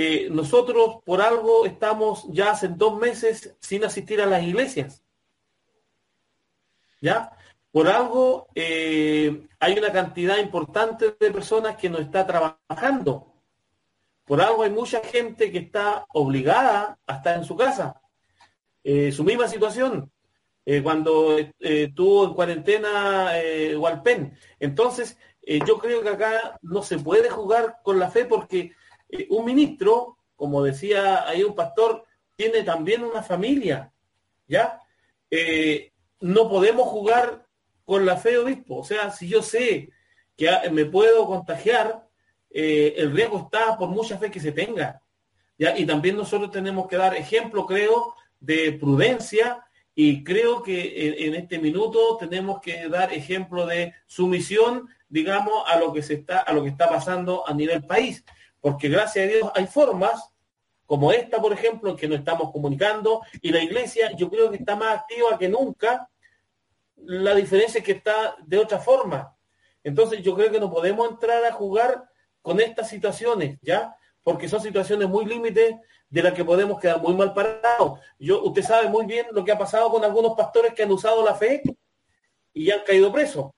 Eh, 0.00 0.28
nosotros 0.30 0.98
por 1.04 1.20
algo 1.20 1.66
estamos 1.66 2.24
ya 2.28 2.52
hace 2.52 2.68
dos 2.68 2.96
meses 3.00 3.56
sin 3.58 3.82
asistir 3.84 4.20
a 4.20 4.26
las 4.26 4.44
iglesias. 4.44 5.02
¿ya? 7.00 7.32
Por 7.72 7.88
algo 7.88 8.46
eh, 8.54 9.48
hay 9.58 9.76
una 9.76 9.90
cantidad 9.90 10.38
importante 10.38 11.16
de 11.18 11.32
personas 11.32 11.76
que 11.76 11.90
no 11.90 11.98
está 11.98 12.24
trabajando. 12.24 13.34
Por 14.24 14.40
algo 14.40 14.62
hay 14.62 14.70
mucha 14.70 15.00
gente 15.00 15.50
que 15.50 15.58
está 15.58 16.06
obligada 16.14 16.96
a 17.04 17.16
estar 17.16 17.36
en 17.36 17.44
su 17.44 17.56
casa. 17.56 18.00
Eh, 18.84 19.10
su 19.10 19.24
misma 19.24 19.48
situación 19.48 20.12
cuando 20.82 21.38
estuvo 21.58 22.26
en 22.26 22.34
cuarentena 22.34 23.32
Walpen. 23.78 24.38
Entonces, 24.60 25.16
yo 25.66 25.78
creo 25.78 26.02
que 26.02 26.10
acá 26.10 26.58
no 26.60 26.82
se 26.82 26.98
puede 26.98 27.30
jugar 27.30 27.78
con 27.82 27.98
la 27.98 28.10
fe 28.10 28.26
porque 28.26 28.76
un 29.30 29.44
ministro, 29.44 30.18
como 30.36 30.62
decía 30.62 31.26
ahí 31.28 31.42
un 31.42 31.54
pastor, 31.54 32.04
tiene 32.36 32.62
también 32.62 33.02
una 33.02 33.22
familia, 33.22 33.92
¿ya? 34.46 34.80
no 36.20 36.48
podemos 36.48 36.88
jugar 36.88 37.46
con 37.84 38.04
la 38.04 38.16
fe, 38.18 38.36
obispo. 38.36 38.76
O 38.76 38.84
sea, 38.84 39.10
si 39.10 39.28
yo 39.28 39.42
sé 39.42 39.90
que 40.36 40.50
me 40.70 40.84
puedo 40.84 41.26
contagiar, 41.26 42.06
eh, 42.50 42.94
el 42.96 43.12
riesgo 43.12 43.38
está 43.38 43.78
por 43.78 43.88
mucha 43.88 44.18
fe 44.18 44.30
que 44.30 44.40
se 44.40 44.52
tenga. 44.52 45.02
Y 45.56 45.86
también 45.86 46.16
nosotros 46.16 46.50
tenemos 46.50 46.86
que 46.86 46.96
dar 46.96 47.16
ejemplo, 47.16 47.66
creo, 47.66 48.14
de 48.38 48.72
prudencia 48.72 49.64
y 49.94 50.22
creo 50.22 50.62
que 50.62 51.08
en, 51.08 51.34
en, 51.34 51.40
este 51.40 51.58
minuto 51.58 52.16
tenemos 52.16 52.60
que 52.60 52.88
dar 52.88 53.12
ejemplo 53.12 53.66
de 53.66 53.94
sumisión, 54.06 54.88
digamos, 55.08 55.64
a 55.66 55.78
lo 55.80 55.92
que 55.92 56.02
se 56.02 56.14
está, 56.14 56.40
a 56.40 56.52
lo 56.52 56.62
que 56.62 56.68
está 56.68 56.88
pasando 56.88 57.48
a 57.48 57.54
nivel 57.54 57.84
país. 57.84 58.24
Porque 58.60 58.88
gracias 58.88 59.24
a 59.24 59.28
Dios 59.28 59.50
hay 59.54 59.66
formas 59.66 60.32
como 60.88 61.12
esta, 61.12 61.40
por 61.40 61.52
ejemplo, 61.52 61.94
que 61.94 62.08
nos 62.08 62.20
estamos 62.20 62.50
comunicando, 62.50 63.20
y 63.42 63.50
la 63.50 63.62
iglesia 63.62 64.10
yo 64.16 64.30
creo 64.30 64.50
que 64.50 64.56
está 64.56 64.74
más 64.74 65.00
activa 65.00 65.38
que 65.38 65.46
nunca, 65.46 66.08
la 66.96 67.34
diferencia 67.34 67.78
es 67.78 67.84
que 67.84 67.92
está 67.92 68.36
de 68.46 68.56
otra 68.56 68.78
forma. 68.78 69.36
Entonces 69.84 70.22
yo 70.22 70.34
creo 70.34 70.50
que 70.50 70.58
no 70.58 70.70
podemos 70.70 71.10
entrar 71.10 71.44
a 71.44 71.52
jugar 71.52 72.08
con 72.40 72.58
estas 72.60 72.88
situaciones, 72.88 73.58
¿ya? 73.60 73.94
Porque 74.22 74.48
son 74.48 74.62
situaciones 74.62 75.08
muy 75.08 75.26
límites 75.26 75.76
de 76.08 76.22
las 76.22 76.32
que 76.32 76.44
podemos 76.44 76.80
quedar 76.80 77.02
muy 77.02 77.14
mal 77.14 77.34
parados. 77.34 78.00
Yo, 78.18 78.42
usted 78.42 78.62
sabe 78.62 78.88
muy 78.88 79.04
bien 79.04 79.26
lo 79.32 79.44
que 79.44 79.52
ha 79.52 79.58
pasado 79.58 79.90
con 79.90 80.02
algunos 80.04 80.34
pastores 80.36 80.72
que 80.72 80.84
han 80.84 80.90
usado 80.90 81.22
la 81.22 81.34
fe 81.34 81.62
y 82.54 82.70
han 82.70 82.80
caído 82.84 83.12
presos. 83.12 83.50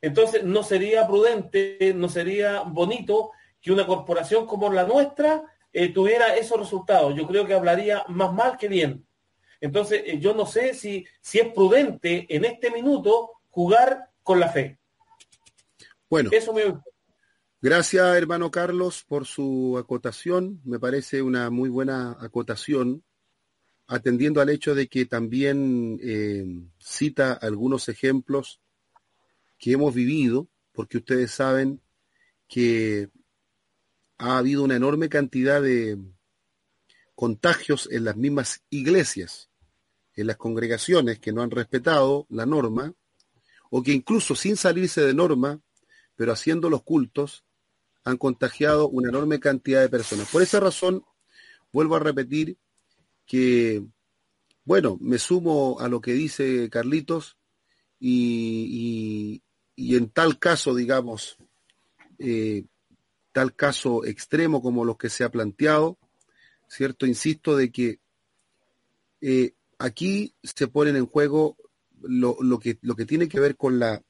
Entonces 0.00 0.44
no 0.44 0.62
sería 0.62 1.06
prudente, 1.06 1.92
no 1.94 2.08
sería 2.08 2.60
bonito 2.60 3.32
que 3.64 3.72
una 3.72 3.86
corporación 3.86 4.46
como 4.46 4.70
la 4.70 4.84
nuestra 4.84 5.42
eh, 5.72 5.88
tuviera 5.88 6.36
esos 6.36 6.60
resultados. 6.60 7.16
Yo 7.16 7.26
creo 7.26 7.46
que 7.46 7.54
hablaría 7.54 8.04
más 8.08 8.30
mal 8.34 8.58
que 8.58 8.68
bien. 8.68 9.06
Entonces, 9.58 10.02
eh, 10.04 10.18
yo 10.20 10.34
no 10.34 10.44
sé 10.44 10.74
si, 10.74 11.06
si 11.22 11.38
es 11.38 11.50
prudente 11.50 12.26
en 12.28 12.44
este 12.44 12.70
minuto 12.70 13.30
jugar 13.48 14.10
con 14.22 14.38
la 14.38 14.50
fe. 14.50 14.78
Bueno, 16.10 16.28
Eso 16.30 16.52
me... 16.52 16.78
gracias 17.62 18.14
hermano 18.14 18.50
Carlos 18.50 19.02
por 19.08 19.24
su 19.24 19.78
acotación. 19.78 20.60
Me 20.64 20.78
parece 20.78 21.22
una 21.22 21.48
muy 21.48 21.70
buena 21.70 22.18
acotación, 22.20 23.02
atendiendo 23.86 24.42
al 24.42 24.50
hecho 24.50 24.74
de 24.74 24.88
que 24.88 25.06
también 25.06 25.98
eh, 26.02 26.44
cita 26.78 27.32
algunos 27.32 27.88
ejemplos 27.88 28.60
que 29.56 29.72
hemos 29.72 29.94
vivido, 29.94 30.48
porque 30.72 30.98
ustedes 30.98 31.30
saben 31.30 31.80
que 32.46 33.08
ha 34.18 34.38
habido 34.38 34.62
una 34.62 34.76
enorme 34.76 35.08
cantidad 35.08 35.60
de 35.62 35.98
contagios 37.14 37.88
en 37.90 38.04
las 38.04 38.16
mismas 38.16 38.62
iglesias, 38.70 39.50
en 40.16 40.26
las 40.26 40.36
congregaciones 40.36 41.18
que 41.18 41.32
no 41.32 41.42
han 41.42 41.50
respetado 41.50 42.26
la 42.30 42.46
norma, 42.46 42.92
o 43.70 43.82
que 43.82 43.92
incluso 43.92 44.34
sin 44.34 44.56
salirse 44.56 45.00
de 45.00 45.14
norma, 45.14 45.60
pero 46.16 46.32
haciendo 46.32 46.70
los 46.70 46.82
cultos, 46.82 47.44
han 48.04 48.18
contagiado 48.18 48.88
una 48.88 49.08
enorme 49.08 49.40
cantidad 49.40 49.80
de 49.80 49.88
personas. 49.88 50.28
Por 50.30 50.42
esa 50.42 50.60
razón, 50.60 51.04
vuelvo 51.72 51.96
a 51.96 52.00
repetir 52.00 52.56
que, 53.26 53.84
bueno, 54.64 54.98
me 55.00 55.18
sumo 55.18 55.78
a 55.80 55.88
lo 55.88 56.00
que 56.00 56.12
dice 56.12 56.68
Carlitos 56.70 57.36
y, 57.98 59.42
y, 59.76 59.84
y 59.90 59.96
en 59.96 60.10
tal 60.10 60.38
caso, 60.38 60.74
digamos, 60.74 61.36
eh, 62.18 62.64
tal 63.34 63.52
caso 63.52 64.04
extremo 64.04 64.62
como 64.62 64.84
los 64.84 64.96
que 64.96 65.10
se 65.10 65.24
ha 65.24 65.28
planteado, 65.28 65.98
¿cierto? 66.68 67.04
Insisto 67.04 67.56
de 67.56 67.72
que 67.72 67.98
eh, 69.20 69.54
aquí 69.76 70.36
se 70.44 70.68
ponen 70.68 70.94
en 70.94 71.06
juego 71.06 71.56
lo, 72.00 72.36
que 72.60 72.76
tiene 73.06 73.28
que 73.28 73.40
ver 73.40 73.56
con 73.56 73.80
la 73.80 74.00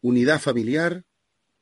unidad 0.00 0.40
familiar, 0.40 1.04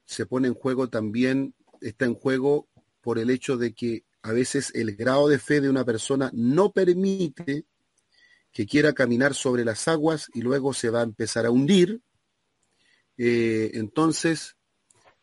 se 0.07 0.25
pone 0.25 0.49
en 0.49 0.55
juego 0.55 0.89
también, 0.89 1.55
está 1.83 2.07
en 2.07 2.15
juego 2.15 2.69
por 3.03 3.19
el 3.19 3.29
hecho 3.29 3.59
de 3.59 3.75
que 3.75 4.05
a 4.23 4.33
veces 4.33 4.73
el 4.75 4.97
grado 4.97 5.29
de 5.29 5.39
fe 5.39 5.61
de 5.61 5.69
una 5.69 5.85
persona 5.85 6.31
no 6.33 6.73
permite 6.73 7.67
que 8.51 8.67
quiera 8.67 8.95
caminar 8.95 9.35
sobre 9.35 9.63
las 9.63 9.89
aguas 9.89 10.31
y 10.33 10.41
luego 10.41 10.73
se 10.73 10.89
va 10.89 11.01
a 11.01 11.05
empezar 11.05 11.45
a 11.45 11.51
hundir. 11.51 12.01
Eh, 13.19 13.73
entonces, 13.75 14.56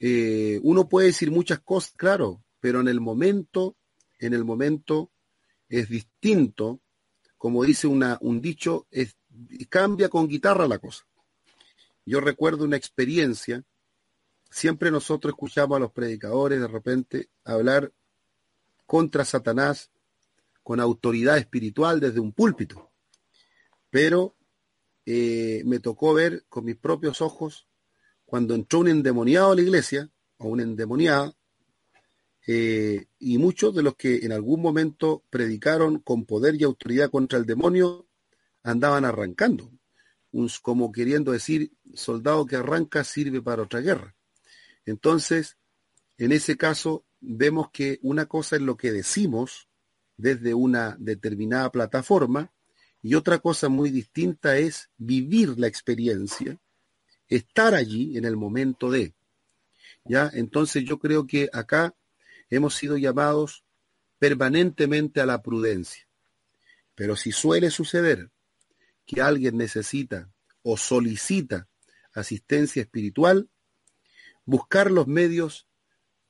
eh, 0.06 0.60
uno 0.64 0.90
puede 0.90 1.08
decir 1.08 1.32
muchas 1.32 1.60
cosas, 1.60 1.94
claro, 1.96 2.44
pero 2.60 2.82
en 2.82 2.90
el 2.90 3.00
momento, 3.00 3.78
en 4.20 4.34
el 4.34 4.44
momento 4.44 5.12
es 5.70 5.88
distinto 5.88 6.82
como 7.44 7.66
dice 7.66 7.88
un 7.88 8.40
dicho, 8.40 8.88
cambia 9.68 10.08
con 10.08 10.30
guitarra 10.30 10.66
la 10.66 10.80
cosa. 10.80 11.06
Yo 12.06 12.22
recuerdo 12.22 12.64
una 12.64 12.78
experiencia, 12.78 13.66
siempre 14.50 14.92
nosotros 14.92 15.34
escuchamos 15.34 15.76
a 15.76 15.82
los 15.82 15.92
predicadores 15.92 16.62
de 16.62 16.70
repente 16.70 17.30
hablar 17.44 17.92
contra 18.86 19.26
Satanás 19.26 19.92
con 20.64 20.80
autoridad 20.80 21.38
espiritual 21.38 22.00
desde 22.00 22.22
un 22.22 22.32
púlpito, 22.32 22.94
pero 23.90 24.38
eh, 25.06 25.64
me 25.66 25.82
tocó 25.82 26.14
ver 26.14 26.46
con 26.48 26.64
mis 26.64 26.78
propios 26.78 27.20
ojos 27.20 27.68
cuando 28.34 28.56
entró 28.56 28.80
un 28.80 28.88
endemoniado 28.88 29.52
a 29.52 29.56
la 29.56 29.62
iglesia, 29.62 30.10
o 30.38 30.48
un 30.48 30.60
endemoniada, 30.60 31.36
eh, 32.48 33.06
y 33.20 33.38
muchos 33.38 33.76
de 33.76 33.84
los 33.84 33.96
que 33.96 34.26
en 34.26 34.32
algún 34.32 34.60
momento 34.60 35.24
predicaron 35.30 36.00
con 36.00 36.26
poder 36.26 36.56
y 36.56 36.64
autoridad 36.64 37.12
contra 37.12 37.38
el 37.38 37.46
demonio 37.46 38.08
andaban 38.64 39.06
arrancando, 39.06 39.70
como 40.64 40.92
queriendo 40.92 41.32
decir, 41.32 41.74
soldado 41.94 42.48
que 42.48 42.56
arranca 42.56 43.04
sirve 43.04 43.40
para 43.40 43.62
otra 43.62 43.82
guerra. 43.82 44.16
Entonces, 44.84 45.58
en 46.18 46.32
ese 46.32 46.58
caso, 46.58 47.06
vemos 47.22 47.70
que 47.72 48.00
una 48.02 48.26
cosa 48.26 48.56
es 48.56 48.64
lo 48.64 48.78
que 48.78 48.92
decimos 48.92 49.70
desde 50.18 50.56
una 50.56 50.98
determinada 50.98 51.72
plataforma 51.72 52.52
y 53.00 53.14
otra 53.14 53.38
cosa 53.38 53.70
muy 53.70 53.92
distinta 53.92 54.58
es 54.58 54.90
vivir 54.98 55.60
la 55.60 55.68
experiencia, 55.68 56.60
estar 57.36 57.74
allí 57.74 58.18
en 58.18 58.26
el 58.26 58.36
momento 58.38 58.92
de. 58.92 59.14
¿Ya? 60.06 60.30
Entonces 60.34 60.84
yo 60.84 61.00
creo 61.00 61.26
que 61.28 61.50
acá 61.54 61.96
hemos 62.50 62.76
sido 62.76 62.98
llamados 62.98 63.64
permanentemente 64.20 65.22
a 65.22 65.26
la 65.26 65.42
prudencia. 65.42 66.08
Pero 66.96 67.16
si 67.16 67.32
suele 67.32 67.72
suceder 67.72 68.30
que 69.06 69.22
alguien 69.22 69.58
necesita 69.58 70.30
o 70.62 70.78
solicita 70.78 71.68
asistencia 72.14 72.82
espiritual, 72.82 73.50
buscar 74.46 74.92
los 74.92 75.08
medios 75.08 75.68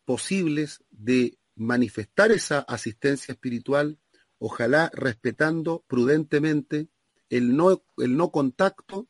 posibles 0.06 0.84
de 0.92 1.38
manifestar 1.56 2.32
esa 2.32 2.60
asistencia 2.60 3.34
espiritual, 3.34 4.00
ojalá 4.40 4.92
respetando 4.94 5.84
prudentemente 5.88 6.88
el 7.30 7.56
no, 7.56 7.84
el 7.98 8.18
no 8.18 8.32
contacto 8.32 9.08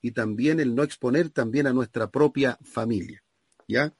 y 0.00 0.12
también 0.12 0.60
el 0.60 0.74
no 0.74 0.82
exponer 0.82 1.30
también 1.30 1.66
a 1.66 1.72
nuestra 1.72 2.10
propia 2.10 2.58
familia. 2.62 3.22
¿Ya? 3.66 3.92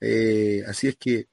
Eh, 0.00 0.62
así 0.66 0.88
es 0.88 0.96
que 0.96 1.28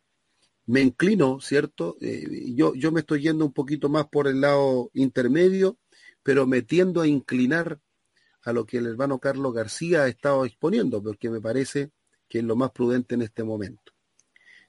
me 0.66 0.82
inclino, 0.82 1.40
¿cierto? 1.42 1.98
Eh, 2.00 2.54
yo, 2.56 2.74
yo 2.76 2.92
me 2.92 3.02
estoy 3.02 3.24
yendo 3.24 3.46
un 3.46 3.54
poquito 3.54 3.90
más 3.90 4.08
por 4.08 4.28
el 4.28 4.42
lado 4.42 4.90
intermedio, 4.94 5.78
pero 6.22 6.48
me 6.48 6.62
tiendo 6.62 7.02
a 7.02 7.08
inclinar 7.08 7.82
a 8.44 8.54
lo 8.54 8.66
que 8.66 8.78
el 8.78 8.88
hermano 8.88 9.20
Carlos 9.20 9.54
García 9.54 10.04
ha 10.04 10.08
estado 10.08 10.46
exponiendo, 10.46 11.02
porque 11.04 11.30
me 11.30 11.42
parece 11.42 11.92
que 12.30 12.40
es 12.40 12.46
lo 12.46 12.56
más 12.56 12.72
prudente 12.72 13.16
en 13.16 13.24
este 13.24 13.44
momento. 13.44 13.92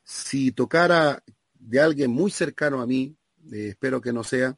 Si 0.02 0.52
tocara 0.52 1.22
de 1.54 1.80
alguien 1.80 2.10
muy 2.10 2.30
cercano 2.30 2.80
a 2.80 2.86
mí, 2.86 3.16
eh, 3.52 3.68
espero 3.68 4.00
que 4.00 4.12
no 4.12 4.24
sea, 4.24 4.56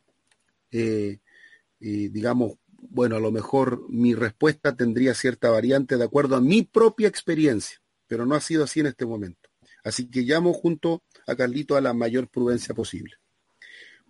digamos, 1.78 2.58
bueno, 2.78 3.16
a 3.16 3.20
lo 3.20 3.30
mejor 3.30 3.84
mi 3.88 4.14
respuesta 4.14 4.76
tendría 4.76 5.14
cierta 5.14 5.50
variante 5.50 5.96
de 5.96 6.04
acuerdo 6.04 6.36
a 6.36 6.40
mi 6.40 6.62
propia 6.62 7.08
experiencia, 7.08 7.80
pero 8.06 8.26
no 8.26 8.34
ha 8.34 8.40
sido 8.40 8.64
así 8.64 8.80
en 8.80 8.86
este 8.86 9.06
momento. 9.06 9.48
Así 9.84 10.08
que 10.10 10.22
llamo 10.22 10.52
junto 10.52 11.02
a 11.26 11.36
Carlito 11.36 11.76
a 11.76 11.80
la 11.80 11.94
mayor 11.94 12.28
prudencia 12.28 12.74
posible. 12.74 13.14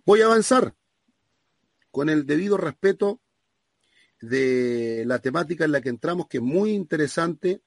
Voy 0.05 0.21
a 0.21 0.25
avanzar 0.25 0.73
con 1.91 2.09
el 2.09 2.25
debido 2.25 2.57
respeto 2.57 3.21
de 4.21 5.03
la 5.05 5.19
temática 5.19 5.65
en 5.65 5.71
la 5.71 5.81
que 5.81 5.89
entramos, 5.89 6.27
que 6.27 6.37
es 6.37 6.43
muy 6.43 6.71
interesante, 6.71 7.61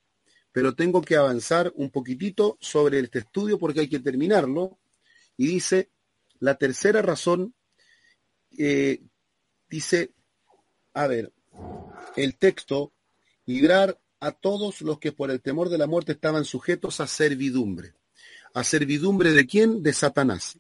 pero 0.53 0.75
tengo 0.75 1.03
que 1.03 1.17
avanzar 1.17 1.73
un 1.77 1.91
poquitito 1.91 2.59
sobre 2.61 2.99
este 3.01 3.21
estudio 3.21 3.59
porque 3.59 3.81
hay 3.81 3.89
que 3.89 4.01
terminarlo. 4.01 4.79
Y 5.37 5.47
dice, 5.47 5.91
la 6.41 6.57
tercera 6.57 7.03
razón, 7.03 7.55
eh, 8.59 9.03
dice, 9.69 10.13
a 10.95 11.07
ver, 11.07 11.33
el 12.17 12.37
texto, 12.37 12.93
librar 13.47 14.01
a 14.21 14.33
todos 14.33 14.83
los 14.83 14.99
que 14.99 15.13
por 15.13 15.31
el 15.31 15.41
temor 15.41 15.69
de 15.69 15.79
la 15.79 15.87
muerte 15.87 16.13
estaban 16.13 16.45
sujetos 16.45 17.01
a 17.01 17.07
servidumbre. 17.07 17.95
¿A 18.53 18.65
servidumbre 18.65 19.33
de 19.33 19.47
quién? 19.47 19.83
De 19.83 19.93
Satanás. 19.93 20.59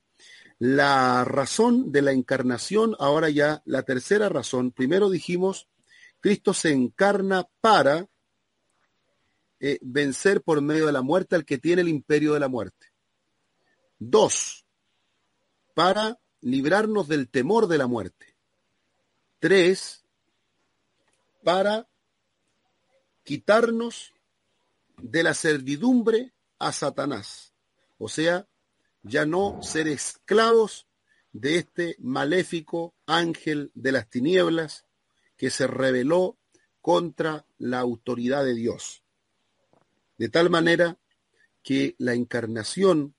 La 0.58 1.24
razón 1.24 1.90
de 1.90 2.02
la 2.02 2.12
encarnación, 2.12 2.94
ahora 2.98 3.30
ya 3.30 3.62
la 3.64 3.82
tercera 3.82 4.28
razón, 4.28 4.72
primero 4.72 5.10
dijimos, 5.10 5.68
Cristo 6.20 6.52
se 6.54 6.70
encarna 6.70 7.48
para 7.60 8.08
eh, 9.58 9.78
vencer 9.82 10.42
por 10.42 10.60
medio 10.60 10.86
de 10.86 10.92
la 10.92 11.02
muerte 11.02 11.36
al 11.36 11.44
que 11.44 11.58
tiene 11.58 11.82
el 11.82 11.88
imperio 11.88 12.34
de 12.34 12.40
la 12.40 12.48
muerte. 12.48 12.88
Dos, 13.98 14.66
para 15.74 16.18
librarnos 16.40 17.08
del 17.08 17.28
temor 17.28 17.66
de 17.66 17.78
la 17.78 17.86
muerte. 17.86 18.36
Tres, 19.38 19.99
para 21.42 21.88
quitarnos 23.24 24.12
de 24.96 25.22
la 25.22 25.34
servidumbre 25.34 26.32
a 26.58 26.72
Satanás 26.72 27.50
o 28.02 28.08
sea, 28.08 28.48
ya 29.02 29.26
no 29.26 29.62
ser 29.62 29.86
esclavos 29.86 30.86
de 31.32 31.56
este 31.56 31.96
maléfico 31.98 32.94
ángel 33.04 33.70
de 33.74 33.92
las 33.92 34.08
tinieblas 34.08 34.86
que 35.36 35.50
se 35.50 35.66
rebeló 35.66 36.38
contra 36.80 37.44
la 37.58 37.78
autoridad 37.80 38.42
de 38.42 38.54
Dios. 38.54 39.02
De 40.16 40.30
tal 40.30 40.48
manera 40.48 40.96
que 41.62 41.94
la 41.98 42.14
encarnación 42.14 43.14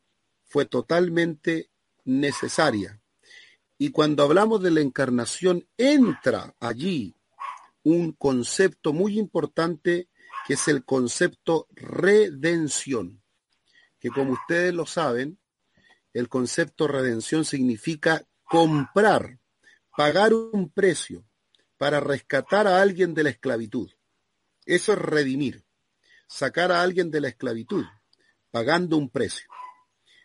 fue 0.45 0.65
totalmente 0.65 1.69
necesaria. 2.05 2.99
Y 3.78 3.91
cuando 3.91 4.24
hablamos 4.24 4.63
de 4.63 4.72
la 4.72 4.82
encarnación, 4.82 5.67
entra 5.78 6.55
allí 6.59 7.15
un 7.84 8.11
concepto 8.13 8.93
muy 8.93 9.17
importante 9.17 10.09
que 10.47 10.53
es 10.53 10.67
el 10.67 10.86
concepto 10.86 11.67
redención 11.71 13.21
que 14.01 14.09
como 14.09 14.34
ustedes 14.34 14.73
lo 14.73 14.86
saben, 14.86 15.39
el 16.11 16.27
concepto 16.27 16.88
redención 16.88 17.45
significa 17.45 18.27
comprar, 18.43 19.39
pagar 19.95 20.34
un 20.34 20.69
precio 20.71 21.23
para 21.77 21.99
rescatar 21.99 22.67
a 22.67 22.82
alguien 22.82 23.13
de 23.13 23.23
la 23.23 23.29
esclavitud. 23.29 23.91
Eso 24.65 24.93
es 24.93 24.97
redimir, 24.99 25.63
sacar 26.27 26.71
a 26.71 26.82
alguien 26.82 27.11
de 27.11 27.21
la 27.21 27.27
esclavitud, 27.27 27.86
pagando 28.49 28.97
un 28.97 29.09
precio. 29.09 29.47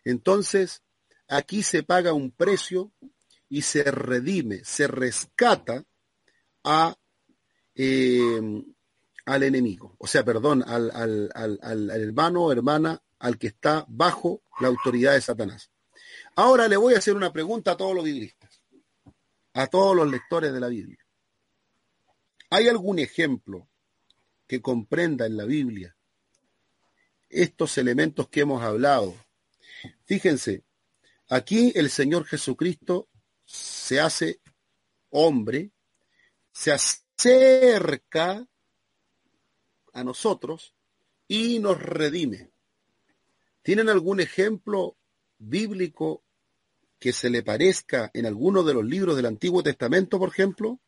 Entonces, 0.05 0.83
aquí 1.29 1.63
se 1.63 1.83
paga 1.83 2.15
un 2.15 2.31
precio 2.31 2.93
y 3.49 3.63
se 3.63 3.85
redime, 3.85 4.65
se 4.65 4.87
rescata 4.89 5.85
a, 6.65 6.97
eh, 7.77 8.65
al 9.27 9.43
enemigo, 9.43 9.95
o 9.99 10.07
sea, 10.07 10.25
perdón, 10.25 10.65
al, 10.67 10.91
al, 11.35 11.91
hermano 11.91 12.45
o 12.45 12.53
hermana 12.53 13.03
al 13.19 13.39
que 13.39 13.49
está 13.49 13.85
bajo 13.89 14.43
la 14.61 14.69
autoridad 14.69 15.13
de 15.13 15.21
Satanás. 15.21 15.71
Ahora 16.37 16.69
le 16.69 16.77
voy 16.77 16.95
a 16.95 16.99
hacer 16.99 17.15
una 17.15 17.33
pregunta 17.33 17.73
a 17.73 17.77
todos 17.77 17.95
los 17.95 18.05
biblistas, 18.05 18.63
a 19.53 19.67
todos 19.67 19.97
los 19.97 20.11
lectores 20.11 20.53
de 20.53 20.61
la 20.61 20.69
Biblia. 20.69 20.99
¿Hay 22.51 22.69
algún 22.69 22.99
ejemplo 22.99 23.69
que 24.47 24.63
comprenda 24.63 25.27
en 25.27 25.37
la 25.37 25.45
Biblia 25.45 25.97
estos 27.29 27.77
elementos 27.79 28.29
que 28.29 28.41
hemos 28.41 28.63
hablado? 28.63 29.15
Fíjense, 30.05 30.65
aquí 31.29 31.73
el 31.75 31.91
Señor 31.91 32.25
Jesucristo 32.25 33.09
se 33.45 34.01
hace 34.01 34.41
hombre, 35.11 35.73
se 36.53 36.73
acerca 37.17 38.47
a 39.93 40.05
nosotros 40.05 40.75
y 41.27 41.59
nos 41.59 41.81
redime. 41.81 42.51
¿Tienen 43.63 43.89
algún 43.89 44.21
ejemplo 44.21 44.97
bíblico 45.39 46.23
que 46.99 47.13
se 47.13 47.31
le 47.31 47.43
parezca 47.43 48.11
en 48.15 48.27
alguno 48.27 48.63
de 48.63 48.75
los 48.75 48.85
libros 48.85 49.17
del 49.17 49.27
Antiguo 49.27 49.63
Testamento, 49.63 50.19
por 50.19 50.29
ejemplo? 50.29 50.79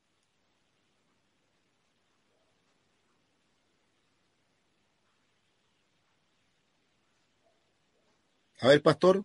A 8.61 8.69
ver, 8.69 8.83
pastor. 8.83 9.25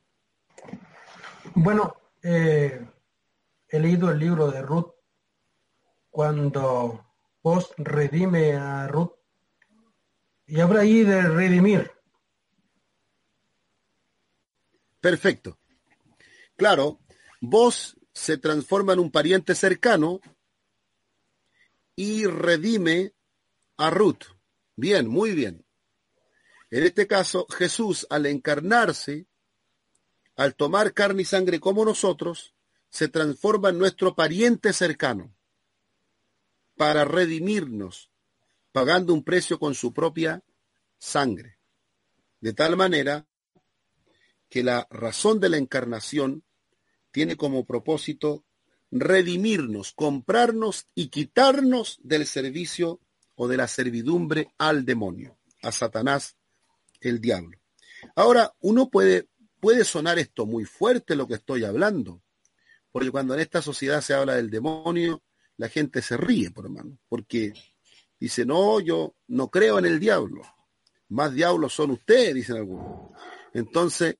Bueno, 1.55 1.95
eh, 2.21 2.85
he 3.67 3.79
leído 3.79 4.11
el 4.11 4.19
libro 4.19 4.49
de 4.51 4.61
Ruth 4.61 4.93
cuando 6.13 7.03
vos 7.41 7.73
redime 7.75 8.53
a 8.53 8.87
Ruth 8.87 9.13
y 10.45 10.59
habla 10.59 10.81
ahí 10.81 11.01
de 11.01 11.23
redimir. 11.23 11.91
Perfecto. 15.01 15.57
Claro, 16.55 16.99
vos 17.41 17.97
se 18.13 18.37
transforma 18.37 18.93
en 18.93 18.99
un 18.99 19.09
pariente 19.09 19.55
cercano 19.55 20.21
y 21.95 22.27
redime 22.27 23.15
a 23.77 23.89
Ruth. 23.89 24.25
Bien, 24.75 25.07
muy 25.07 25.31
bien. 25.31 25.65
En 26.69 26.83
este 26.83 27.07
caso, 27.07 27.47
Jesús, 27.49 28.05
al 28.11 28.27
encarnarse, 28.27 29.25
al 30.35 30.53
tomar 30.53 30.93
carne 30.93 31.23
y 31.23 31.25
sangre 31.25 31.59
como 31.59 31.83
nosotros, 31.83 32.53
se 32.89 33.07
transforma 33.07 33.69
en 33.69 33.79
nuestro 33.79 34.13
pariente 34.13 34.73
cercano 34.73 35.33
para 36.75 37.05
redimirnos, 37.05 38.09
pagando 38.71 39.13
un 39.13 39.23
precio 39.23 39.59
con 39.59 39.75
su 39.75 39.93
propia 39.93 40.43
sangre. 40.97 41.57
De 42.39 42.53
tal 42.53 42.75
manera 42.75 43.27
que 44.49 44.63
la 44.63 44.87
razón 44.89 45.39
de 45.39 45.49
la 45.49 45.57
encarnación 45.57 46.43
tiene 47.11 47.37
como 47.37 47.65
propósito 47.65 48.43
redimirnos, 48.91 49.93
comprarnos 49.93 50.87
y 50.93 51.07
quitarnos 51.07 51.99
del 52.03 52.27
servicio 52.27 52.99
o 53.35 53.47
de 53.47 53.57
la 53.57 53.67
servidumbre 53.67 54.53
al 54.57 54.85
demonio, 54.85 55.37
a 55.61 55.71
Satanás, 55.71 56.37
el 57.01 57.19
diablo. 57.19 57.59
Ahora, 58.15 58.53
uno 58.59 58.89
puede, 58.89 59.27
puede 59.59 59.83
sonar 59.83 60.19
esto 60.19 60.45
muy 60.45 60.65
fuerte 60.65 61.15
lo 61.15 61.27
que 61.27 61.35
estoy 61.35 61.63
hablando, 61.63 62.21
porque 62.91 63.11
cuando 63.11 63.33
en 63.33 63.39
esta 63.39 63.61
sociedad 63.61 64.01
se 64.01 64.13
habla 64.13 64.35
del 64.35 64.51
demonio, 64.51 65.23
la 65.57 65.69
gente 65.69 66.01
se 66.01 66.17
ríe, 66.17 66.51
por 66.51 66.65
hermano, 66.65 66.97
porque 67.07 67.53
dice, 68.19 68.45
no, 68.45 68.79
yo 68.79 69.15
no 69.27 69.49
creo 69.49 69.79
en 69.79 69.85
el 69.85 69.99
diablo, 69.99 70.41
más 71.09 71.33
diablos 71.33 71.73
son 71.73 71.91
ustedes, 71.91 72.33
dicen 72.33 72.57
algunos. 72.57 73.11
Entonces, 73.53 74.17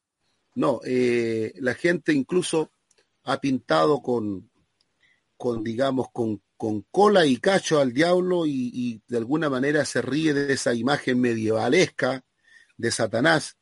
no, 0.55 0.79
eh, 0.85 1.53
la 1.57 1.73
gente 1.73 2.13
incluso 2.13 2.71
ha 3.23 3.39
pintado 3.39 4.01
con, 4.01 4.51
con 5.37 5.63
digamos, 5.63 6.07
con, 6.11 6.41
con 6.55 6.85
cola 6.91 7.25
y 7.25 7.37
cacho 7.37 7.79
al 7.79 7.93
diablo 7.93 8.45
y, 8.45 9.01
de 9.07 9.17
alguna 9.17 9.49
manera 9.49 9.85
se 9.85 10.01
ríe 10.01 10.33
de 10.33 10.53
esa 10.53 10.73
imagen 10.73 11.19
medievalesca 11.19 12.23
de 12.77 12.91
Satanás. 12.91 13.57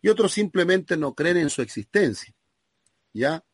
Y 0.00 0.08
otros 0.08 0.32
simplemente 0.32 0.96
no 0.96 1.14
creen 1.14 1.36
en 1.36 1.50
su 1.50 1.62
existencia. 1.62 2.34
¿Ya? 3.12 3.44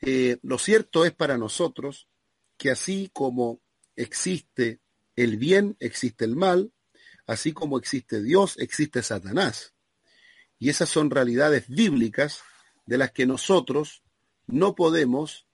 Eh, 0.00 0.38
lo 0.42 0.58
cierto 0.58 1.04
es 1.04 1.12
para 1.12 1.36
nosotros 1.36 2.08
que 2.56 2.70
así 2.70 3.10
como 3.12 3.60
existe 3.96 4.80
el 5.16 5.36
bien, 5.36 5.76
existe 5.80 6.24
el 6.24 6.36
mal, 6.36 6.72
así 7.26 7.52
como 7.52 7.78
existe 7.78 8.22
Dios, 8.22 8.56
existe 8.58 9.02
Satanás. 9.02 9.74
Y 10.58 10.68
esas 10.68 10.88
son 10.88 11.10
realidades 11.10 11.68
bíblicas 11.68 12.40
de 12.86 12.98
las 12.98 13.12
que 13.12 13.26
nosotros 13.26 14.02
no 14.46 14.74
podemos 14.74 15.46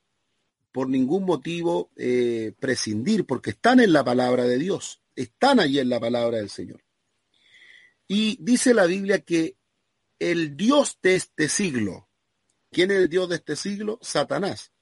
por 0.73 0.89
ningún 0.89 1.25
motivo 1.25 1.91
eh, 1.97 2.53
prescindir, 2.61 3.27
porque 3.27 3.51
están 3.51 3.81
en 3.81 3.93
la 3.93 4.05
palabra 4.05 4.45
de 4.45 4.59
Dios, 4.59 5.03
están 5.17 5.59
allí 5.61 5.79
en 5.79 5.89
la 5.89 5.99
palabra 5.99 6.39
del 6.39 6.51
Señor. 6.51 6.83
Y 8.07 8.39
dice 8.41 8.75
la 8.75 8.87
Biblia 8.87 9.21
que 9.21 9.57
el 10.19 10.57
Dios 10.57 10.99
de 11.03 11.17
este 11.17 11.49
siglo, 11.49 12.09
¿quién 12.71 12.91
es 12.91 12.99
el 12.99 13.09
Dios 13.09 13.29
de 13.29 13.37
este 13.37 13.57
siglo? 13.57 13.99
Satanás, 14.03 14.73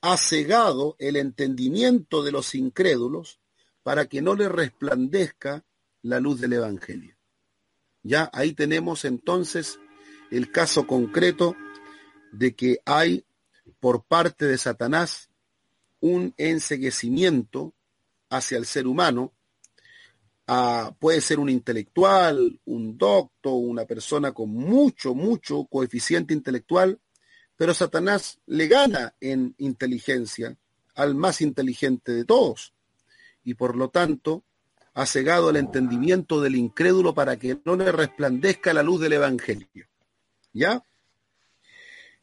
ha 0.00 0.16
cegado 0.16 0.96
el 0.98 1.16
entendimiento 1.16 2.22
de 2.22 2.32
los 2.32 2.54
incrédulos 2.54 3.40
para 3.82 4.06
que 4.06 4.22
no 4.22 4.34
le 4.34 4.48
resplandezca 4.48 5.64
la 6.02 6.20
luz 6.20 6.40
del 6.40 6.54
Evangelio. 6.54 7.16
Ya 8.02 8.30
ahí 8.32 8.52
tenemos 8.52 9.04
entonces 9.04 9.78
el 10.30 10.50
caso 10.52 10.86
concreto 10.86 11.56
de 12.32 12.54
que 12.54 12.80
hay 12.84 13.24
por 13.80 14.04
parte 14.04 14.46
de 14.46 14.58
Satanás 14.58 15.30
un 16.00 16.34
enseguecimiento 16.36 17.74
hacia 18.30 18.58
el 18.58 18.66
ser 18.66 18.86
humano. 18.86 19.32
Ah, 20.46 20.94
puede 20.98 21.20
ser 21.20 21.38
un 21.38 21.50
intelectual, 21.50 22.60
un 22.64 22.96
doctor, 22.96 23.52
una 23.54 23.84
persona 23.84 24.32
con 24.32 24.50
mucho, 24.50 25.14
mucho 25.14 25.66
coeficiente 25.66 26.32
intelectual, 26.32 26.98
pero 27.58 27.74
Satanás 27.74 28.38
le 28.46 28.68
gana 28.68 29.16
en 29.20 29.56
inteligencia 29.58 30.56
al 30.94 31.16
más 31.16 31.40
inteligente 31.40 32.12
de 32.12 32.24
todos. 32.24 32.72
Y 33.42 33.54
por 33.54 33.76
lo 33.76 33.90
tanto, 33.90 34.44
ha 34.94 35.04
cegado 35.06 35.50
el 35.50 35.56
entendimiento 35.56 36.40
del 36.40 36.54
incrédulo 36.54 37.14
para 37.14 37.36
que 37.36 37.58
no 37.64 37.74
le 37.74 37.90
resplandezca 37.90 38.72
la 38.72 38.84
luz 38.84 39.00
del 39.00 39.14
Evangelio. 39.14 39.88
¿Ya? 40.52 40.84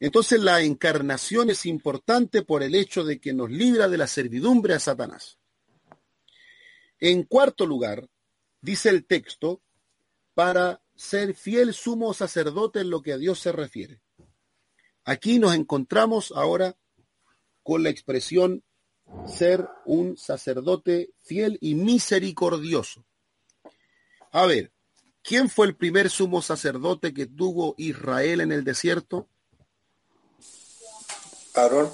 Entonces 0.00 0.40
la 0.40 0.62
encarnación 0.62 1.50
es 1.50 1.66
importante 1.66 2.40
por 2.40 2.62
el 2.62 2.74
hecho 2.74 3.04
de 3.04 3.20
que 3.20 3.34
nos 3.34 3.50
libra 3.50 3.88
de 3.88 3.98
la 3.98 4.06
servidumbre 4.06 4.72
a 4.72 4.80
Satanás. 4.80 5.38
En 6.98 7.24
cuarto 7.24 7.66
lugar, 7.66 8.08
dice 8.62 8.88
el 8.88 9.04
texto, 9.04 9.60
para 10.32 10.80
ser 10.94 11.34
fiel 11.34 11.74
sumo 11.74 12.14
sacerdote 12.14 12.80
en 12.80 12.88
lo 12.88 13.02
que 13.02 13.12
a 13.12 13.18
Dios 13.18 13.38
se 13.38 13.52
refiere. 13.52 14.00
Aquí 15.08 15.38
nos 15.38 15.54
encontramos 15.54 16.32
ahora 16.34 16.76
con 17.62 17.84
la 17.84 17.90
expresión 17.90 18.64
ser 19.28 19.68
un 19.84 20.16
sacerdote 20.16 21.10
fiel 21.22 21.58
y 21.60 21.76
misericordioso. 21.76 23.04
A 24.32 24.46
ver, 24.46 24.72
¿quién 25.22 25.48
fue 25.48 25.68
el 25.68 25.76
primer 25.76 26.10
sumo 26.10 26.42
sacerdote 26.42 27.14
que 27.14 27.26
tuvo 27.26 27.76
Israel 27.78 28.40
en 28.40 28.50
el 28.50 28.64
desierto? 28.64 29.28
Aarón. 31.54 31.92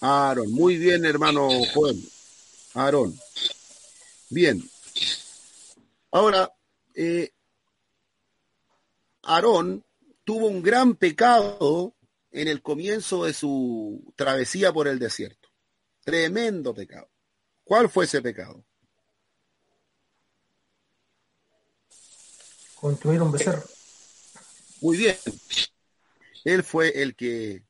Aarón, 0.00 0.50
muy 0.50 0.78
bien, 0.78 1.04
hermano 1.04 1.48
Joel. 1.72 2.02
Aarón. 2.74 3.16
Bien. 4.30 4.68
Ahora, 6.10 6.52
eh, 6.92 7.30
Aarón 9.22 9.84
tuvo 10.24 10.48
un 10.48 10.60
gran 10.60 10.96
pecado 10.96 11.94
en 12.36 12.48
el 12.48 12.60
comienzo 12.60 13.24
de 13.24 13.32
su 13.32 14.12
travesía 14.14 14.70
por 14.70 14.88
el 14.88 14.98
desierto. 14.98 15.48
Tremendo 16.04 16.74
pecado. 16.74 17.08
¿Cuál 17.64 17.88
fue 17.88 18.04
ese 18.04 18.20
pecado? 18.20 18.62
Construir 22.74 23.22
un 23.22 23.32
becerro. 23.32 23.64
Muy 24.82 24.98
bien. 24.98 25.16
Él 26.44 26.62
fue 26.62 27.02
el 27.02 27.16
que 27.16 27.64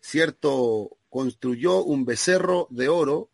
cierto, 0.00 0.98
construyó 1.08 1.84
un 1.84 2.04
becerro 2.04 2.66
de 2.70 2.88
oro 2.88 3.30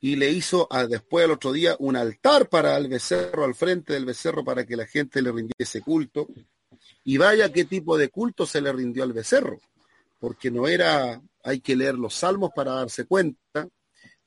y 0.00 0.14
le 0.14 0.30
hizo 0.30 0.68
a, 0.70 0.86
después 0.86 1.24
al 1.24 1.32
otro 1.32 1.52
día 1.52 1.74
un 1.80 1.96
altar 1.96 2.48
para 2.48 2.76
el 2.76 2.86
becerro, 2.86 3.44
al 3.44 3.56
frente 3.56 3.92
del 3.92 4.06
becerro, 4.06 4.44
para 4.44 4.64
que 4.64 4.76
la 4.76 4.86
gente 4.86 5.20
le 5.20 5.32
rindiese 5.32 5.82
culto. 5.82 6.28
Y 7.02 7.18
vaya 7.18 7.52
qué 7.52 7.64
tipo 7.64 7.98
de 7.98 8.08
culto 8.08 8.46
se 8.46 8.60
le 8.60 8.72
rindió 8.72 9.02
al 9.02 9.12
becerro, 9.12 9.58
porque 10.20 10.50
no 10.50 10.68
era, 10.68 11.20
hay 11.42 11.60
que 11.60 11.74
leer 11.74 11.94
los 11.94 12.14
salmos 12.14 12.50
para 12.54 12.72
darse 12.72 13.06
cuenta 13.06 13.68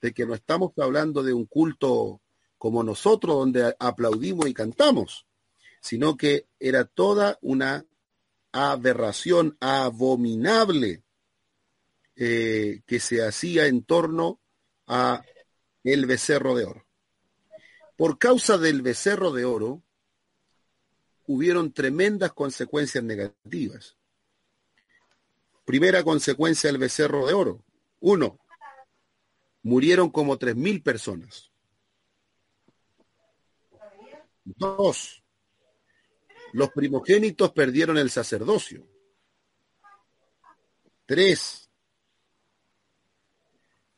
de 0.02 0.14
que 0.14 0.26
no 0.26 0.34
estamos 0.34 0.74
hablando 0.78 1.24
de 1.24 1.32
un 1.32 1.46
culto 1.46 2.20
como 2.58 2.84
nosotros, 2.84 3.36
donde 3.36 3.76
aplaudimos 3.80 4.48
y 4.48 4.54
cantamos, 4.54 5.28
sino 5.80 6.18
que 6.18 6.48
era 6.60 6.84
toda 6.86 7.38
una 7.41 7.86
aberración 8.52 9.56
abominable 9.60 11.04
eh, 12.16 12.82
que 12.86 13.00
se 13.00 13.26
hacía 13.26 13.68
en 13.68 13.84
torno 13.84 14.39
a 14.88 15.24
el 15.84 16.06
becerro 16.06 16.56
de 16.56 16.66
oro. 16.66 16.86
Por 17.96 18.18
causa 18.18 18.58
del 18.58 18.82
becerro 18.82 19.32
de 19.32 19.46
oro, 19.46 19.84
hubieron 21.28 21.72
tremendas 21.72 22.34
consecuencias 22.34 23.04
negativas. 23.04 23.98
Primera 25.66 26.03
consecuencia 26.03 26.70
del 26.70 26.78
becerro 26.78 27.26
de 27.26 27.34
oro. 27.34 27.64
Uno, 27.99 28.39
murieron 29.61 30.09
como 30.09 30.38
tres 30.38 30.55
mil 30.55 30.82
personas. 30.84 31.51
Dos, 34.43 35.24
los 36.51 36.70
primogénitos 36.72 37.51
perdieron 37.53 37.97
el 37.97 38.09
sacerdocio. 38.09 38.86
Tres, 41.05 41.70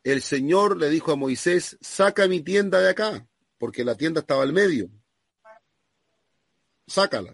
el 0.03 0.21
Señor 0.21 0.77
le 0.77 0.89
dijo 0.89 1.11
a 1.11 1.15
Moisés, 1.15 1.77
saca 1.81 2.27
mi 2.27 2.41
tienda 2.41 2.79
de 2.79 2.89
acá, 2.91 3.27
porque 3.57 3.83
la 3.83 3.95
tienda 3.95 4.21
estaba 4.21 4.43
al 4.43 4.53
medio. 4.53 4.89
Sácala. 6.87 7.33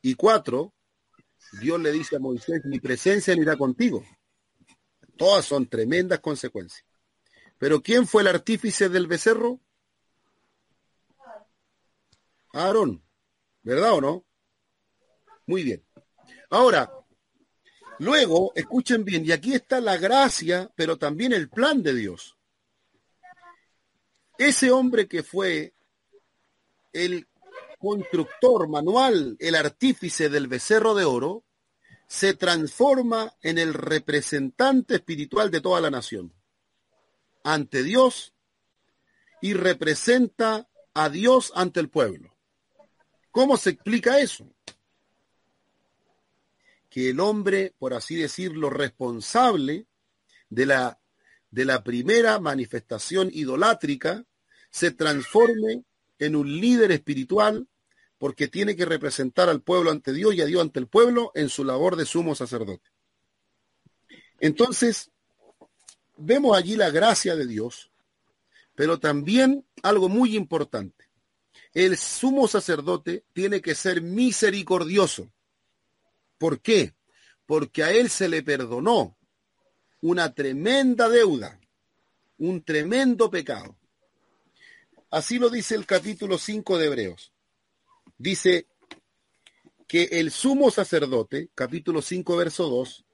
Y 0.00 0.14
cuatro, 0.14 0.72
Dios 1.60 1.80
le 1.80 1.92
dice 1.92 2.16
a 2.16 2.18
Moisés, 2.18 2.64
mi 2.64 2.80
presencia 2.80 3.34
irá 3.34 3.56
contigo. 3.56 4.04
Todas 5.16 5.44
son 5.44 5.68
tremendas 5.68 6.20
consecuencias. 6.20 6.84
Pero 7.58 7.82
¿quién 7.82 8.06
fue 8.06 8.22
el 8.22 8.28
artífice 8.28 8.88
del 8.88 9.06
becerro? 9.06 9.60
Aarón, 12.52 13.02
¿verdad 13.62 13.92
o 13.94 14.00
no? 14.00 14.24
Muy 15.46 15.62
bien. 15.62 15.84
Ahora, 16.50 16.90
Luego, 17.98 18.52
escuchen 18.54 19.04
bien, 19.04 19.24
y 19.24 19.32
aquí 19.32 19.54
está 19.54 19.80
la 19.80 19.96
gracia, 19.96 20.70
pero 20.74 20.96
también 20.98 21.32
el 21.32 21.48
plan 21.48 21.82
de 21.82 21.94
Dios. 21.94 22.36
ese 24.36 24.72
hombre 24.72 25.06
que 25.06 25.22
fue 25.22 25.74
el 26.92 27.28
constructor 27.84 28.68
manual, 28.68 29.36
el 29.38 29.54
artífice 29.54 30.30
del 30.30 30.48
becerro 30.48 30.94
de 30.94 31.04
oro, 31.04 31.44
se 32.06 32.32
transforma 32.32 33.34
en 33.42 33.58
el 33.58 33.74
representante 33.74 34.94
espiritual 34.94 35.50
de 35.50 35.60
toda 35.60 35.80
la 35.82 35.90
nación 35.90 36.32
ante 37.42 37.82
Dios 37.82 38.32
y 39.42 39.52
representa 39.52 40.66
a 40.94 41.10
Dios 41.10 41.52
ante 41.54 41.80
el 41.80 41.90
pueblo. 41.90 42.34
¿Cómo 43.30 43.58
se 43.58 43.70
explica 43.70 44.18
eso? 44.18 44.48
Que 46.88 47.10
el 47.10 47.20
hombre, 47.20 47.74
por 47.78 47.92
así 47.92 48.16
decirlo, 48.16 48.70
responsable 48.70 49.86
de 50.48 50.66
la, 50.66 50.98
de 51.50 51.64
la 51.66 51.84
primera 51.84 52.38
manifestación 52.38 53.28
idolátrica, 53.30 54.24
se 54.70 54.90
transforme 54.92 55.84
en 56.18 56.36
un 56.36 56.60
líder 56.60 56.92
espiritual 56.92 57.68
porque 58.24 58.48
tiene 58.48 58.74
que 58.74 58.86
representar 58.86 59.50
al 59.50 59.60
pueblo 59.60 59.90
ante 59.90 60.14
Dios 60.14 60.34
y 60.34 60.40
a 60.40 60.46
Dios 60.46 60.62
ante 60.62 60.80
el 60.80 60.86
pueblo 60.86 61.30
en 61.34 61.50
su 61.50 61.62
labor 61.62 61.94
de 61.94 62.06
sumo 62.06 62.34
sacerdote. 62.34 62.90
Entonces, 64.40 65.10
vemos 66.16 66.56
allí 66.56 66.74
la 66.74 66.88
gracia 66.88 67.36
de 67.36 67.46
Dios, 67.46 67.90
pero 68.74 68.98
también 68.98 69.66
algo 69.82 70.08
muy 70.08 70.36
importante. 70.36 71.10
El 71.74 71.98
sumo 71.98 72.48
sacerdote 72.48 73.26
tiene 73.34 73.60
que 73.60 73.74
ser 73.74 74.00
misericordioso. 74.00 75.30
¿Por 76.38 76.62
qué? 76.62 76.94
Porque 77.44 77.84
a 77.84 77.92
él 77.92 78.08
se 78.08 78.30
le 78.30 78.42
perdonó 78.42 79.18
una 80.00 80.32
tremenda 80.32 81.10
deuda, 81.10 81.60
un 82.38 82.64
tremendo 82.64 83.30
pecado. 83.30 83.76
Así 85.10 85.38
lo 85.38 85.50
dice 85.50 85.74
el 85.74 85.84
capítulo 85.84 86.38
5 86.38 86.78
de 86.78 86.86
Hebreos. 86.86 87.33
Dice 88.24 88.66
que 89.86 90.04
el 90.04 90.30
sumo 90.30 90.70
sacerdote, 90.70 91.50
capítulo 91.54 92.00
5, 92.00 92.38
verso 92.38 92.70
2, 92.70 93.04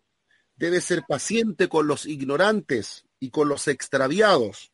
debe 0.55 0.81
ser 0.81 1.03
paciente 1.03 1.69
con 1.69 1.89
los 1.89 2.07
ignorantes 2.07 3.07
y 3.19 3.31
con 3.31 3.49
los 3.49 3.67
extraviados, 3.67 4.71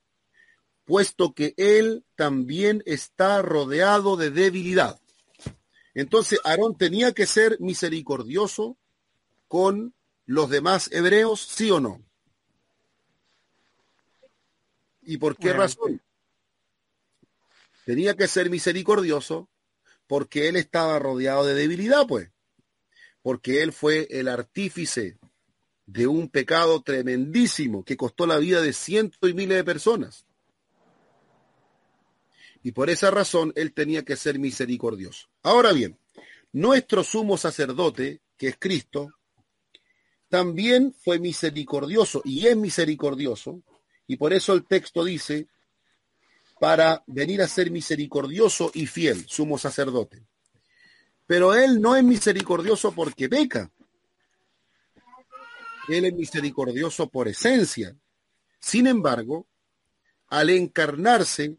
puesto 0.85 1.33
que 1.33 1.55
él 1.57 2.05
también 2.17 2.83
está 2.85 3.41
rodeado 3.41 4.19
de 4.19 4.31
debilidad. 4.31 5.01
Entonces, 5.95 6.39
Aarón 6.45 6.77
tenía 6.77 7.13
que 7.13 7.25
ser 7.25 7.59
misericordioso 7.59 8.77
con 9.49 9.95
los 10.27 10.51
demás 10.51 10.93
hebreos, 10.93 11.41
sí 11.41 11.71
o 11.71 11.81
no. 11.81 12.05
¿Y 15.01 15.17
por 15.17 15.39
qué 15.39 15.55
razón? 15.55 16.03
Tenía 17.87 18.15
que 18.19 18.29
ser 18.29 18.51
misericordioso 18.51 19.49
porque 20.07 20.49
él 20.49 20.57
estaba 20.57 20.99
rodeado 20.99 21.45
de 21.45 21.55
debilidad, 21.55 22.07
pues. 22.07 22.31
Porque 23.23 23.63
él 23.63 23.73
fue 23.73 24.07
el 24.11 24.29
artífice 24.29 25.19
de 25.87 26.07
un 26.07 26.29
pecado 26.29 26.83
tremendísimo 26.83 27.85
que 27.85 27.97
costó 27.97 28.27
la 28.27 28.39
vida 28.39 28.61
de 28.61 28.73
cientos 28.73 29.31
y 29.31 29.35
miles 29.35 29.57
de 29.57 29.65
personas. 29.65 30.27
Y 32.63 32.73
por 32.73 32.91
esa 32.91 33.11
razón 33.11 33.53
él 33.55 33.73
tenía 33.73 34.05
que 34.05 34.17
ser 34.17 34.39
misericordioso. 34.39 35.29
Ahora 35.43 35.73
bien, 35.73 35.99
nuestro 36.53 37.05
sumo 37.05 37.37
sacerdote, 37.37 38.21
que 38.37 38.49
es 38.49 38.57
Cristo, 38.59 39.11
también 40.29 40.93
fue 40.93 41.21
misericordioso 41.21 42.23
y 42.25 42.47
es 42.47 42.57
misericordioso. 42.57 43.63
Y 44.09 44.17
por 44.17 44.33
eso 44.33 44.53
el 44.53 44.65
texto 44.67 45.05
dice, 45.05 45.47
para 46.59 47.03
venir 47.07 47.43
a 47.43 47.49
ser 47.49 47.71
misericordioso 47.71 48.71
y 48.75 48.87
fiel, 48.87 49.27
sumo 49.29 49.59
sacerdote. 49.59 50.23
Pero 51.27 51.55
él 51.55 51.81
no 51.81 51.97
es 51.97 52.05
misericordioso 52.05 52.93
porque 52.93 53.29
peca. 53.29 53.71
Él 55.89 56.05
es 56.07 56.15
misericordioso 56.15 57.09
por 57.09 57.29
esencia. 57.29 57.97
Sin 58.61 58.87
embargo, 58.87 59.47
al 60.29 60.51
encarnarse, 60.51 61.57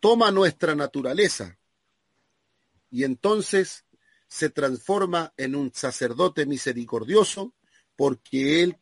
toma 0.00 0.30
nuestra 0.30 0.74
naturaleza 0.74 1.58
y 2.90 3.04
entonces 3.04 3.84
se 4.28 4.50
transforma 4.50 5.32
en 5.36 5.54
un 5.54 5.72
sacerdote 5.72 6.46
misericordioso 6.46 7.52
porque 7.94 8.62
Él 8.62 8.76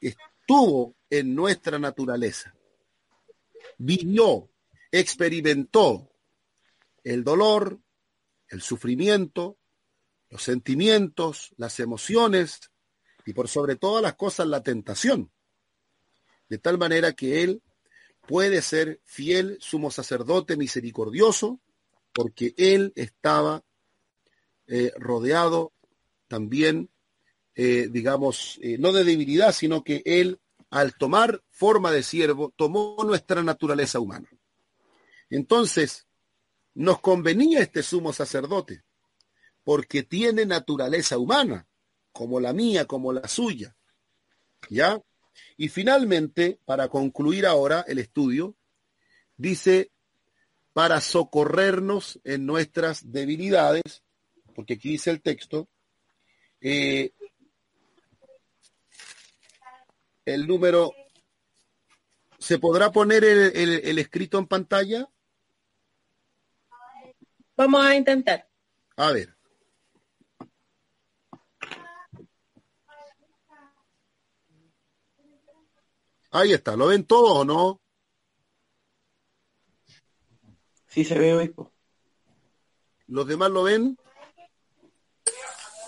estuvo 0.00 0.94
en 1.10 1.34
nuestra 1.34 1.78
naturaleza. 1.78 2.54
Vivió, 3.78 4.48
experimentó 4.90 6.10
el 7.04 7.24
dolor, 7.24 7.80
el 8.48 8.62
sufrimiento, 8.62 9.58
los 10.30 10.42
sentimientos, 10.42 11.54
las 11.56 11.80
emociones, 11.80 12.70
y 13.28 13.34
por 13.34 13.48
sobre 13.48 13.76
todas 13.76 14.02
las 14.02 14.14
cosas 14.14 14.46
la 14.46 14.62
tentación. 14.62 15.30
De 16.48 16.58
tal 16.58 16.78
manera 16.78 17.12
que 17.12 17.42
Él 17.42 17.62
puede 18.26 18.62
ser 18.62 19.00
fiel 19.04 19.58
sumo 19.60 19.90
sacerdote 19.90 20.56
misericordioso 20.56 21.60
porque 22.14 22.54
Él 22.56 22.92
estaba 22.96 23.64
eh, 24.66 24.92
rodeado 24.96 25.72
también, 26.26 26.90
eh, 27.54 27.88
digamos, 27.90 28.58
eh, 28.62 28.76
no 28.78 28.92
de 28.92 29.04
debilidad, 29.04 29.52
sino 29.52 29.84
que 29.84 30.02
Él, 30.04 30.40
al 30.70 30.94
tomar 30.96 31.42
forma 31.50 31.90
de 31.90 32.02
siervo, 32.02 32.52
tomó 32.56 32.96
nuestra 33.04 33.42
naturaleza 33.42 34.00
humana. 34.00 34.28
Entonces, 35.30 36.06
nos 36.74 37.00
convenía 37.00 37.60
este 37.60 37.82
sumo 37.82 38.12
sacerdote, 38.12 38.84
porque 39.64 40.02
tiene 40.02 40.46
naturaleza 40.46 41.18
humana, 41.18 41.66
como 42.12 42.40
la 42.40 42.52
mía, 42.52 42.86
como 42.86 43.12
la 43.12 43.26
suya. 43.28 43.76
¿Ya? 44.70 45.00
Y 45.56 45.68
finalmente, 45.68 46.60
para 46.64 46.88
concluir 46.88 47.46
ahora 47.46 47.84
el 47.86 47.98
estudio, 47.98 48.56
dice, 49.36 49.90
para 50.72 51.00
socorrernos 51.00 52.20
en 52.24 52.46
nuestras 52.46 53.10
debilidades, 53.10 54.02
porque 54.54 54.74
aquí 54.74 54.90
dice 54.90 55.10
el 55.10 55.20
texto, 55.20 55.68
eh, 56.60 57.12
el 60.24 60.46
número, 60.46 60.92
¿se 62.38 62.58
podrá 62.58 62.92
poner 62.92 63.24
el, 63.24 63.80
el 63.84 63.98
escrito 63.98 64.38
en 64.38 64.46
pantalla? 64.46 65.08
Vamos 67.58 67.84
a 67.84 67.96
intentar. 67.96 68.48
A 68.96 69.10
ver. 69.10 69.36
Ahí 76.30 76.52
está, 76.52 76.76
¿lo 76.76 76.86
ven 76.86 77.04
todos 77.04 77.38
o 77.38 77.44
no? 77.44 77.80
Sí 80.86 81.04
se 81.04 81.18
ve, 81.18 81.34
obispo. 81.34 81.72
¿Los 83.08 83.26
demás 83.26 83.50
lo 83.50 83.64
ven? 83.64 83.98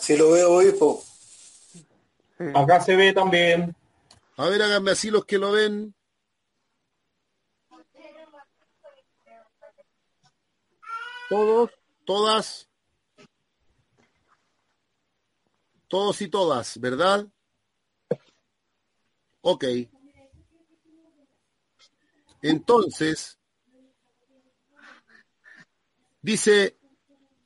Sí 0.00 0.16
lo 0.16 0.32
veo, 0.32 0.56
obispo. 0.56 1.04
Acá 2.52 2.80
se 2.80 2.96
ve 2.96 3.12
también. 3.12 3.76
A 4.38 4.46
ver, 4.46 4.60
háganme 4.60 4.90
así 4.90 5.08
los 5.12 5.24
que 5.24 5.38
lo 5.38 5.52
ven. 5.52 5.94
Todos, 11.30 11.70
todas. 12.04 12.68
Todos 15.86 16.20
y 16.22 16.28
todas, 16.28 16.80
¿verdad? 16.80 17.28
Ok. 19.40 19.64
Entonces, 22.42 23.38
dice, 26.20 26.76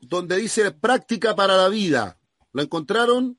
donde 0.01 0.39
dice 0.39 0.71
práctica 0.73 1.37
para 1.37 1.55
la 1.59 1.69
vida, 1.69 2.19
¿lo 2.53 2.63
encontraron? 2.63 3.39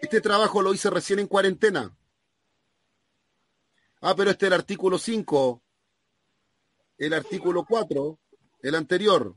Este 0.00 0.22
trabajo 0.22 0.62
lo 0.62 0.72
hice 0.72 0.88
recién 0.88 1.18
en 1.18 1.26
cuarentena. 1.26 1.94
Ah, 4.00 4.14
pero 4.16 4.30
este 4.30 4.46
es 4.46 4.52
el 4.52 4.58
artículo 4.58 4.96
5, 4.98 5.62
el 7.00 7.14
artículo 7.14 7.64
4, 7.64 8.18
el 8.62 8.74
anterior. 8.74 9.34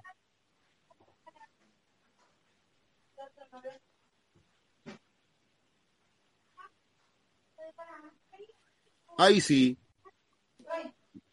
Ahí 9.18 9.40
sí. 9.40 9.80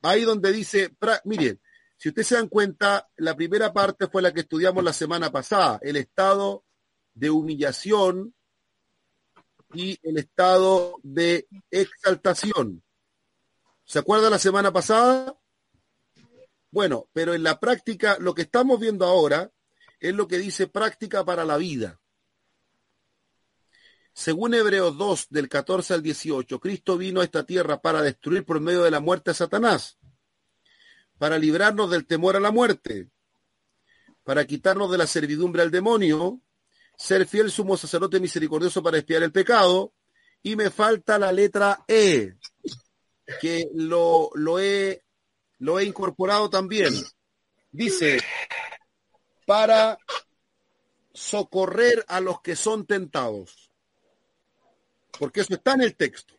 Ahí 0.02 0.22
donde 0.22 0.52
dice, 0.52 0.96
miren, 1.24 1.60
si 1.96 2.10
ustedes 2.10 2.28
se 2.28 2.36
dan 2.36 2.46
cuenta, 2.46 3.10
la 3.16 3.34
primera 3.34 3.72
parte 3.72 4.06
fue 4.06 4.22
la 4.22 4.32
que 4.32 4.42
estudiamos 4.42 4.84
la 4.84 4.92
semana 4.92 5.32
pasada, 5.32 5.80
el 5.82 5.96
estado 5.96 6.64
de 7.12 7.30
humillación 7.30 8.36
y 9.74 9.98
el 10.04 10.18
estado 10.18 11.00
de 11.02 11.48
exaltación. 11.72 12.84
¿Se 13.84 13.98
acuerda 13.98 14.30
la 14.30 14.38
semana 14.38 14.72
pasada? 14.72 15.39
Bueno, 16.70 17.08
pero 17.12 17.34
en 17.34 17.42
la 17.42 17.58
práctica, 17.58 18.16
lo 18.20 18.34
que 18.34 18.42
estamos 18.42 18.78
viendo 18.78 19.04
ahora 19.04 19.50
es 19.98 20.14
lo 20.14 20.28
que 20.28 20.38
dice 20.38 20.66
práctica 20.66 21.24
para 21.24 21.44
la 21.44 21.56
vida. 21.56 22.00
Según 24.12 24.54
Hebreos 24.54 24.96
2, 24.98 25.28
del 25.30 25.48
14 25.48 25.94
al 25.94 26.02
18, 26.02 26.60
Cristo 26.60 26.98
vino 26.98 27.20
a 27.20 27.24
esta 27.24 27.44
tierra 27.44 27.80
para 27.80 28.02
destruir 28.02 28.44
por 28.44 28.60
medio 28.60 28.82
de 28.82 28.90
la 28.90 29.00
muerte 29.00 29.30
a 29.30 29.34
Satanás, 29.34 29.98
para 31.18 31.38
librarnos 31.38 31.90
del 31.90 32.06
temor 32.06 32.36
a 32.36 32.40
la 32.40 32.50
muerte, 32.50 33.08
para 34.24 34.46
quitarnos 34.46 34.90
de 34.90 34.98
la 34.98 35.06
servidumbre 35.06 35.62
al 35.62 35.70
demonio, 35.70 36.40
ser 36.96 37.26
fiel 37.26 37.50
sumo 37.50 37.76
sacerdote 37.76 38.20
misericordioso 38.20 38.82
para 38.82 38.98
espiar 38.98 39.22
el 39.22 39.32
pecado, 39.32 39.94
y 40.42 40.56
me 40.56 40.70
falta 40.70 41.18
la 41.18 41.32
letra 41.32 41.84
E, 41.86 42.34
que 43.40 43.66
lo, 43.74 44.30
lo, 44.34 44.58
he, 44.58 45.02
lo 45.60 45.78
he 45.78 45.84
incorporado 45.84 46.50
también. 46.50 46.92
Dice, 47.70 48.20
para 49.46 49.98
socorrer 51.12 52.04
a 52.08 52.20
los 52.20 52.40
que 52.40 52.56
son 52.56 52.86
tentados. 52.86 53.70
Porque 55.18 55.42
eso 55.42 55.54
está 55.54 55.74
en 55.74 55.82
el 55.82 55.94
texto. 55.94 56.34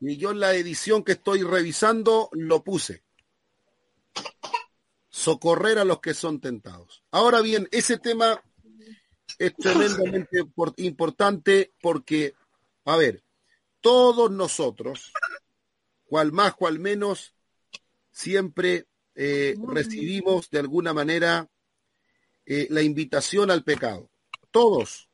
Y 0.00 0.16
yo 0.16 0.32
en 0.32 0.40
la 0.40 0.54
edición 0.54 1.02
que 1.02 1.12
estoy 1.12 1.42
revisando 1.42 2.28
lo 2.32 2.62
puse. 2.62 3.02
Socorrer 5.08 5.78
a 5.78 5.84
los 5.84 6.00
que 6.00 6.14
son 6.14 6.40
tentados. 6.40 7.02
Ahora 7.10 7.40
bien, 7.40 7.68
ese 7.70 7.98
tema 7.98 8.42
es 9.38 9.54
tremendamente 9.54 10.44
importante 10.78 11.72
porque, 11.80 12.34
a 12.84 12.96
ver, 12.96 13.22
todos 13.80 14.30
nosotros, 14.30 15.12
cual 16.06 16.32
más, 16.32 16.54
cual 16.54 16.78
menos, 16.78 17.34
siempre 18.18 18.88
eh, 19.14 19.54
recibimos 19.68 20.50
de 20.50 20.58
alguna 20.58 20.92
manera 20.92 21.48
eh, 22.46 22.66
la 22.68 22.82
invitación 22.82 23.48
al 23.48 23.62
pecado. 23.62 24.10
Todos, 24.50 25.08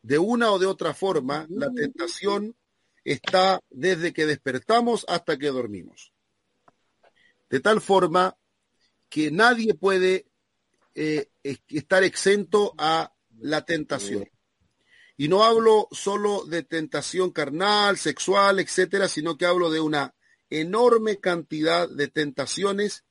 de 0.00 0.18
una 0.18 0.50
o 0.50 0.58
de 0.58 0.64
otra 0.64 0.94
forma, 0.94 1.46
la 1.50 1.70
tentación 1.70 2.56
está 3.04 3.60
desde 3.68 4.14
que 4.14 4.24
despertamos 4.24 5.04
hasta 5.08 5.36
que 5.36 5.48
dormimos. 5.48 6.14
De 7.50 7.60
tal 7.60 7.82
forma 7.82 8.38
que 9.10 9.30
nadie 9.30 9.74
puede 9.74 10.26
eh, 10.94 11.28
estar 11.68 12.02
exento 12.02 12.74
a 12.78 13.12
la 13.38 13.66
tentación. 13.66 14.26
Y 15.18 15.28
no 15.28 15.44
hablo 15.44 15.86
solo 15.90 16.46
de 16.46 16.62
tentación 16.62 17.30
carnal, 17.30 17.98
sexual, 17.98 18.58
etcétera, 18.58 19.06
sino 19.06 19.36
que 19.36 19.44
hablo 19.44 19.70
de 19.70 19.80
una 19.80 20.15
enorme 20.50 21.18
cantidad 21.18 21.88
de 21.88 22.08
tentaciones 22.08 23.04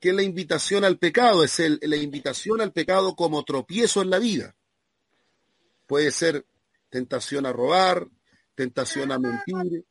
que 0.00 0.12
la 0.12 0.22
invitación 0.22 0.84
al 0.84 0.98
pecado, 0.98 1.44
es 1.44 1.58
la 1.82 1.96
invitación 1.96 2.60
al 2.60 2.72
pecado 2.72 3.14
como 3.14 3.44
tropiezo 3.44 4.00
en 4.00 4.10
la 4.10 4.18
vida. 4.18 4.56
Puede 5.86 6.10
ser 6.10 6.46
tentación 6.88 7.44
a 7.44 7.52
robar, 7.52 8.08
tentación 8.54 9.12
a 9.12 9.18
mentir, 9.18 9.84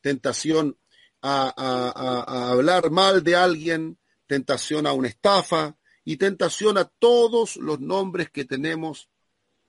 tentación 0.00 0.76
a, 1.22 2.50
hablar 2.50 2.90
mal 2.90 3.22
de 3.22 3.36
alguien, 3.36 3.98
tentación 4.26 4.86
a 4.86 4.92
una 4.92 5.08
estafa 5.08 5.76
y 6.04 6.16
tentación 6.16 6.78
a 6.78 6.84
todos 6.84 7.56
los 7.56 7.80
nombres 7.80 8.30
que 8.30 8.44
tenemos 8.44 9.08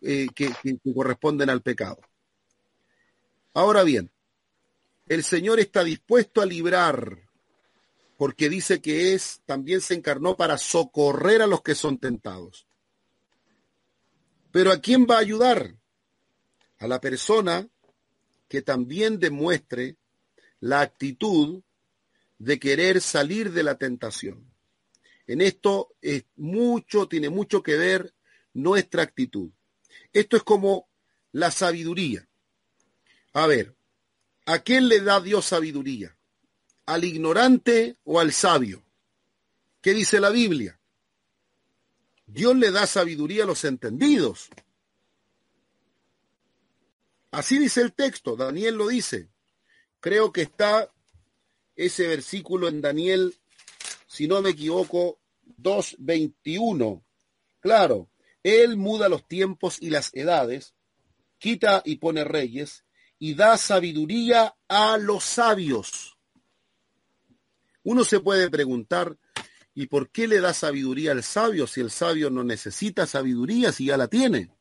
eh, 0.01 0.27
que, 0.33 0.51
corresponden 0.93 1.49
al 1.49 1.61
pecado. 1.61 2.01
Ahora 3.53 3.83
bien, 3.83 4.11
el 5.07 5.23
Señor 5.23 5.59
está 5.59 5.83
dispuesto 5.83 6.41
a 6.41 6.45
librar, 6.45 7.29
porque 8.17 8.49
dice 8.49 8.81
que 8.81 9.13
es, 9.13 9.41
también 9.45 9.81
se 9.81 9.93
encarnó 9.93 10.37
para 10.37 10.57
socorrer 10.57 11.41
a 11.41 11.47
los 11.47 11.61
que 11.61 11.75
son 11.75 11.97
tentados. 11.97 12.67
Pero 14.51 14.71
¿a 14.71 14.79
quién 14.79 15.07
va 15.09 15.15
a 15.15 15.19
ayudar? 15.19 15.75
A 16.79 16.87
la 16.87 17.01
persona 17.01 17.67
que 18.47 18.61
también 18.61 19.19
demuestre 19.19 19.97
la 20.59 20.81
actitud 20.81 21.63
de 22.37 22.59
querer 22.59 23.01
salir 23.01 23.51
de 23.51 23.63
la 23.63 23.77
tentación. 23.77 24.53
En 25.25 25.41
esto 25.41 25.95
es 26.01 26.25
mucho, 26.35 27.07
tiene 27.07 27.29
mucho 27.29 27.63
que 27.63 27.77
ver 27.77 28.13
nuestra 28.53 29.03
actitud. 29.03 29.49
Esto 30.11 30.37
es 30.37 30.43
como 30.43 30.87
la 31.31 31.49
sabiduría. 31.51 32.27
A 33.33 33.47
ver, 33.47 33.75
¿a 34.45 34.59
quién 34.59 34.87
le 34.87 35.01
da 35.01 35.19
Dios 35.19 35.45
sabiduría? 35.45 36.17
¿Al 36.85 37.03
ignorante 37.03 37.97
o 38.03 38.19
al 38.19 38.33
sabio? 38.33 38.83
¿Qué 39.81 39.93
dice 39.93 40.19
la 40.19 40.29
Biblia? 40.29 40.79
Dios 42.25 42.55
le 42.55 42.71
da 42.71 42.87
sabiduría 42.87 43.43
a 43.43 43.47
los 43.47 43.63
entendidos. 43.63 44.49
Así 47.31 47.57
dice 47.57 47.81
el 47.81 47.93
texto, 47.93 48.35
Daniel 48.35 48.75
lo 48.75 48.87
dice. 48.87 49.29
Creo 49.99 50.31
que 50.31 50.43
está 50.43 50.91
ese 51.75 52.07
versículo 52.07 52.67
en 52.67 52.81
Daniel, 52.81 53.35
si 54.07 54.27
no 54.27 54.41
me 54.41 54.51
equivoco, 54.51 55.19
2.21. 55.61 57.03
Claro, 57.59 58.09
él 58.43 58.77
muda 58.77 59.09
los 59.09 59.27
tiempos 59.27 59.77
y 59.81 59.89
las 59.89 60.13
edades, 60.13 60.75
quita 61.39 61.81
y 61.85 61.95
pone 61.95 62.23
reyes, 62.23 62.83
y 63.23 63.35
da 63.35 63.57
sabiduría 63.57 64.53
a 64.67 64.97
los 64.97 65.23
sabios. 65.23 66.17
Uno 67.83 68.03
se 68.03 68.19
puede 68.19 68.49
preguntar, 68.49 69.17
¿y 69.73 69.87
por 69.87 70.09
qué 70.09 70.27
le 70.27 70.41
da 70.41 70.53
sabiduría 70.53 71.13
al 71.13 71.23
sabio 71.23 71.65
si 71.65 71.79
el 71.79 71.89
sabio 71.89 72.29
no 72.29 72.43
necesita 72.43 73.07
sabiduría 73.07 73.71
si 73.71 73.85
ya 73.85 73.95
la 73.95 74.09
tiene? 74.09 74.51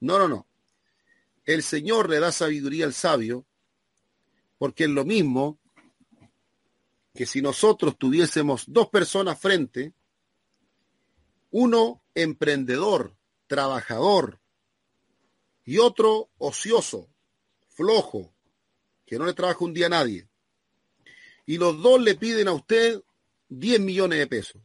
No, 0.00 0.18
no, 0.18 0.26
no. 0.26 0.46
El 1.44 1.62
Señor 1.62 2.08
le 2.08 2.18
da 2.18 2.32
sabiduría 2.32 2.86
al 2.86 2.94
sabio 2.94 3.44
porque 4.56 4.84
es 4.84 4.90
lo 4.90 5.04
mismo 5.04 5.58
que 7.14 7.26
si 7.26 7.42
nosotros 7.42 7.98
tuviésemos 7.98 8.64
dos 8.68 8.88
personas 8.88 9.38
frente, 9.38 9.92
uno 11.50 12.02
emprendedor, 12.14 13.18
trabajador, 13.46 14.40
y 15.62 15.76
otro 15.76 16.30
ocioso, 16.38 17.10
flojo, 17.76 18.32
que 19.06 19.18
no 19.18 19.26
le 19.26 19.34
trabaja 19.34 19.64
un 19.64 19.74
día 19.74 19.86
a 19.86 19.90
nadie. 19.90 20.28
Y 21.44 21.58
los 21.58 21.80
dos 21.80 22.00
le 22.00 22.16
piden 22.16 22.48
a 22.48 22.52
usted 22.52 23.02
10 23.48 23.80
millones 23.80 24.18
de 24.18 24.26
pesos. 24.26 24.62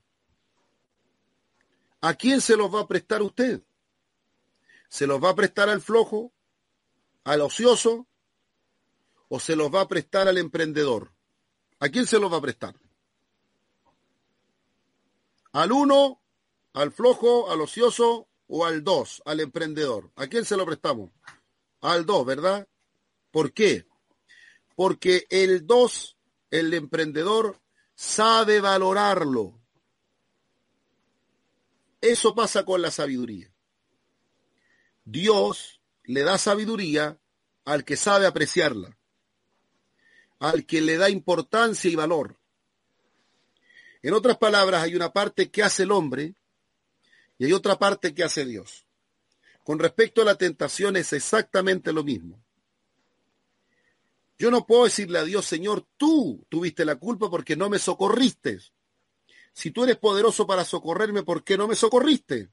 ¿A 2.02 2.16
quién 2.16 2.42
se 2.42 2.58
los 2.58 2.74
va 2.74 2.82
a 2.82 2.88
prestar 2.88 3.22
usted? 3.22 3.62
¿Se 4.90 5.06
los 5.06 5.24
va 5.24 5.30
a 5.30 5.36
prestar 5.36 5.70
al 5.70 5.82
flojo, 5.82 6.34
al 7.24 7.42
ocioso, 7.42 8.08
o 9.30 9.40
se 9.40 9.56
los 9.56 9.74
va 9.74 9.82
a 9.82 9.88
prestar 9.88 10.28
al 10.28 10.40
emprendedor? 10.40 11.14
¿A 11.80 11.90
quién 11.90 12.08
se 12.08 12.20
los 12.20 12.32
va 12.32 12.38
a 12.38 12.42
prestar? 12.42 12.76
Al 15.52 15.72
uno 15.72 16.22
¿Al 16.74 16.92
flojo, 16.92 17.52
al 17.52 17.60
ocioso 17.60 18.30
o 18.48 18.66
al 18.66 18.84
dos, 18.84 19.22
al 19.26 19.42
emprendedor? 19.42 20.10
¿A 20.16 20.28
quién 20.28 20.46
se 20.46 20.56
lo 20.56 20.66
prestamos? 20.66 21.12
Al 21.82 22.06
dos, 22.06 22.26
¿verdad? 22.26 22.68
¿Por 23.32 23.54
qué? 23.54 23.86
Porque 24.76 25.26
el 25.30 25.66
dos, 25.66 26.18
el 26.50 26.74
emprendedor, 26.74 27.60
sabe 27.96 28.62
valorarlo. 28.62 29.60
Eso 32.02 32.34
pasa 32.36 32.66
con 32.66 32.82
la 32.82 32.92
sabiduría. 32.92 33.54
Dios 35.06 35.82
le 36.04 36.22
da 36.24 36.38
sabiduría 36.38 37.20
al 37.66 37.86
que 37.86 37.96
sabe 37.96 38.26
apreciarla, 38.26 38.98
al 40.40 40.66
que 40.66 40.82
le 40.82 40.98
da 40.98 41.10
importancia 41.10 41.90
y 41.90 41.96
valor. 41.96 42.40
En 44.02 44.14
otras 44.14 44.38
palabras, 44.38 44.84
hay 44.84 44.96
una 44.96 45.14
parte 45.14 45.52
que 45.52 45.64
hace 45.64 45.84
el 45.84 45.92
hombre 45.92 46.36
y 47.38 47.46
hay 47.46 47.54
otra 47.54 47.78
parte 47.78 48.16
que 48.16 48.24
hace 48.24 48.46
Dios. 48.46 48.88
Con 49.64 49.78
respecto 49.78 50.24
a 50.24 50.26
la 50.26 50.36
tentación 50.36 50.96
es 50.96 51.14
exactamente 51.14 51.94
lo 51.94 52.04
mismo. 52.04 52.44
Yo 54.42 54.50
no 54.50 54.66
puedo 54.66 54.86
decirle 54.86 55.20
a 55.20 55.24
Dios, 55.24 55.46
Señor, 55.46 55.86
tú 55.98 56.44
tuviste 56.50 56.84
la 56.84 56.96
culpa 56.96 57.30
porque 57.30 57.56
no 57.56 57.70
me 57.70 57.78
socorriste. 57.78 58.58
Si 59.54 59.70
tú 59.70 59.84
eres 59.84 59.98
poderoso 59.98 60.48
para 60.48 60.66
socorrerme, 60.66 61.22
¿por 61.22 61.44
qué 61.44 61.60
no 61.60 61.68
me 61.68 61.76
socorriste? 61.76 62.50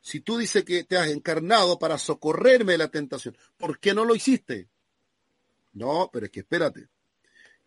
Si 0.00 0.20
tú 0.20 0.38
dices 0.38 0.64
que 0.64 0.84
te 0.84 0.96
has 0.96 1.08
encarnado 1.08 1.78
para 1.78 1.98
socorrerme 1.98 2.72
de 2.72 2.78
la 2.78 2.88
tentación, 2.88 3.36
¿por 3.58 3.78
qué 3.78 3.92
no 3.92 4.06
lo 4.06 4.14
hiciste? 4.14 4.70
No, 5.74 6.08
pero 6.10 6.24
es 6.24 6.32
que 6.32 6.40
espérate. 6.40 6.88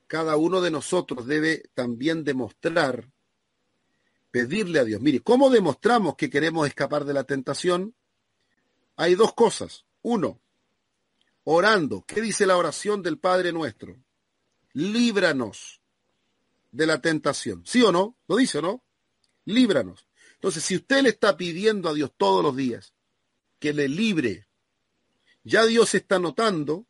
Cada 0.07 0.35
uno 0.35 0.59
de 0.59 0.71
nosotros 0.71 1.27
debe 1.27 1.69
también 1.75 2.23
demostrar 2.23 3.11
pedirle 4.31 4.79
a 4.79 4.85
Dios. 4.85 5.01
Mire, 5.01 5.19
¿cómo 5.19 5.51
demostramos 5.51 6.15
que 6.15 6.31
queremos 6.31 6.67
escapar 6.67 7.05
de 7.05 7.13
la 7.13 7.25
tentación? 7.25 7.93
Hay 8.95 9.13
dos 9.13 9.35
cosas. 9.35 9.85
Uno, 10.01 10.41
orando. 11.49 12.03
¿Qué 12.05 12.21
dice 12.21 12.45
la 12.45 12.57
oración 12.57 13.01
del 13.01 13.17
Padre 13.17 13.51
nuestro? 13.51 13.95
líbranos 14.77 15.81
de 16.71 16.85
la 16.85 17.01
tentación. 17.01 17.63
¿Sí 17.65 17.81
o 17.81 17.91
no? 17.91 18.15
¿Lo 18.27 18.35
dice 18.35 18.59
o 18.59 18.61
no? 18.61 18.83
Líbranos. 19.45 20.07
Entonces, 20.35 20.63
si 20.63 20.75
usted 20.75 21.01
le 21.01 21.09
está 21.09 21.35
pidiendo 21.35 21.89
a 21.89 21.95
Dios 21.95 22.11
todos 22.15 22.43
los 22.43 22.55
días 22.55 22.93
que 23.59 23.73
le 23.73 23.87
libre, 23.87 24.47
ya 25.43 25.65
Dios 25.65 25.95
está 25.95 26.19
notando 26.19 26.85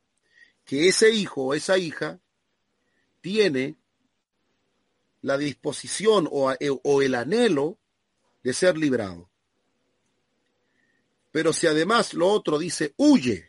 que 0.66 0.90
ese 0.90 1.12
hijo 1.12 1.44
o 1.46 1.54
esa 1.54 1.78
hija 1.78 2.20
tiene 3.22 3.78
la 5.22 5.38
disposición 5.38 6.28
o, 6.30 6.54
o 6.84 7.02
el 7.02 7.16
anhelo 7.16 7.78
de 8.44 8.52
ser 8.52 8.78
librado. 8.78 9.30
Pero 11.32 11.54
si 11.54 11.68
además 11.68 12.14
lo 12.14 12.28
otro 12.28 12.60
dice 12.60 12.94
huye, 12.98 13.47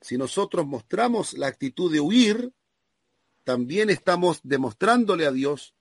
si 0.00 0.16
nosotros 0.16 0.66
mostramos 0.66 1.34
la 1.34 1.48
actitud 1.48 1.92
de 1.92 2.00
huir, 2.00 2.52
también 3.44 3.90
estamos 3.90 4.40
demostrándole 4.42 5.26
a 5.26 5.32
Dios 5.32 5.74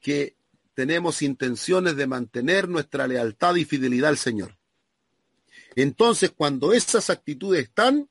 que 0.00 0.36
tenemos 0.74 1.22
intenciones 1.22 1.96
de 1.96 2.06
mantener 2.06 2.68
nuestra 2.68 3.06
lealtad 3.06 3.54
y 3.56 3.64
fidelidad 3.64 4.10
al 4.10 4.18
Señor. 4.18 4.58
Entonces, 5.76 6.32
cuando 6.32 6.72
esas 6.72 7.08
actitudes 7.10 7.64
están, 7.64 8.08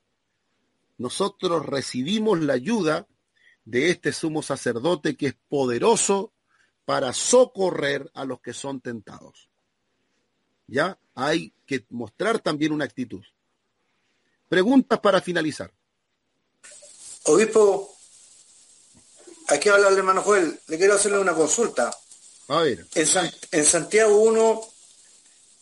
nosotros 0.98 1.66
recibimos 1.66 2.40
la 2.40 2.54
ayuda 2.54 3.06
de 3.64 3.90
este 3.90 4.12
sumo 4.12 4.42
sacerdote 4.42 5.16
que 5.16 5.26
es 5.26 5.36
poderoso 5.48 6.32
para 6.84 7.12
socorrer 7.12 8.10
a 8.14 8.24
los 8.24 8.40
que 8.40 8.52
son 8.52 8.80
tentados. 8.80 9.48
Ya 10.66 10.98
hay 11.14 11.52
que 11.66 11.84
mostrar 11.90 12.40
también 12.40 12.72
una 12.72 12.84
actitud. 12.84 13.22
Preguntas 14.52 15.00
para 15.00 15.22
finalizar. 15.22 15.72
Obispo, 17.22 17.96
aquí 19.48 19.70
habla 19.70 19.88
el 19.88 19.96
hermano 19.96 20.20
Joel, 20.20 20.60
le 20.66 20.76
quiero 20.76 20.92
hacerle 20.92 21.20
una 21.20 21.32
consulta. 21.32 21.90
A 22.48 22.60
ver. 22.60 22.84
En, 22.94 23.64
Santiago 23.64 24.14
1, 24.14 24.60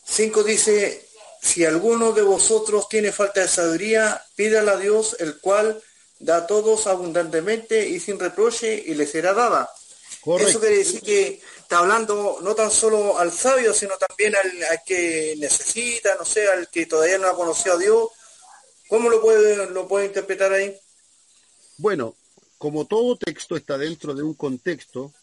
5 0.03 0.43
dice, 0.43 1.07
si 1.41 1.63
alguno 1.63 2.11
de 2.11 2.21
vosotros 2.23 2.89
tiene 2.89 3.13
falta 3.13 3.39
de 3.39 3.47
sabiduría, 3.47 4.21
pídala 4.35 4.73
a 4.73 4.77
Dios, 4.77 5.15
el 5.19 5.39
cual 5.39 5.81
da 6.19 6.35
a 6.35 6.47
todos 6.47 6.85
abundantemente 6.87 7.87
y 7.87 7.97
sin 7.97 8.19
reproche 8.19 8.83
y 8.87 8.93
le 8.95 9.07
será 9.07 9.33
dada. 9.33 9.69
Eso 10.37 10.59
quiere 10.59 10.79
decir 10.79 11.01
que 11.01 11.41
está 11.61 11.77
hablando 11.77 12.39
no 12.41 12.53
tan 12.55 12.69
solo 12.69 13.17
al 13.17 13.31
sabio, 13.31 13.73
sino 13.73 13.93
también 13.95 14.35
al, 14.35 14.81
que 14.85 15.35
necesita, 15.37 16.15
no 16.15 16.25
sé, 16.25 16.49
al 16.49 16.67
que 16.67 16.87
todavía 16.87 17.19
no 17.19 17.29
ha 17.29 17.37
conocido 17.37 17.75
a 17.75 17.77
Dios. 17.77 18.09
¿Cómo 18.91 19.09
lo 19.09 19.21
puede, 19.21 19.71
lo 19.71 19.87
puede 19.87 20.07
interpretar 20.07 20.51
ahí? 20.51 20.75
Bueno, 21.77 22.13
como 22.57 22.85
todo 22.87 23.15
texto 23.15 23.55
está 23.55 23.77
dentro 23.77 24.13
de 24.13 24.21
un 24.21 24.33
contexto, 24.33 25.13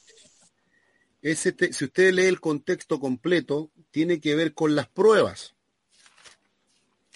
si 1.22 1.84
usted 1.84 2.14
lee 2.14 2.24
el 2.24 2.40
contexto 2.40 2.98
completo, 2.98 3.70
tiene 3.90 4.22
que 4.22 4.34
ver 4.34 4.54
con 4.54 4.74
las 4.74 4.88
pruebas. 4.88 5.52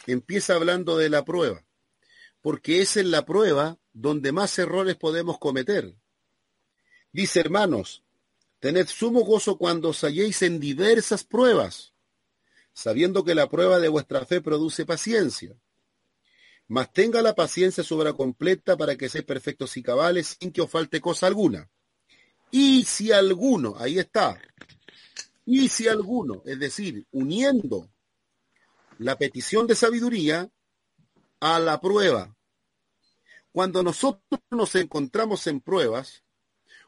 Empieza 0.06 0.54
hablando 0.54 0.98
de 0.98 1.08
la 1.08 1.24
prueba, 1.24 1.64
porque 2.42 2.82
es 2.82 2.98
en 2.98 3.10
la 3.10 3.24
prueba 3.24 3.78
donde 3.94 4.30
más 4.30 4.58
errores 4.58 4.96
podemos 4.96 5.38
cometer. 5.38 5.94
Dice, 7.14 7.40
hermanos, 7.40 8.02
tened 8.60 8.88
sumo 8.88 9.20
gozo 9.20 9.56
cuando 9.56 9.88
os 9.88 10.04
halléis 10.04 10.42
en 10.42 10.60
diversas 10.60 11.24
pruebas, 11.24 11.94
sabiendo 12.74 13.24
que 13.24 13.34
la 13.34 13.48
prueba 13.48 13.78
de 13.78 13.88
vuestra 13.88 14.26
fe 14.26 14.42
produce 14.42 14.84
paciencia. 14.84 15.56
Mas 16.68 16.92
tenga 16.92 17.20
la 17.22 17.34
paciencia 17.34 17.84
su 17.84 17.98
completa 18.16 18.76
para 18.76 18.96
que 18.96 19.08
seáis 19.08 19.26
perfectos 19.26 19.76
y 19.76 19.82
cabales 19.82 20.36
sin 20.40 20.52
que 20.52 20.62
os 20.62 20.70
falte 20.70 21.00
cosa 21.00 21.26
alguna. 21.26 21.68
Y 22.50 22.84
si 22.84 23.12
alguno, 23.12 23.74
ahí 23.78 23.98
está, 23.98 24.40
y 25.44 25.68
si 25.68 25.88
alguno, 25.88 26.42
es 26.46 26.58
decir, 26.58 27.06
uniendo 27.10 27.90
la 28.98 29.18
petición 29.18 29.66
de 29.66 29.74
sabiduría 29.74 30.50
a 31.40 31.58
la 31.58 31.80
prueba. 31.80 32.36
Cuando 33.50 33.82
nosotros 33.82 34.40
nos 34.50 34.74
encontramos 34.76 35.46
en 35.46 35.60
pruebas 35.60 36.24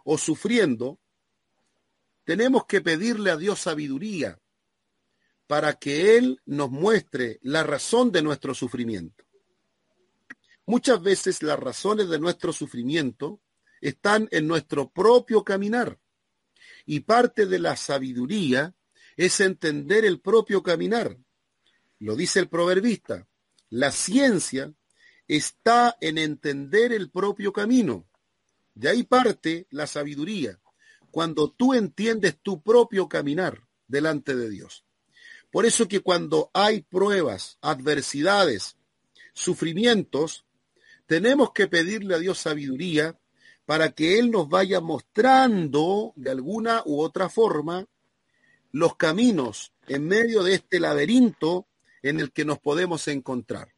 o 0.04 0.16
sufriendo, 0.16 1.00
tenemos 2.24 2.66
que 2.66 2.80
pedirle 2.80 3.30
a 3.30 3.36
Dios 3.36 3.60
sabiduría 3.60 4.38
para 5.46 5.74
que 5.74 6.16
Él 6.16 6.40
nos 6.46 6.70
muestre 6.70 7.38
la 7.42 7.64
razón 7.64 8.12
de 8.12 8.22
nuestro 8.22 8.54
sufrimiento. 8.54 9.24
Muchas 10.66 11.02
veces 11.02 11.42
las 11.42 11.58
razones 11.58 12.08
de 12.08 12.18
nuestro 12.18 12.52
sufrimiento 12.52 13.40
están 13.80 14.28
en 14.30 14.46
nuestro 14.46 14.90
propio 14.90 15.44
caminar. 15.44 16.00
Y 16.86 17.00
parte 17.00 17.46
de 17.46 17.58
la 17.58 17.76
sabiduría 17.76 18.74
es 19.16 19.40
entender 19.40 20.04
el 20.04 20.20
propio 20.20 20.62
caminar. 20.62 21.18
Lo 21.98 22.16
dice 22.16 22.40
el 22.40 22.48
proverbista. 22.48 23.28
La 23.68 23.90
ciencia 23.90 24.72
está 25.28 25.96
en 26.00 26.18
entender 26.18 26.92
el 26.92 27.10
propio 27.10 27.52
camino. 27.52 28.06
De 28.74 28.88
ahí 28.88 29.02
parte 29.04 29.66
la 29.70 29.86
sabiduría, 29.86 30.60
cuando 31.10 31.50
tú 31.50 31.74
entiendes 31.74 32.38
tu 32.42 32.62
propio 32.62 33.08
caminar 33.08 33.66
delante 33.86 34.34
de 34.34 34.50
Dios. 34.50 34.84
Por 35.50 35.66
eso 35.66 35.86
que 35.86 36.00
cuando 36.00 36.50
hay 36.52 36.82
pruebas, 36.82 37.58
adversidades, 37.60 38.76
sufrimientos, 39.32 40.43
tenemos 41.06 41.52
que 41.52 41.66
pedirle 41.66 42.14
a 42.14 42.18
Dios 42.18 42.38
sabiduría 42.38 43.18
para 43.66 43.92
que 43.92 44.18
Él 44.18 44.30
nos 44.30 44.48
vaya 44.48 44.80
mostrando 44.80 46.12
de 46.16 46.30
alguna 46.30 46.82
u 46.84 47.00
otra 47.00 47.28
forma 47.28 47.86
los 48.72 48.96
caminos 48.96 49.72
en 49.86 50.06
medio 50.08 50.42
de 50.42 50.54
este 50.54 50.80
laberinto 50.80 51.66
en 52.02 52.20
el 52.20 52.32
que 52.32 52.44
nos 52.44 52.58
podemos 52.58 53.08
encontrar. 53.08 53.68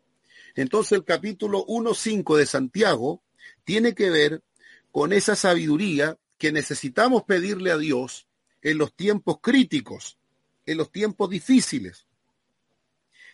Entonces 0.55 0.93
el 0.93 1.05
capítulo 1.05 1.65
1.5 1.67 2.37
de 2.37 2.47
Santiago 2.47 3.23
tiene 3.65 3.95
que 3.95 4.11
ver 4.11 4.43
con 4.91 5.13
esa 5.13 5.37
sabiduría 5.37 6.19
que 6.39 6.53
necesitamos 6.53 7.25
pedirle 7.25 7.71
a 7.71 7.79
Dios 7.79 8.27
en 8.63 8.79
los 8.79 8.95
tiempos 8.95 9.39
críticos, 9.41 10.19
en 10.65 10.79
los 10.79 10.91
tiempos 10.91 11.31
difíciles, 11.31 12.07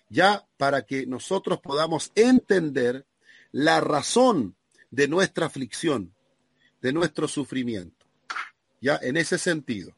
ya 0.08 0.46
para 0.56 0.82
que 0.82 1.06
nosotros 1.06 1.60
podamos 1.60 2.12
entender 2.14 3.06
la 3.52 3.80
razón 3.80 4.56
de 4.90 5.08
nuestra 5.08 5.46
aflicción, 5.46 6.14
de 6.80 6.92
nuestro 6.92 7.28
sufrimiento. 7.28 8.06
Ya 8.80 8.98
en 9.00 9.16
ese 9.16 9.38
sentido. 9.38 9.94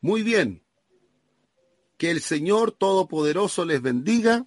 Muy 0.00 0.22
bien. 0.22 0.62
Que 1.96 2.10
el 2.10 2.20
Señor 2.20 2.72
Todopoderoso 2.72 3.64
les 3.64 3.80
bendiga. 3.80 4.46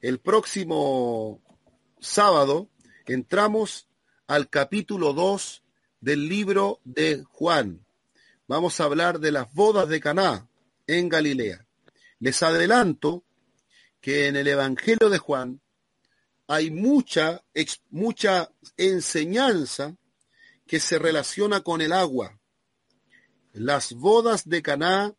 El 0.00 0.18
próximo 0.18 1.42
sábado 2.00 2.68
entramos 3.06 3.88
al 4.26 4.48
capítulo 4.48 5.12
2 5.12 5.62
del 6.00 6.28
libro 6.28 6.80
de 6.84 7.24
Juan. 7.24 7.84
Vamos 8.46 8.80
a 8.80 8.84
hablar 8.84 9.20
de 9.20 9.32
las 9.32 9.52
bodas 9.52 9.88
de 9.88 10.00
Caná 10.00 10.48
en 10.86 11.08
Galilea. 11.08 11.66
Les 12.20 12.42
adelanto 12.42 13.24
que 14.00 14.28
en 14.28 14.36
el 14.36 14.48
Evangelio 14.48 15.08
de 15.08 15.18
Juan 15.18 15.60
hay 16.46 16.70
mucha, 16.70 17.44
mucha 17.90 18.50
enseñanza 18.76 19.96
que 20.66 20.80
se 20.80 20.98
relaciona 20.98 21.60
con 21.60 21.80
el 21.80 21.92
agua. 21.92 22.38
Las 23.52 23.92
bodas 23.92 24.48
de 24.48 24.62
Caná 24.62 25.14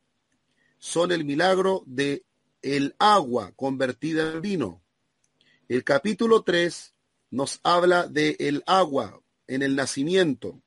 son 0.78 1.12
el 1.12 1.26
milagro 1.26 1.84
de 1.86 2.24
el 2.62 2.96
agua 3.00 3.52
convertida 3.56 4.32
en 4.32 4.42
vino. 4.42 4.82
El 5.68 5.84
capítulo 5.84 6.44
3 6.44 6.94
nos 7.32 7.60
habla 7.64 8.08
de 8.08 8.38
el 8.40 8.64
agua 8.66 9.22
en 9.48 9.62
el 9.62 9.76
nacimiento. 9.76 10.62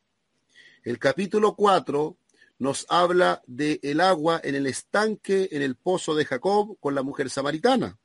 El 0.84 0.98
capítulo 0.98 1.54
4 1.54 2.16
nos 2.58 2.86
habla 2.88 3.42
de 3.46 3.80
el 3.82 4.00
agua 4.00 4.40
en 4.44 4.54
el 4.54 4.66
estanque 4.66 5.48
en 5.50 5.62
el 5.62 5.76
pozo 5.76 6.14
de 6.14 6.24
Jacob 6.24 6.76
con 6.78 6.94
la 6.94 7.02
mujer 7.02 7.30
samaritana. 7.30 7.98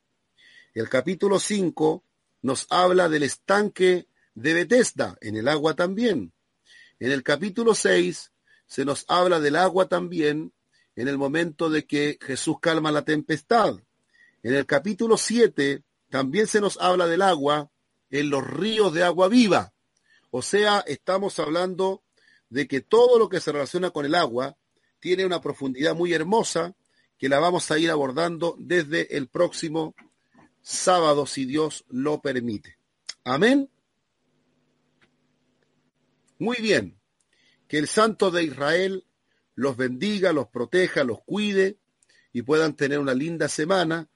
El 0.78 0.90
capítulo 0.90 1.40
5 1.40 2.04
nos 2.44 2.68
habla 2.70 3.10
del 3.10 3.24
estanque 3.24 4.06
de 4.36 4.54
Bethesda, 4.54 5.18
en 5.22 5.36
el 5.36 5.48
agua 5.48 5.76
también. 5.76 6.34
En 7.00 7.12
el 7.12 7.24
capítulo 7.24 7.74
6 7.74 8.32
se 8.68 8.86
nos 8.86 9.04
habla 9.08 9.40
del 9.40 9.56
agua 9.56 9.88
también 9.88 10.54
en 10.96 11.08
el 11.08 11.18
momento 11.18 11.72
de 11.72 11.88
que 11.88 12.20
Jesús 12.22 12.58
calma 12.62 12.92
la 12.92 13.04
tempestad. 13.04 13.80
En 14.44 14.54
el 14.54 14.68
capítulo 14.68 15.18
7 15.18 15.82
también 16.12 16.46
se 16.46 16.62
nos 16.62 16.78
habla 16.80 17.08
del 17.08 17.24
agua 17.24 17.72
en 18.12 18.30
los 18.30 18.46
ríos 18.46 18.94
de 18.94 19.04
agua 19.04 19.30
viva. 19.30 19.74
O 20.30 20.44
sea, 20.44 20.84
estamos 20.86 21.40
hablando 21.40 22.04
de 22.52 22.68
que 22.68 22.82
todo 22.82 23.18
lo 23.18 23.30
que 23.30 23.42
se 23.42 23.52
relaciona 23.52 23.90
con 23.90 24.06
el 24.06 24.14
agua 24.14 24.56
tiene 25.00 25.26
una 25.26 25.42
profundidad 25.42 25.96
muy 25.96 26.14
hermosa 26.14 26.76
que 27.18 27.30
la 27.30 27.40
vamos 27.40 27.72
a 27.72 27.80
ir 27.80 27.90
abordando 27.90 28.56
desde 28.60 29.18
el 29.18 29.28
próximo 29.28 29.96
sábado, 30.68 31.26
si 31.26 31.46
Dios 31.46 31.86
lo 31.88 32.22
permite. 32.22 32.78
Amén. 33.24 33.70
Muy 36.40 36.58
bien. 36.58 37.00
Que 37.70 37.78
el 37.78 37.88
Santo 37.88 38.32
de 38.32 38.44
Israel 38.44 39.06
los 39.56 39.78
bendiga, 39.78 40.34
los 40.34 40.48
proteja, 40.48 41.06
los 41.06 41.22
cuide 41.24 41.78
y 42.34 42.42
puedan 42.42 42.76
tener 42.76 43.00
una 43.00 43.14
linda 43.14 43.48
semana 43.48 44.10